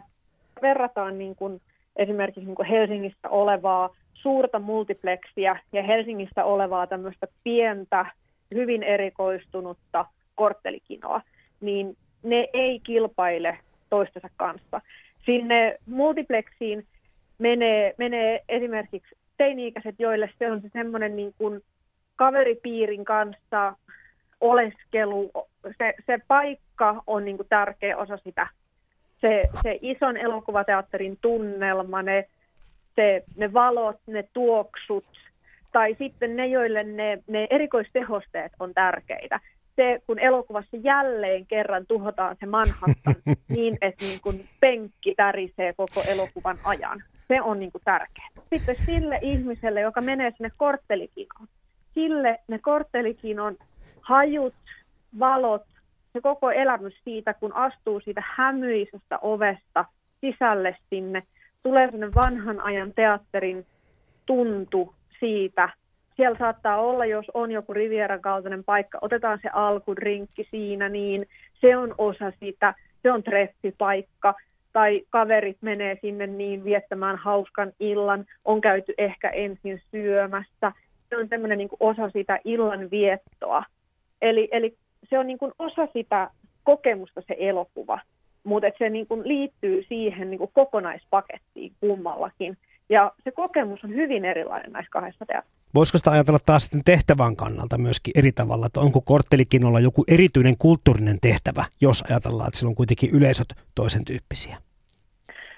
verrataan 0.62 1.18
niin 1.18 1.36
kuin 1.36 1.60
esimerkiksi 1.96 2.44
niin 2.44 2.54
kuin 2.54 2.68
Helsingissä 2.68 3.28
olevaa 3.28 3.90
suurta 4.14 4.58
multiplexia 4.58 5.56
ja 5.72 5.82
Helsingissä 5.82 6.44
olevaa 6.44 6.86
tämmöistä 6.86 7.26
pientä, 7.44 8.06
hyvin 8.54 8.82
erikoistunutta 8.82 10.06
korttelikinoa, 10.34 11.20
niin 11.60 11.96
ne 12.22 12.48
ei 12.52 12.80
kilpaile 12.80 13.58
toistensa 13.90 14.28
kanssa. 14.36 14.80
Sinne 15.26 15.78
multiplexiin 15.86 16.86
menee, 17.38 17.94
menee 17.98 18.40
esimerkiksi 18.48 19.16
teini-ikäiset, 19.36 19.94
joille 19.98 20.30
se 20.38 20.50
on 20.50 20.60
se 20.60 20.68
semmoinen 20.72 21.16
niin 21.16 21.34
kuin 21.38 21.62
kaveripiirin 22.22 23.04
kanssa 23.04 23.74
oleskelu, 24.40 25.30
se, 25.78 25.94
se 26.06 26.18
paikka 26.28 27.02
on 27.06 27.24
niin 27.24 27.36
kuin 27.36 27.48
tärkeä 27.48 27.96
osa 27.96 28.16
sitä. 28.16 28.46
Se, 29.20 29.42
se 29.62 29.78
ison 29.82 30.16
elokuvateatterin 30.16 31.18
tunnelma, 31.20 32.02
ne, 32.02 32.28
se, 32.96 33.24
ne 33.36 33.52
valot, 33.52 33.96
ne 34.06 34.24
tuoksut, 34.32 35.04
tai 35.72 35.96
sitten 35.98 36.36
ne, 36.36 36.46
joille 36.46 36.82
ne, 36.82 37.22
ne 37.26 37.46
erikoistehosteet 37.50 38.52
on 38.60 38.74
tärkeitä. 38.74 39.40
Se, 39.76 40.02
kun 40.06 40.18
elokuvassa 40.18 40.76
jälleen 40.76 41.46
kerran 41.46 41.86
tuhotaan 41.86 42.36
se 42.40 42.46
Manhattan 42.46 43.34
niin, 43.56 43.78
että 43.80 44.04
niin 44.04 44.20
kuin 44.22 44.44
penkki 44.60 45.14
tärisee 45.16 45.72
koko 45.72 46.02
elokuvan 46.08 46.58
ajan. 46.64 47.02
Se 47.28 47.42
on 47.42 47.58
niin 47.58 47.72
kuin 47.72 47.82
tärkeää. 47.84 48.28
Sitten 48.54 48.76
sille 48.86 49.18
ihmiselle, 49.22 49.80
joka 49.80 50.00
menee 50.00 50.30
sinne 50.30 50.50
korttelikinoon, 50.56 51.48
sille 51.94 52.38
ne 52.48 52.58
korttelikinon 52.58 53.56
hajut, 54.00 54.54
valot, 55.18 55.62
se 56.12 56.20
koko 56.20 56.50
elämys 56.50 56.94
siitä, 57.04 57.34
kun 57.34 57.52
astuu 57.52 58.00
siitä 58.00 58.22
hämyisestä 58.36 59.18
ovesta 59.22 59.84
sisälle 60.20 60.76
sinne, 60.90 61.22
tulee 61.62 61.90
sinne 61.90 62.08
vanhan 62.14 62.60
ajan 62.60 62.92
teatterin 62.92 63.66
tuntu 64.26 64.94
siitä. 65.20 65.68
Siellä 66.16 66.38
saattaa 66.38 66.76
olla, 66.80 67.04
jos 67.04 67.26
on 67.34 67.52
joku 67.52 67.72
Rivieran 67.72 68.20
kaltainen 68.20 68.64
paikka, 68.64 68.98
otetaan 69.00 69.38
se 69.42 69.48
alkudrinkki 69.52 70.48
siinä, 70.50 70.88
niin 70.88 71.26
se 71.60 71.76
on 71.76 71.94
osa 71.98 72.32
sitä, 72.40 72.74
se 73.02 73.12
on 73.12 73.22
treffipaikka 73.22 74.34
tai 74.72 74.94
kaverit 75.10 75.56
menee 75.60 75.98
sinne 76.00 76.26
niin 76.26 76.64
viettämään 76.64 77.16
hauskan 77.16 77.72
illan, 77.80 78.24
on 78.44 78.60
käyty 78.60 78.94
ehkä 78.98 79.28
ensin 79.28 79.82
syömässä. 79.90 80.72
Se 81.12 81.16
on 81.16 81.28
semmoinen 81.28 81.58
niin 81.58 81.68
osa 81.80 82.10
sitä 82.10 82.38
illan 82.44 82.90
viettoa. 82.90 83.64
Eli, 84.22 84.48
eli 84.52 84.76
se 85.10 85.18
on 85.18 85.26
niin 85.26 85.38
kuin 85.38 85.52
osa 85.58 85.88
sitä 85.92 86.30
kokemusta 86.64 87.22
se 87.26 87.36
elokuva, 87.38 88.00
mutta 88.44 88.68
se 88.78 88.88
niin 88.88 89.06
kuin 89.06 89.28
liittyy 89.28 89.84
siihen 89.88 90.30
niin 90.30 90.38
kuin 90.38 90.50
kokonaispakettiin 90.54 91.72
kummallakin. 91.80 92.56
Ja 92.88 93.12
se 93.24 93.30
kokemus 93.30 93.84
on 93.84 93.94
hyvin 93.94 94.24
erilainen 94.24 94.72
näissä 94.72 94.90
kahdessa 94.90 95.26
teatterissa. 95.26 95.70
Voisiko 95.74 95.98
sitä 95.98 96.10
ajatella 96.10 96.38
taas 96.46 96.70
tehtävän 96.84 97.36
kannalta 97.36 97.78
myöskin 97.78 98.12
eri 98.18 98.32
tavalla, 98.32 98.66
että 98.66 98.80
onko 98.80 99.00
korttelikin 99.00 99.64
olla 99.64 99.80
joku 99.80 100.04
erityinen 100.08 100.54
kulttuurinen 100.58 101.18
tehtävä, 101.22 101.64
jos 101.80 102.04
ajatellaan, 102.10 102.48
että 102.48 102.58
sillä 102.58 102.70
on 102.70 102.74
kuitenkin 102.76 103.10
yleisöt 103.10 103.48
toisen 103.74 104.04
tyyppisiä? 104.04 104.56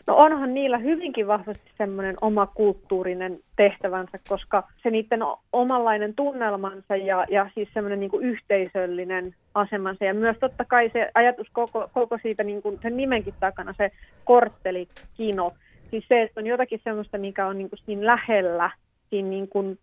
No 0.06 0.16
onhan 0.16 0.54
niillä 0.54 0.78
hyvinkin 0.78 1.26
vahvasti 1.26 1.70
semmoinen 1.78 2.16
oma 2.20 2.46
kulttuurinen 2.46 3.38
tehtävänsä, 3.56 4.18
koska 4.28 4.68
se 4.82 4.90
niiden 4.90 5.20
omanlainen 5.52 6.14
tunnelmansa 6.14 6.96
ja, 6.96 7.24
ja 7.30 7.50
siis 7.54 7.68
semmoinen 7.74 8.00
niin 8.00 8.10
yhteisöllinen 8.20 9.34
asemansa. 9.54 10.04
Ja 10.04 10.14
myös 10.14 10.36
totta 10.40 10.64
kai 10.64 10.90
se 10.92 11.10
ajatus 11.14 11.46
koko, 11.52 11.88
koko 11.92 12.18
siitä 12.22 12.42
niin 12.42 12.62
kuin 12.62 12.78
sen 12.82 12.96
nimenkin 12.96 13.34
takana, 13.40 13.74
se 13.76 13.90
korttelikino. 14.24 15.52
Siis 15.90 16.04
se, 16.08 16.22
että 16.22 16.40
on 16.40 16.46
jotakin 16.46 16.80
semmoista, 16.84 17.18
mikä 17.18 17.46
on 17.46 17.58
niin 17.58 17.70
kuin 17.70 17.80
siinä 17.86 18.06
lähellä, 18.06 18.70
siinä 19.10 19.28
niin 19.28 19.48
kuin 19.48 19.78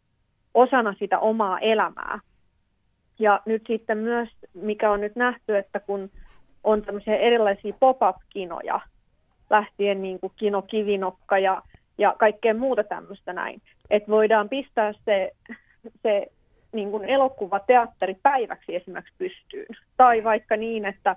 osana 0.54 0.96
sitä 1.00 1.20
omaa 1.20 1.60
elämää. 1.60 2.20
Ja 3.20 3.42
nyt 3.46 3.62
sitten 3.68 3.98
myös, 3.98 4.30
mikä 4.54 4.92
on 4.92 5.02
nyt 5.02 5.16
nähty, 5.16 5.58
että 5.58 5.80
kun 5.80 6.10
on 6.64 6.82
tämmöisiä 6.82 7.16
erilaisia 7.16 7.74
pop-up-kinoja, 7.80 8.80
lähtien 9.52 10.02
niin 10.02 10.20
kuin 10.20 10.34
Kino 10.36 10.62
Kivinokka 10.62 11.40
ja, 11.40 11.62
ja 11.98 12.16
kaikkea 12.20 12.54
muuta 12.54 12.84
tämmöistä 12.84 13.34
näin. 13.34 13.62
Että 13.90 14.12
voidaan 14.12 14.50
pistää 14.50 14.94
se, 15.06 15.32
se 16.04 16.28
niin 16.72 16.92
kuin 16.92 17.04
elokuvateatteri 17.04 18.16
päiväksi 18.24 18.76
esimerkiksi 18.76 19.14
pystyyn. 19.18 19.76
Tai 19.98 20.24
vaikka 20.24 20.58
niin, 20.58 20.86
että, 20.86 21.16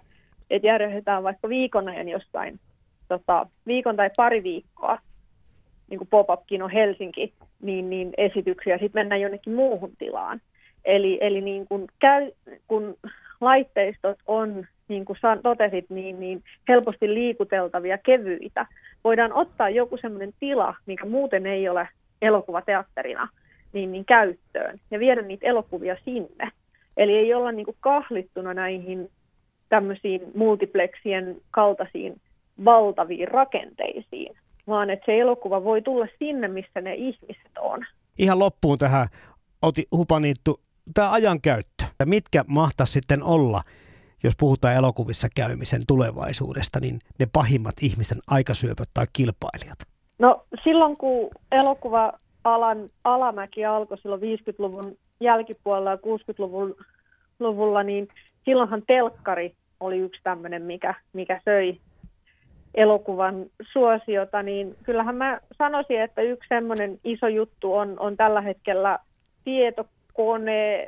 että 0.51 0.67
järjestetään 0.67 1.23
vaikka 1.23 1.49
viikon 1.49 1.89
ajan 1.91 2.09
jossain, 2.09 2.61
tota, 3.09 3.47
viikon 3.67 3.97
tai 3.97 4.11
pari 4.17 4.43
viikkoa, 4.43 4.99
niin 5.91 5.99
kuin 5.99 6.09
pop-up-kino 6.09 6.69
Helsinki, 6.69 7.35
niin, 7.63 7.91
niin 7.91 8.15
esityksiä, 8.17 8.79
sitten 8.79 9.01
mennään 9.01 9.21
jonnekin 9.21 9.53
muuhun 9.53 9.93
tilaan. 9.99 10.41
Eli, 10.85 11.19
eli 11.21 11.41
niin 11.41 11.67
kun, 11.69 11.87
käy, 11.99 12.31
kun 12.69 12.97
laitteistot 13.41 14.19
on 14.27 14.63
niin 14.89 15.05
kuin 15.05 15.19
totesit, 15.43 15.91
niin, 15.91 16.21
niin 16.21 16.43
helposti 16.69 17.15
liikuteltavia, 17.15 17.99
kevyitä. 17.99 18.67
Voidaan 19.05 19.33
ottaa 19.33 19.71
joku 19.71 19.97
semmoinen 19.97 20.33
tila, 20.41 20.75
mikä 20.87 21.07
muuten 21.07 21.47
ei 21.47 21.69
ole 21.69 21.89
elokuvateatterina, 22.23 23.29
niin, 23.73 23.93
niin 23.93 24.05
käyttöön 24.05 24.81
ja 24.91 24.99
viedä 24.99 25.23
niitä 25.23 25.47
elokuvia 25.47 25.97
sinne. 26.05 26.51
Eli 26.97 27.13
ei 27.13 27.35
olla 27.35 27.53
niin 27.53 27.65
kuin 27.65 27.77
kahlittuna 27.81 28.55
näihin 28.55 29.11
tämmöisiin 29.69 30.21
multiplexien 30.35 31.37
kaltaisiin 31.51 32.21
valtaviin 32.65 33.29
rakenteisiin, 33.29 34.37
vaan 34.67 34.91
että 34.91 35.07
se 35.07 35.21
elokuva 35.21 35.65
voi 35.65 35.83
tulla 35.83 36.07
sinne, 36.19 36.49
missä 36.49 36.81
ne 36.81 36.95
ihmiset 36.95 37.53
on. 37.59 37.85
Ihan 38.19 38.39
loppuun 38.39 38.79
tähän, 38.79 39.09
Oti 39.63 39.87
Hupaniittu, 39.93 40.61
tämä 40.95 41.13
ajankäyttö. 41.13 41.85
Mitkä 42.05 42.45
mahtaa 42.49 42.87
sitten 42.87 43.23
olla 43.23 43.63
jos 44.25 44.35
puhutaan 44.39 44.75
elokuvissa 44.75 45.29
käymisen 45.37 45.83
tulevaisuudesta, 45.87 46.81
niin 46.81 46.99
ne 47.19 47.27
pahimmat 47.33 47.75
ihmisten 47.83 48.19
aikasyöpöt 48.27 48.89
tai 48.95 49.07
kilpailijat? 49.13 49.79
No 50.19 50.45
silloin 50.65 50.97
kun 50.97 51.31
elokuva-alan 51.53 52.91
alamäki 53.05 53.65
alkoi 53.65 53.99
silloin 53.99 54.21
50-luvun 54.21 54.97
jälkipuolella 55.21 55.91
ja 55.91 55.97
60-luvun 55.97 56.77
luvulla, 57.41 57.83
niin 57.83 58.09
silloinhan 58.45 58.83
telkkari 58.87 59.55
oli 59.81 59.99
yksi 59.99 60.21
tämmöinen, 60.25 60.63
mikä, 60.63 60.95
mikä 61.13 61.41
söi 61.45 61.81
elokuvan 62.75 63.47
suosiota, 63.73 64.43
niin 64.43 64.77
kyllähän 64.83 65.17
mä 65.17 65.39
sanoisin, 65.59 66.01
että 66.01 66.23
yksi 66.23 66.49
semmoinen 66.49 66.99
iso 67.05 67.29
juttu 67.29 67.75
on, 67.75 67.99
on 67.99 68.17
tällä 68.17 68.41
hetkellä 68.41 68.99
tietokone, 69.45 70.81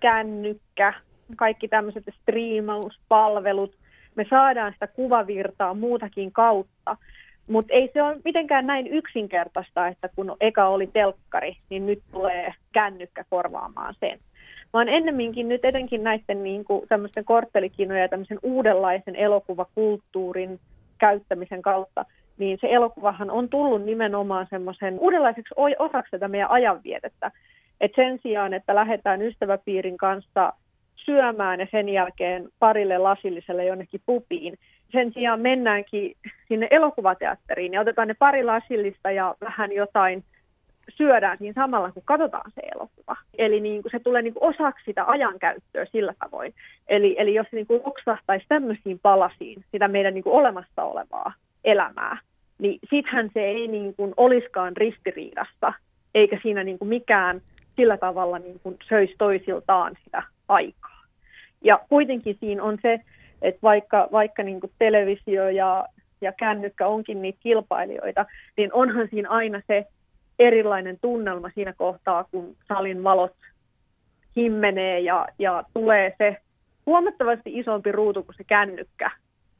kännykkä, 0.00 0.94
kaikki 1.36 1.68
tämmöiset 1.68 2.04
striimauspalvelut, 2.22 3.74
me 4.14 4.26
saadaan 4.30 4.72
sitä 4.72 4.86
kuvavirtaa 4.86 5.74
muutakin 5.74 6.32
kautta. 6.32 6.96
Mutta 7.48 7.74
ei 7.74 7.90
se 7.92 8.02
ole 8.02 8.16
mitenkään 8.24 8.66
näin 8.66 8.86
yksinkertaista, 8.86 9.88
että 9.88 10.08
kun 10.16 10.36
eka 10.40 10.68
oli 10.68 10.86
telkkari, 10.86 11.56
niin 11.70 11.86
nyt 11.86 12.02
tulee 12.12 12.54
kännykkä 12.72 13.24
korvaamaan 13.30 13.94
sen. 14.00 14.18
Vaan 14.72 14.88
ennemminkin 14.88 15.48
nyt 15.48 15.64
etenkin 15.64 16.04
näiden 16.04 16.42
niin 16.42 16.64
tämmöisten 16.88 17.24
korttelikinoja 17.24 18.00
ja 18.00 18.08
tämmöisen 18.08 18.38
uudenlaisen 18.42 19.16
elokuvakulttuurin 19.16 20.60
käyttämisen 20.98 21.62
kautta, 21.62 22.04
niin 22.38 22.58
se 22.60 22.66
elokuvahan 22.70 23.30
on 23.30 23.48
tullut 23.48 23.84
nimenomaan 23.84 24.46
semmoisen 24.50 24.98
uudenlaiseksi 24.98 25.54
osaksi 25.78 26.10
tätä 26.10 26.28
meidän 26.28 26.50
ajanvietettä. 26.50 27.30
Et 27.80 27.92
sen 27.96 28.18
sijaan, 28.22 28.54
että 28.54 28.74
lähdetään 28.74 29.22
ystäväpiirin 29.22 29.96
kanssa 29.96 30.52
syömään 31.08 31.60
ja 31.60 31.66
sen 31.70 31.88
jälkeen 31.88 32.48
parille 32.58 32.98
lasilliselle 32.98 33.64
jonnekin 33.64 34.00
pupiin. 34.06 34.58
Sen 34.92 35.12
sijaan 35.12 35.40
mennäänkin 35.40 36.16
sinne 36.48 36.68
elokuvateatteriin 36.70 37.72
ja 37.72 37.80
otetaan 37.80 38.08
ne 38.08 38.14
pari 38.14 38.44
lasillista 38.44 39.10
ja 39.10 39.34
vähän 39.40 39.72
jotain 39.72 40.24
syödään 40.96 41.38
siinä 41.38 41.62
samalla, 41.62 41.92
kun 41.92 42.02
katsotaan 42.04 42.50
se 42.54 42.60
elokuva. 42.74 43.16
Eli 43.38 43.60
niin 43.60 43.82
kuin 43.82 43.92
se 43.92 43.98
tulee 43.98 44.22
niin 44.22 44.34
kuin 44.34 44.54
osaksi 44.54 44.84
sitä 44.84 45.04
ajankäyttöä 45.06 45.86
sillä 45.92 46.14
tavoin. 46.18 46.54
Eli, 46.88 47.16
eli 47.18 47.34
jos 47.34 47.46
se 47.50 47.56
niin 47.56 47.66
kuin 47.66 47.80
oksahtaisi 47.84 48.46
tämmöisiin 48.48 48.98
palasiin 48.98 49.64
sitä 49.72 49.88
meidän 49.88 50.14
niin 50.14 50.24
kuin 50.24 50.34
olemassa 50.34 50.82
olevaa 50.82 51.32
elämää, 51.64 52.18
niin 52.58 52.78
sittenhän 52.90 53.30
se 53.34 53.40
ei 53.40 53.68
niin 53.68 53.94
kuin 53.94 54.14
olisikaan 54.16 54.76
ristiriidassa, 54.76 55.72
eikä 56.14 56.38
siinä 56.42 56.64
niin 56.64 56.78
kuin 56.78 56.88
mikään 56.88 57.40
sillä 57.76 57.96
tavalla 57.96 58.38
niin 58.38 58.60
kuin 58.62 58.76
söisi 58.88 59.14
toisiltaan 59.18 59.96
sitä 60.04 60.22
aikaa. 60.48 60.97
Ja 61.64 61.80
kuitenkin 61.88 62.36
siinä 62.40 62.62
on 62.62 62.78
se, 62.82 63.00
että 63.42 63.62
vaikka, 63.62 64.08
vaikka 64.12 64.42
niin 64.42 64.60
kuin 64.60 64.72
televisio 64.78 65.48
ja, 65.48 65.88
ja 66.20 66.32
kännykkä 66.32 66.86
onkin 66.86 67.22
niitä 67.22 67.38
kilpailijoita, 67.42 68.26
niin 68.56 68.72
onhan 68.72 69.08
siinä 69.10 69.28
aina 69.28 69.62
se 69.66 69.86
erilainen 70.38 70.98
tunnelma 71.02 71.50
siinä 71.54 71.72
kohtaa, 71.72 72.24
kun 72.24 72.56
salin 72.68 73.04
valot 73.04 73.34
himmenee 74.36 75.00
ja, 75.00 75.28
ja 75.38 75.64
tulee 75.74 76.14
se 76.18 76.36
huomattavasti 76.86 77.58
isompi 77.58 77.92
ruutu 77.92 78.22
kuin 78.22 78.36
se 78.36 78.44
kännykkä, 78.44 79.10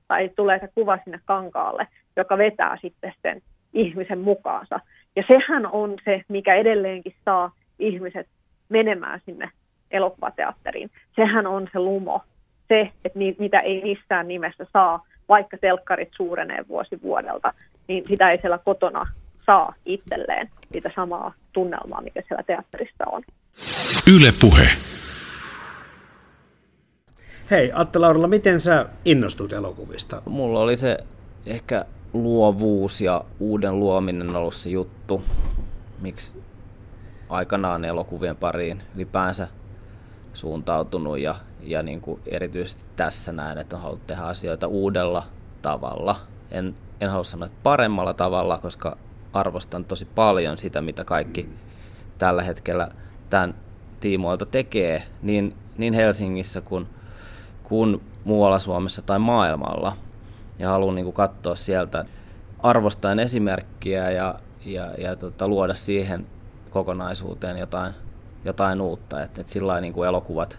tai 0.08 0.30
tulee 0.36 0.58
se 0.58 0.68
kuva 0.74 0.98
sinne 1.04 1.20
kankaalle, 1.24 1.86
joka 2.16 2.38
vetää 2.38 2.78
sitten 2.82 3.14
sen 3.22 3.42
ihmisen 3.72 4.18
mukaansa. 4.18 4.80
Ja 5.16 5.24
sehän 5.28 5.66
on 5.66 5.96
se, 6.04 6.22
mikä 6.28 6.54
edelleenkin 6.54 7.14
saa 7.24 7.52
ihmiset 7.78 8.26
menemään 8.68 9.20
sinne 9.24 9.50
elokuvateatteriin. 9.90 10.90
Sehän 11.16 11.46
on 11.46 11.68
se 11.72 11.78
lumo, 11.78 12.22
se, 12.68 12.92
että 13.04 13.18
ni, 13.18 13.36
mitä 13.38 13.60
ei 13.60 13.82
missään 13.82 14.28
nimessä 14.28 14.66
saa, 14.72 15.06
vaikka 15.28 15.58
telkkarit 15.58 16.08
suurenee 16.16 16.64
vuosi 16.68 17.02
vuodelta, 17.02 17.52
niin 17.88 18.04
sitä 18.08 18.30
ei 18.30 18.38
siellä 18.38 18.58
kotona 18.58 19.06
saa 19.46 19.74
itselleen 19.84 20.50
sitä 20.72 20.90
samaa 20.96 21.34
tunnelmaa, 21.52 22.00
mikä 22.00 22.22
siellä 22.28 22.42
teatterissa 22.42 23.04
on. 23.06 23.22
Yle 24.16 24.32
Puhe. 24.40 24.68
Hei, 27.50 27.70
Atte 27.74 27.98
Laurilla, 27.98 28.28
miten 28.28 28.60
sä 28.60 28.86
innostut 29.04 29.52
elokuvista? 29.52 30.22
Mulla 30.26 30.60
oli 30.60 30.76
se 30.76 30.96
ehkä 31.46 31.84
luovuus 32.12 33.00
ja 33.00 33.24
uuden 33.40 33.78
luominen 33.78 34.36
ollut 34.36 34.54
se 34.54 34.70
juttu, 34.70 35.22
miksi 36.00 36.42
aikanaan 37.28 37.84
elokuvien 37.84 38.36
pariin 38.36 38.82
ylipäänsä 38.94 39.48
suuntautunut 40.34 41.18
ja, 41.18 41.34
ja 41.62 41.82
niin 41.82 42.00
kuin 42.00 42.20
erityisesti 42.26 42.84
tässä 42.96 43.32
näen, 43.32 43.58
että 43.58 43.76
on 43.76 43.82
halunnut 43.82 44.06
tehdä 44.06 44.22
asioita 44.22 44.66
uudella 44.66 45.22
tavalla. 45.62 46.16
En, 46.50 46.74
en 47.00 47.10
halua 47.10 47.24
sanoa, 47.24 47.46
että 47.46 47.58
paremmalla 47.62 48.14
tavalla, 48.14 48.58
koska 48.58 48.96
arvostan 49.32 49.84
tosi 49.84 50.04
paljon 50.04 50.58
sitä, 50.58 50.80
mitä 50.80 51.04
kaikki 51.04 51.48
tällä 52.18 52.42
hetkellä 52.42 52.88
tämän 53.30 53.54
tiimoilta 54.00 54.46
tekee, 54.46 55.02
niin, 55.22 55.56
niin 55.78 55.94
Helsingissä 55.94 56.60
kuin, 56.60 56.86
kuin 57.62 58.02
muualla 58.24 58.58
Suomessa 58.58 59.02
tai 59.02 59.18
maailmalla. 59.18 59.96
Ja 60.58 60.68
haluan 60.68 60.94
niin 60.94 61.04
kuin 61.04 61.14
katsoa 61.14 61.56
sieltä 61.56 62.04
arvostaen 62.58 63.18
esimerkkiä 63.18 64.10
ja, 64.10 64.34
ja, 64.66 64.92
ja 64.98 65.16
tota, 65.16 65.48
luoda 65.48 65.74
siihen 65.74 66.26
kokonaisuuteen 66.70 67.58
jotain, 67.58 67.94
jotain 68.44 68.80
uutta. 68.80 69.22
Että 69.22 69.40
et 69.40 69.48
sillä 69.48 69.80
niin 69.80 70.04
elokuvat, 70.08 70.58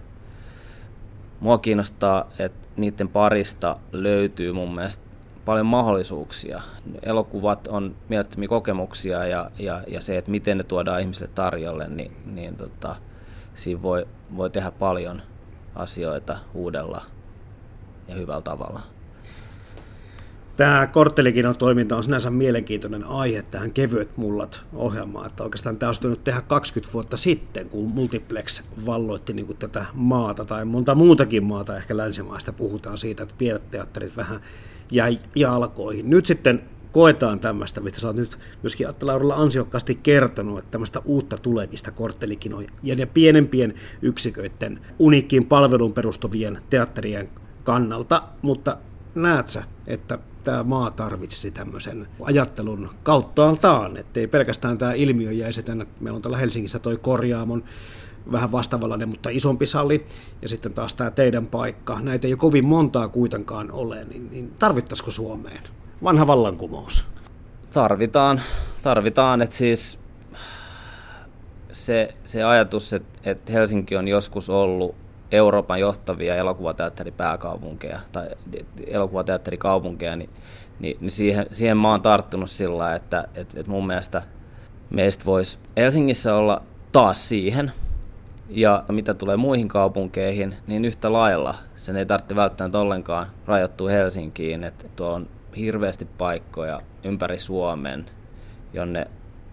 mua 1.39 1.57
kiinnostaa, 1.57 2.30
että 2.39 2.67
niiden 2.77 3.07
parista 3.07 3.77
löytyy 3.91 4.53
mun 4.53 4.75
mielestä 4.75 5.03
paljon 5.45 5.65
mahdollisuuksia. 5.65 6.61
Elokuvat 7.03 7.67
on 7.67 7.95
mielettömiä 8.09 8.47
kokemuksia 8.49 9.25
ja, 9.25 9.51
ja, 9.59 9.82
ja 9.88 10.01
se, 10.01 10.17
että 10.17 10.32
miten 10.32 10.57
ne 10.57 10.63
tuodaan 10.63 11.01
ihmisille 11.01 11.32
tarjolle, 11.36 11.88
niin, 11.88 12.11
niin 12.25 12.55
tota, 12.55 12.95
siinä 13.55 13.82
voi, 13.82 14.07
voi 14.38 14.49
tehdä 14.49 14.71
paljon 14.71 15.21
asioita 15.75 16.38
uudella 16.53 17.01
ja 18.07 18.15
hyvällä 18.15 18.41
tavalla. 18.41 18.82
Tämä 20.60 20.88
korttelikinon 20.88 21.55
toiminta 21.55 21.97
on 21.97 22.03
sinänsä 22.03 22.30
mielenkiintoinen 22.30 23.03
aihe 23.03 23.41
tähän 23.41 23.72
Kevyet 23.72 24.18
mullat 24.18 24.66
ohjelmaan. 24.74 25.28
Että 25.28 25.43
oikeastaan 25.43 25.78
tämä 25.78 25.88
olisi 25.89 26.20
tehdä 26.24 26.41
20 26.41 26.93
vuotta 26.93 27.18
sitten, 27.18 27.70
kun 27.70 27.89
Multiplex 27.89 28.64
valloitti 28.86 29.34
niin 29.34 29.57
tätä 29.60 29.86
maata 29.93 30.45
tai 30.45 30.66
monta 30.66 30.95
muutakin 30.95 31.43
maata, 31.43 31.78
ehkä 31.78 31.97
länsimaista 31.97 32.53
puhutaan 32.53 32.97
siitä, 32.97 33.24
että 33.24 33.36
pienet 33.38 33.72
teatterit 33.72 34.18
vähän 34.18 34.39
jäi 34.91 35.20
jalkoihin. 35.36 36.10
Nyt 36.10 36.26
sitten 36.26 36.62
koetaan 36.91 37.39
tämmöistä, 37.39 37.82
mistä 37.82 37.99
sä 37.99 38.07
oot 38.07 38.16
nyt 38.16 38.39
myöskin 38.64 38.89
Atte 38.89 39.05
Laurilla 39.05 39.36
ansiokkaasti 39.36 39.95
kertonut, 39.95 40.60
että 40.60 40.72
tämmöistä 40.72 41.01
uutta 41.05 41.38
tulevista 41.38 41.91
korttelikinoja 41.91 42.70
ja 42.84 42.95
ne 42.95 43.05
pienempien 43.05 43.74
yksiköiden 44.01 44.80
uniikkiin 44.99 45.45
palveluun 45.45 45.93
perustuvien 45.93 46.62
teatterien 46.70 47.30
kannalta, 47.64 48.24
mutta 48.41 48.78
näet 49.16 49.47
sä, 49.47 49.64
että 49.88 50.20
tämä 50.49 50.63
maa 50.63 50.91
tarvitsisi 50.91 51.51
tämmöisen 51.51 52.07
ajattelun 52.21 52.89
kauttaaltaan, 53.03 53.97
ettei 53.97 54.27
pelkästään 54.27 54.77
tämä 54.77 54.93
ilmiö 54.93 55.31
jäisi 55.31 55.63
tänne, 55.63 55.87
meillä 55.99 56.15
on 56.15 56.21
täällä 56.21 56.37
Helsingissä 56.37 56.79
toi 56.79 56.97
korjaamon 56.97 57.63
vähän 58.31 58.51
vastaavallainen, 58.51 59.09
mutta 59.09 59.29
isompi 59.29 59.65
sali, 59.65 60.05
ja 60.41 60.49
sitten 60.49 60.73
taas 60.73 60.93
tämä 60.93 61.11
teidän 61.11 61.47
paikka. 61.47 61.99
Näitä 61.99 62.27
ei 62.27 62.35
kovin 62.35 62.65
montaa 62.65 63.07
kuitenkaan 63.07 63.71
ole, 63.71 64.05
niin, 64.05 64.27
niin 64.31 64.51
tarvittaisiko 64.59 65.11
Suomeen? 65.11 65.63
Vanha 66.03 66.27
vallankumous. 66.27 67.05
Tarvitaan, 67.73 68.41
tarvitaan, 68.81 69.41
että 69.41 69.55
siis 69.55 69.99
se, 71.71 72.15
se 72.23 72.43
ajatus, 72.43 72.93
että, 72.93 73.29
että 73.31 73.51
Helsinki 73.51 73.95
on 73.97 74.07
joskus 74.07 74.49
ollut 74.49 74.95
Euroopan 75.32 75.80
johtavia 75.80 76.36
elokuvateatteripääkaupunkeja 76.36 77.99
tai 78.11 78.30
elokuvateatterikaupunkeja, 78.88 80.15
niin, 80.15 80.30
niin, 80.80 80.97
niin 81.01 81.11
siihen, 81.11 81.45
siihen 81.51 81.77
mä 81.77 81.91
oon 81.91 82.01
tarttunut 82.01 82.49
sillä 82.49 82.95
että, 82.95 83.27
että, 83.36 83.59
että 83.59 83.71
mun 83.71 83.88
mielestä 83.88 84.21
meistä 84.89 85.25
voisi 85.25 85.59
Helsingissä 85.77 86.36
olla 86.36 86.61
taas 86.91 87.30
siihen. 87.30 87.71
Ja 88.49 88.84
mitä 88.91 89.13
tulee 89.13 89.38
muihin 89.38 89.67
kaupunkeihin, 89.67 90.55
niin 90.67 90.86
yhtä 90.86 91.13
lailla 91.13 91.55
sen 91.75 91.95
ei 91.95 92.05
tarvitse 92.05 92.36
välttämättä 92.36 92.80
ollenkaan 92.80 93.27
rajoittua 93.45 93.89
Helsinkiin. 93.89 94.63
Että 94.63 94.86
tuo 94.95 95.09
on 95.09 95.27
hirveästi 95.57 96.05
paikkoja 96.05 96.80
ympäri 97.03 97.39
Suomen, 97.39 98.05
jonne 98.73 99.07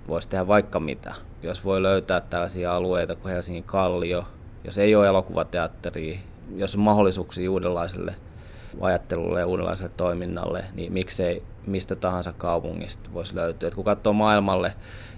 voisi 0.09 0.29
tehdä 0.29 0.47
vaikka 0.47 0.81
mitä. 0.81 1.15
Jos 1.43 1.65
voi 1.65 1.83
löytää 1.83 2.21
tällaisia 2.21 2.77
alueita 2.77 3.17
kuin 3.17 3.33
Helsingin 3.33 3.65
Kallio, 3.65 4.25
jos 4.67 4.79
ei 4.79 4.95
ole 4.95 5.07
elokuvateatteria, 5.07 6.19
jos 6.57 6.75
on 6.75 6.81
mahdollisuuksia 6.81 7.51
uudenlaiselle 7.51 8.15
ajattelulle 8.81 9.41
ja 9.41 9.47
uudenlaiselle 9.47 9.93
toiminnalle, 9.97 10.65
niin 10.75 10.93
miksei 10.93 11.43
mistä 11.67 11.97
tahansa 11.97 12.33
kaupungista 12.33 13.11
voisi 13.13 13.35
löytyä. 13.35 13.69
Et 13.69 13.75
kun 13.75 13.85
katsoo 13.85 14.13
maailmalle, 14.13 14.75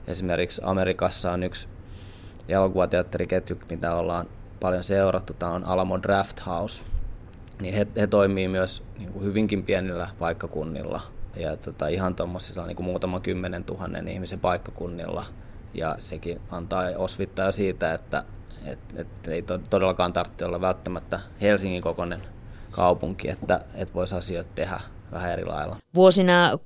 esimerkiksi 0.06 0.62
Amerikassa 0.64 1.32
on 1.32 1.42
yksi 1.42 1.68
elokuvateatteriketju, 2.48 3.58
mitä 3.70 3.94
ollaan 3.94 4.26
paljon 4.60 4.84
seurattu, 4.84 5.34
tämä 5.34 5.52
on 5.52 5.64
Alamo 5.64 6.02
Draft 6.02 6.46
House, 6.46 6.82
niin 7.60 7.74
he, 7.74 7.86
he 7.96 8.06
toimii 8.06 8.48
myös 8.48 8.82
niin 8.98 9.12
kuin 9.12 9.24
hyvinkin 9.24 9.62
pienillä 9.62 10.08
paikkakunnilla 10.18 11.00
ja 11.36 11.56
tota, 11.56 11.88
ihan 11.88 12.14
tuommoisilla 12.14 12.66
niin 12.66 12.84
muutaman 12.84 13.22
kymmenen 13.22 13.64
tuhannen 13.64 14.08
ihmisen 14.08 14.40
paikkakunnilla. 14.40 15.24
Ja 15.74 15.96
sekin 15.98 16.40
antaa 16.50 16.84
osvittaa 16.96 17.52
siitä, 17.52 17.94
että 17.94 18.24
et, 18.68 18.78
et 18.96 19.28
ei 19.28 19.44
todellakaan 19.70 20.12
tarvitse 20.12 20.44
olla 20.44 20.60
välttämättä 20.60 21.20
Helsingin 21.40 21.82
kokoinen 21.82 22.22
kaupunki, 22.70 23.28
että 23.30 23.64
et 23.74 23.94
voisi 23.94 24.14
asioita 24.14 24.50
tehdä 24.54 24.80
vähän 25.12 25.32
eri 25.32 25.44
lailla. 25.44 25.76
Vuosina 25.94 26.52
62-69 26.52 26.56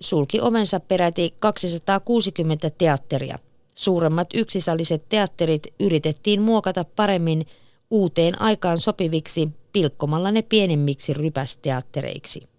sulki 0.00 0.40
omensa 0.40 0.80
peräti 0.80 1.34
260 1.38 2.70
teatteria. 2.70 3.38
Suuremmat 3.74 4.28
yksisalliset 4.34 5.08
teatterit 5.08 5.66
yritettiin 5.80 6.42
muokata 6.42 6.84
paremmin 6.84 7.46
uuteen 7.90 8.40
aikaan 8.40 8.78
sopiviksi 8.78 9.48
pilkkomalla 9.72 10.30
ne 10.30 10.42
pienemmiksi 10.42 11.14
rypästeattereiksi. 11.14 12.51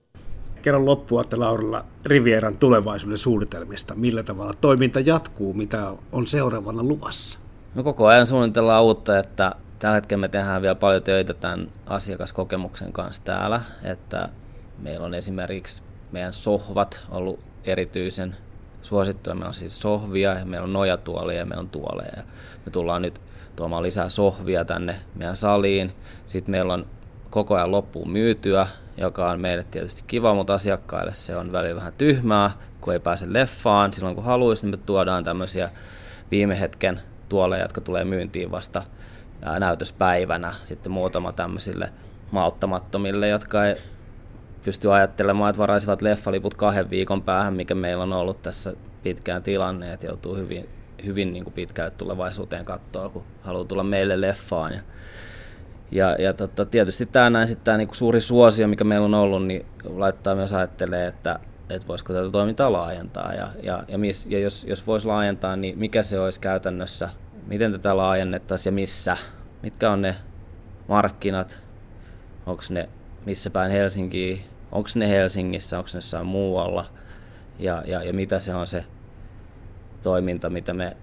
Kerron 0.64 0.86
loppua, 0.86 1.22
että 1.22 1.39
Laurilla 1.39 1.86
Rivieran 2.05 2.57
tulevaisuuden 2.57 3.18
suunnitelmista. 3.18 3.95
Millä 3.95 4.24
tavalla 4.24 4.53
toiminta 4.61 4.99
jatkuu, 4.99 5.53
mitä 5.53 5.93
on 6.11 6.28
seuraavana 6.28 6.84
luvassa? 6.84 7.39
No 7.76 7.84
koko 7.84 8.07
ajan 8.07 8.28
suunnitellaan 8.28 8.84
uutta, 8.84 9.20
että 9.20 9.55
tällä 9.80 9.95
hetkellä 9.95 10.22
me 10.22 10.28
tehdään 10.28 10.61
vielä 10.61 10.76
paljon 10.76 11.03
töitä 11.03 11.34
tämän 11.34 11.72
asiakaskokemuksen 11.86 12.93
kanssa 12.93 13.24
täällä, 13.24 13.61
että 13.84 14.30
meillä 14.80 15.05
on 15.05 15.14
esimerkiksi 15.14 15.84
meidän 16.11 16.34
sohvat 16.34 16.99
ollut 17.11 17.39
erityisen 17.66 18.36
suosittuja. 18.82 19.36
Meillä 19.36 19.47
on 19.47 19.53
siis 19.53 19.82
sohvia 19.82 20.34
ja 20.34 20.45
meillä 20.45 20.66
on 20.66 20.74
nojatuolia 20.74 21.39
ja 21.39 21.45
meillä 21.45 21.61
on 21.61 21.70
tuoleja. 21.70 22.24
Me 22.66 22.72
tullaan 22.72 23.01
nyt 23.01 23.22
tuomaan 23.55 23.84
lisää 23.84 24.09
sohvia 24.09 24.66
tänne 24.66 24.95
meidän 25.16 25.36
saliin. 25.36 25.91
Sitten 26.26 26.51
meillä 26.51 26.74
on 26.74 26.86
koko 27.30 27.55
ajan 27.55 27.72
loppuun 27.72 28.09
myytyä, 28.09 28.68
joka 28.97 29.29
on 29.29 29.39
meille 29.39 29.65
tietysti 29.71 30.03
kiva, 30.07 30.33
mutta 30.33 30.53
asiakkaille 30.53 31.13
se 31.13 31.35
on 31.35 31.51
välillä 31.51 31.75
vähän 31.75 31.93
tyhmää, 31.97 32.51
kun 32.81 32.93
ei 32.93 32.99
pääse 32.99 33.33
leffaan 33.33 33.93
silloin 33.93 34.15
kun 34.15 34.23
haluaisi, 34.23 34.65
niin 34.65 34.79
me 34.79 34.83
tuodaan 34.85 35.23
tämmöisiä 35.23 35.69
viime 36.31 36.59
hetken 36.59 37.01
tuoleja, 37.29 37.63
jotka 37.63 37.81
tulee 37.81 38.05
myyntiin 38.05 38.51
vasta 38.51 38.83
näytöspäivänä. 39.59 40.53
Sitten 40.63 40.91
muutama 40.91 41.31
tämmöisille 41.31 41.89
mauttamattomille, 42.31 43.27
jotka 43.27 43.65
ei 43.65 43.75
pysty 44.63 44.93
ajattelemaan, 44.93 45.49
että 45.49 45.57
varaisivat 45.57 46.01
leffaliput 46.01 46.55
kahden 46.55 46.89
viikon 46.89 47.21
päähän, 47.21 47.53
mikä 47.53 47.75
meillä 47.75 48.03
on 48.03 48.13
ollut 48.13 48.41
tässä 48.41 48.73
pitkään 49.03 49.43
tilanne, 49.43 49.93
että 49.93 50.05
joutuu 50.05 50.35
hyvin, 50.35 50.69
hyvin 51.05 51.33
niin 51.33 51.43
kuin 51.43 51.53
pitkälle 51.53 51.91
tulevaisuuteen 51.91 52.65
katsoa, 52.65 53.09
kun 53.09 53.23
haluaa 53.41 53.65
tulla 53.65 53.83
meille 53.83 54.21
leffaan. 54.21 54.73
Ja, 54.73 54.79
ja, 55.93 56.15
ja 56.19 56.33
tota, 56.33 56.65
tietysti 56.65 57.05
tämä 57.05 57.29
näin 57.29 57.47
sitten 57.47 57.65
tämä 57.65 57.77
niin 57.77 57.89
suuri 57.91 58.21
suosio, 58.21 58.67
mikä 58.67 58.83
meillä 58.83 59.05
on 59.05 59.13
ollut, 59.13 59.45
niin 59.45 59.65
laittaa 59.83 60.35
myös 60.35 60.53
ajattelee, 60.53 61.07
että, 61.07 61.39
että 61.69 61.87
voisiko 61.87 62.13
tätä 62.13 62.29
toimintaa 62.29 62.71
laajentaa. 62.71 63.33
Ja, 63.33 63.47
ja, 63.63 63.83
ja, 63.87 63.97
mis, 63.97 64.25
ja 64.29 64.39
jos, 64.39 64.65
jos 64.69 64.87
voisi 64.87 65.07
laajentaa, 65.07 65.55
niin 65.55 65.79
mikä 65.79 66.03
se 66.03 66.19
olisi 66.19 66.39
käytännössä, 66.39 67.09
miten 67.47 67.71
tätä 67.71 67.97
laajennettaisiin 67.97 68.71
ja 68.71 68.75
missä, 68.75 69.17
mitkä 69.63 69.91
on 69.91 70.01
ne 70.01 70.15
markkinat, 70.87 71.57
onko 72.45 72.63
ne 72.69 72.89
missä 73.25 73.49
päin 73.49 73.71
Helsinkiä, 73.71 74.37
onko 74.71 74.89
ne 74.95 75.09
Helsingissä, 75.09 75.77
onko 75.77 75.89
ne 75.93 75.97
jossain 75.97 76.25
muualla? 76.25 76.85
Ja, 77.59 77.83
ja, 77.85 78.03
ja 78.03 78.13
mitä 78.13 78.39
se 78.39 78.55
on 78.55 78.67
se 78.67 78.85
toiminta, 80.01 80.49
mitä 80.49 80.73
me 80.73 80.97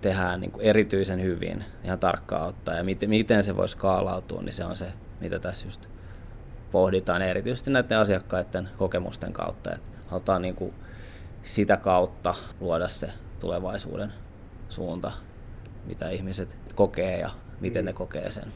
tehdään 0.00 0.40
niin 0.40 0.50
kuin 0.50 0.66
erityisen 0.66 1.22
hyvin, 1.22 1.64
ihan 1.84 1.98
tarkkaan 1.98 2.48
ottaa 2.48 2.74
ja 2.74 2.84
miten, 2.84 3.10
miten 3.10 3.44
se 3.44 3.56
voi 3.56 3.68
skaalautua, 3.68 4.42
niin 4.42 4.52
se 4.52 4.64
on 4.64 4.76
se, 4.76 4.86
mitä 5.20 5.38
tässä 5.38 5.66
just 5.66 5.86
pohditaan 6.72 7.22
erityisesti 7.22 7.70
näiden 7.70 7.98
asiakkaiden 7.98 8.68
kokemusten 8.78 9.32
kautta, 9.32 9.74
että 9.74 9.90
halutaan 10.06 10.42
niin 10.42 10.54
kuin 10.54 10.74
sitä 11.42 11.76
kautta 11.76 12.34
luoda 12.60 12.88
se 12.88 13.10
tulevaisuuden 13.40 14.12
suunta, 14.68 15.12
mitä 15.86 16.10
ihmiset 16.10 16.56
kokee 16.74 17.18
ja 17.18 17.30
miten 17.60 17.84
ne 17.84 17.92
kokee 17.92 18.30
sen. 18.30 18.52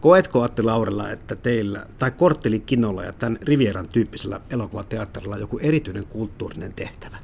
Koetko 0.00 0.42
Atte 0.42 0.62
Laurella, 0.62 1.10
että 1.10 1.36
teillä, 1.36 1.86
tai 1.98 2.10
Kortteli 2.10 2.60
Kinolla 2.60 3.04
ja 3.04 3.12
tämän 3.12 3.38
Rivieran 3.42 3.88
tyyppisellä 3.88 4.40
elokuvateatterilla 4.50 5.34
on 5.34 5.40
joku 5.40 5.58
erityinen 5.58 6.06
kulttuurinen 6.06 6.74
tehtävä? 6.74 7.16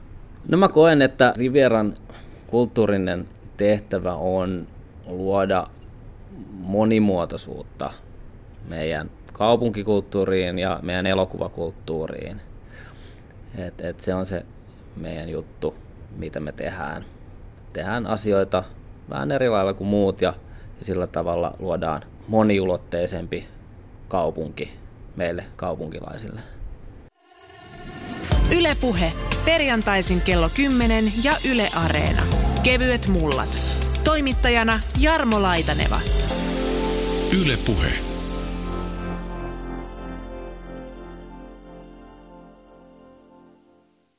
No 0.49 0.59
mä 0.59 0.69
koen, 0.69 1.03
että 1.03 1.35
Rivieran 1.37 1.97
kulttuurinen 2.47 3.29
tehtävä 3.59 4.15
on 4.15 4.67
luoda 5.07 5.67
monimuotoisuutta 6.53 7.93
meidän 8.69 9.11
kaupunkikulttuuriin 9.33 10.59
ja 10.59 10.79
meidän 10.83 11.07
elokuvakulttuuriin. 11.07 12.41
Et, 13.59 13.81
et 13.81 14.01
se 14.01 14.15
on 14.15 14.27
se 14.27 14.47
meidän 14.97 15.29
juttu, 15.29 15.75
mitä 16.17 16.41
me 16.41 16.53
tehdään. 16.53 17.05
Tehdään 17.73 18.07
asioita 18.07 18.65
vähän 19.11 19.33
eri 19.33 19.49
lailla 19.49 19.75
kuin 19.75 19.89
muut 19.89 20.21
ja, 20.21 20.35
ja 20.79 20.85
sillä 20.85 21.07
tavalla 21.07 21.55
luodaan 21.59 22.03
moniulotteisempi 22.29 23.49
kaupunki 24.09 24.73
meille 25.17 25.45
kaupunkilaisille. 25.57 26.41
Ylepuhe 28.59 29.13
perjantaisin 29.45 30.21
kello 30.21 30.51
10 30.55 31.13
ja 31.25 31.33
Yle 31.51 31.69
Areena. 31.85 32.48
Kevyet 32.63 33.09
mullat. 33.09 33.49
Toimittajana 34.05 34.81
Jarmo 34.99 35.43
Laitaneva. 35.43 36.01
Ylepuhe. 37.33 37.93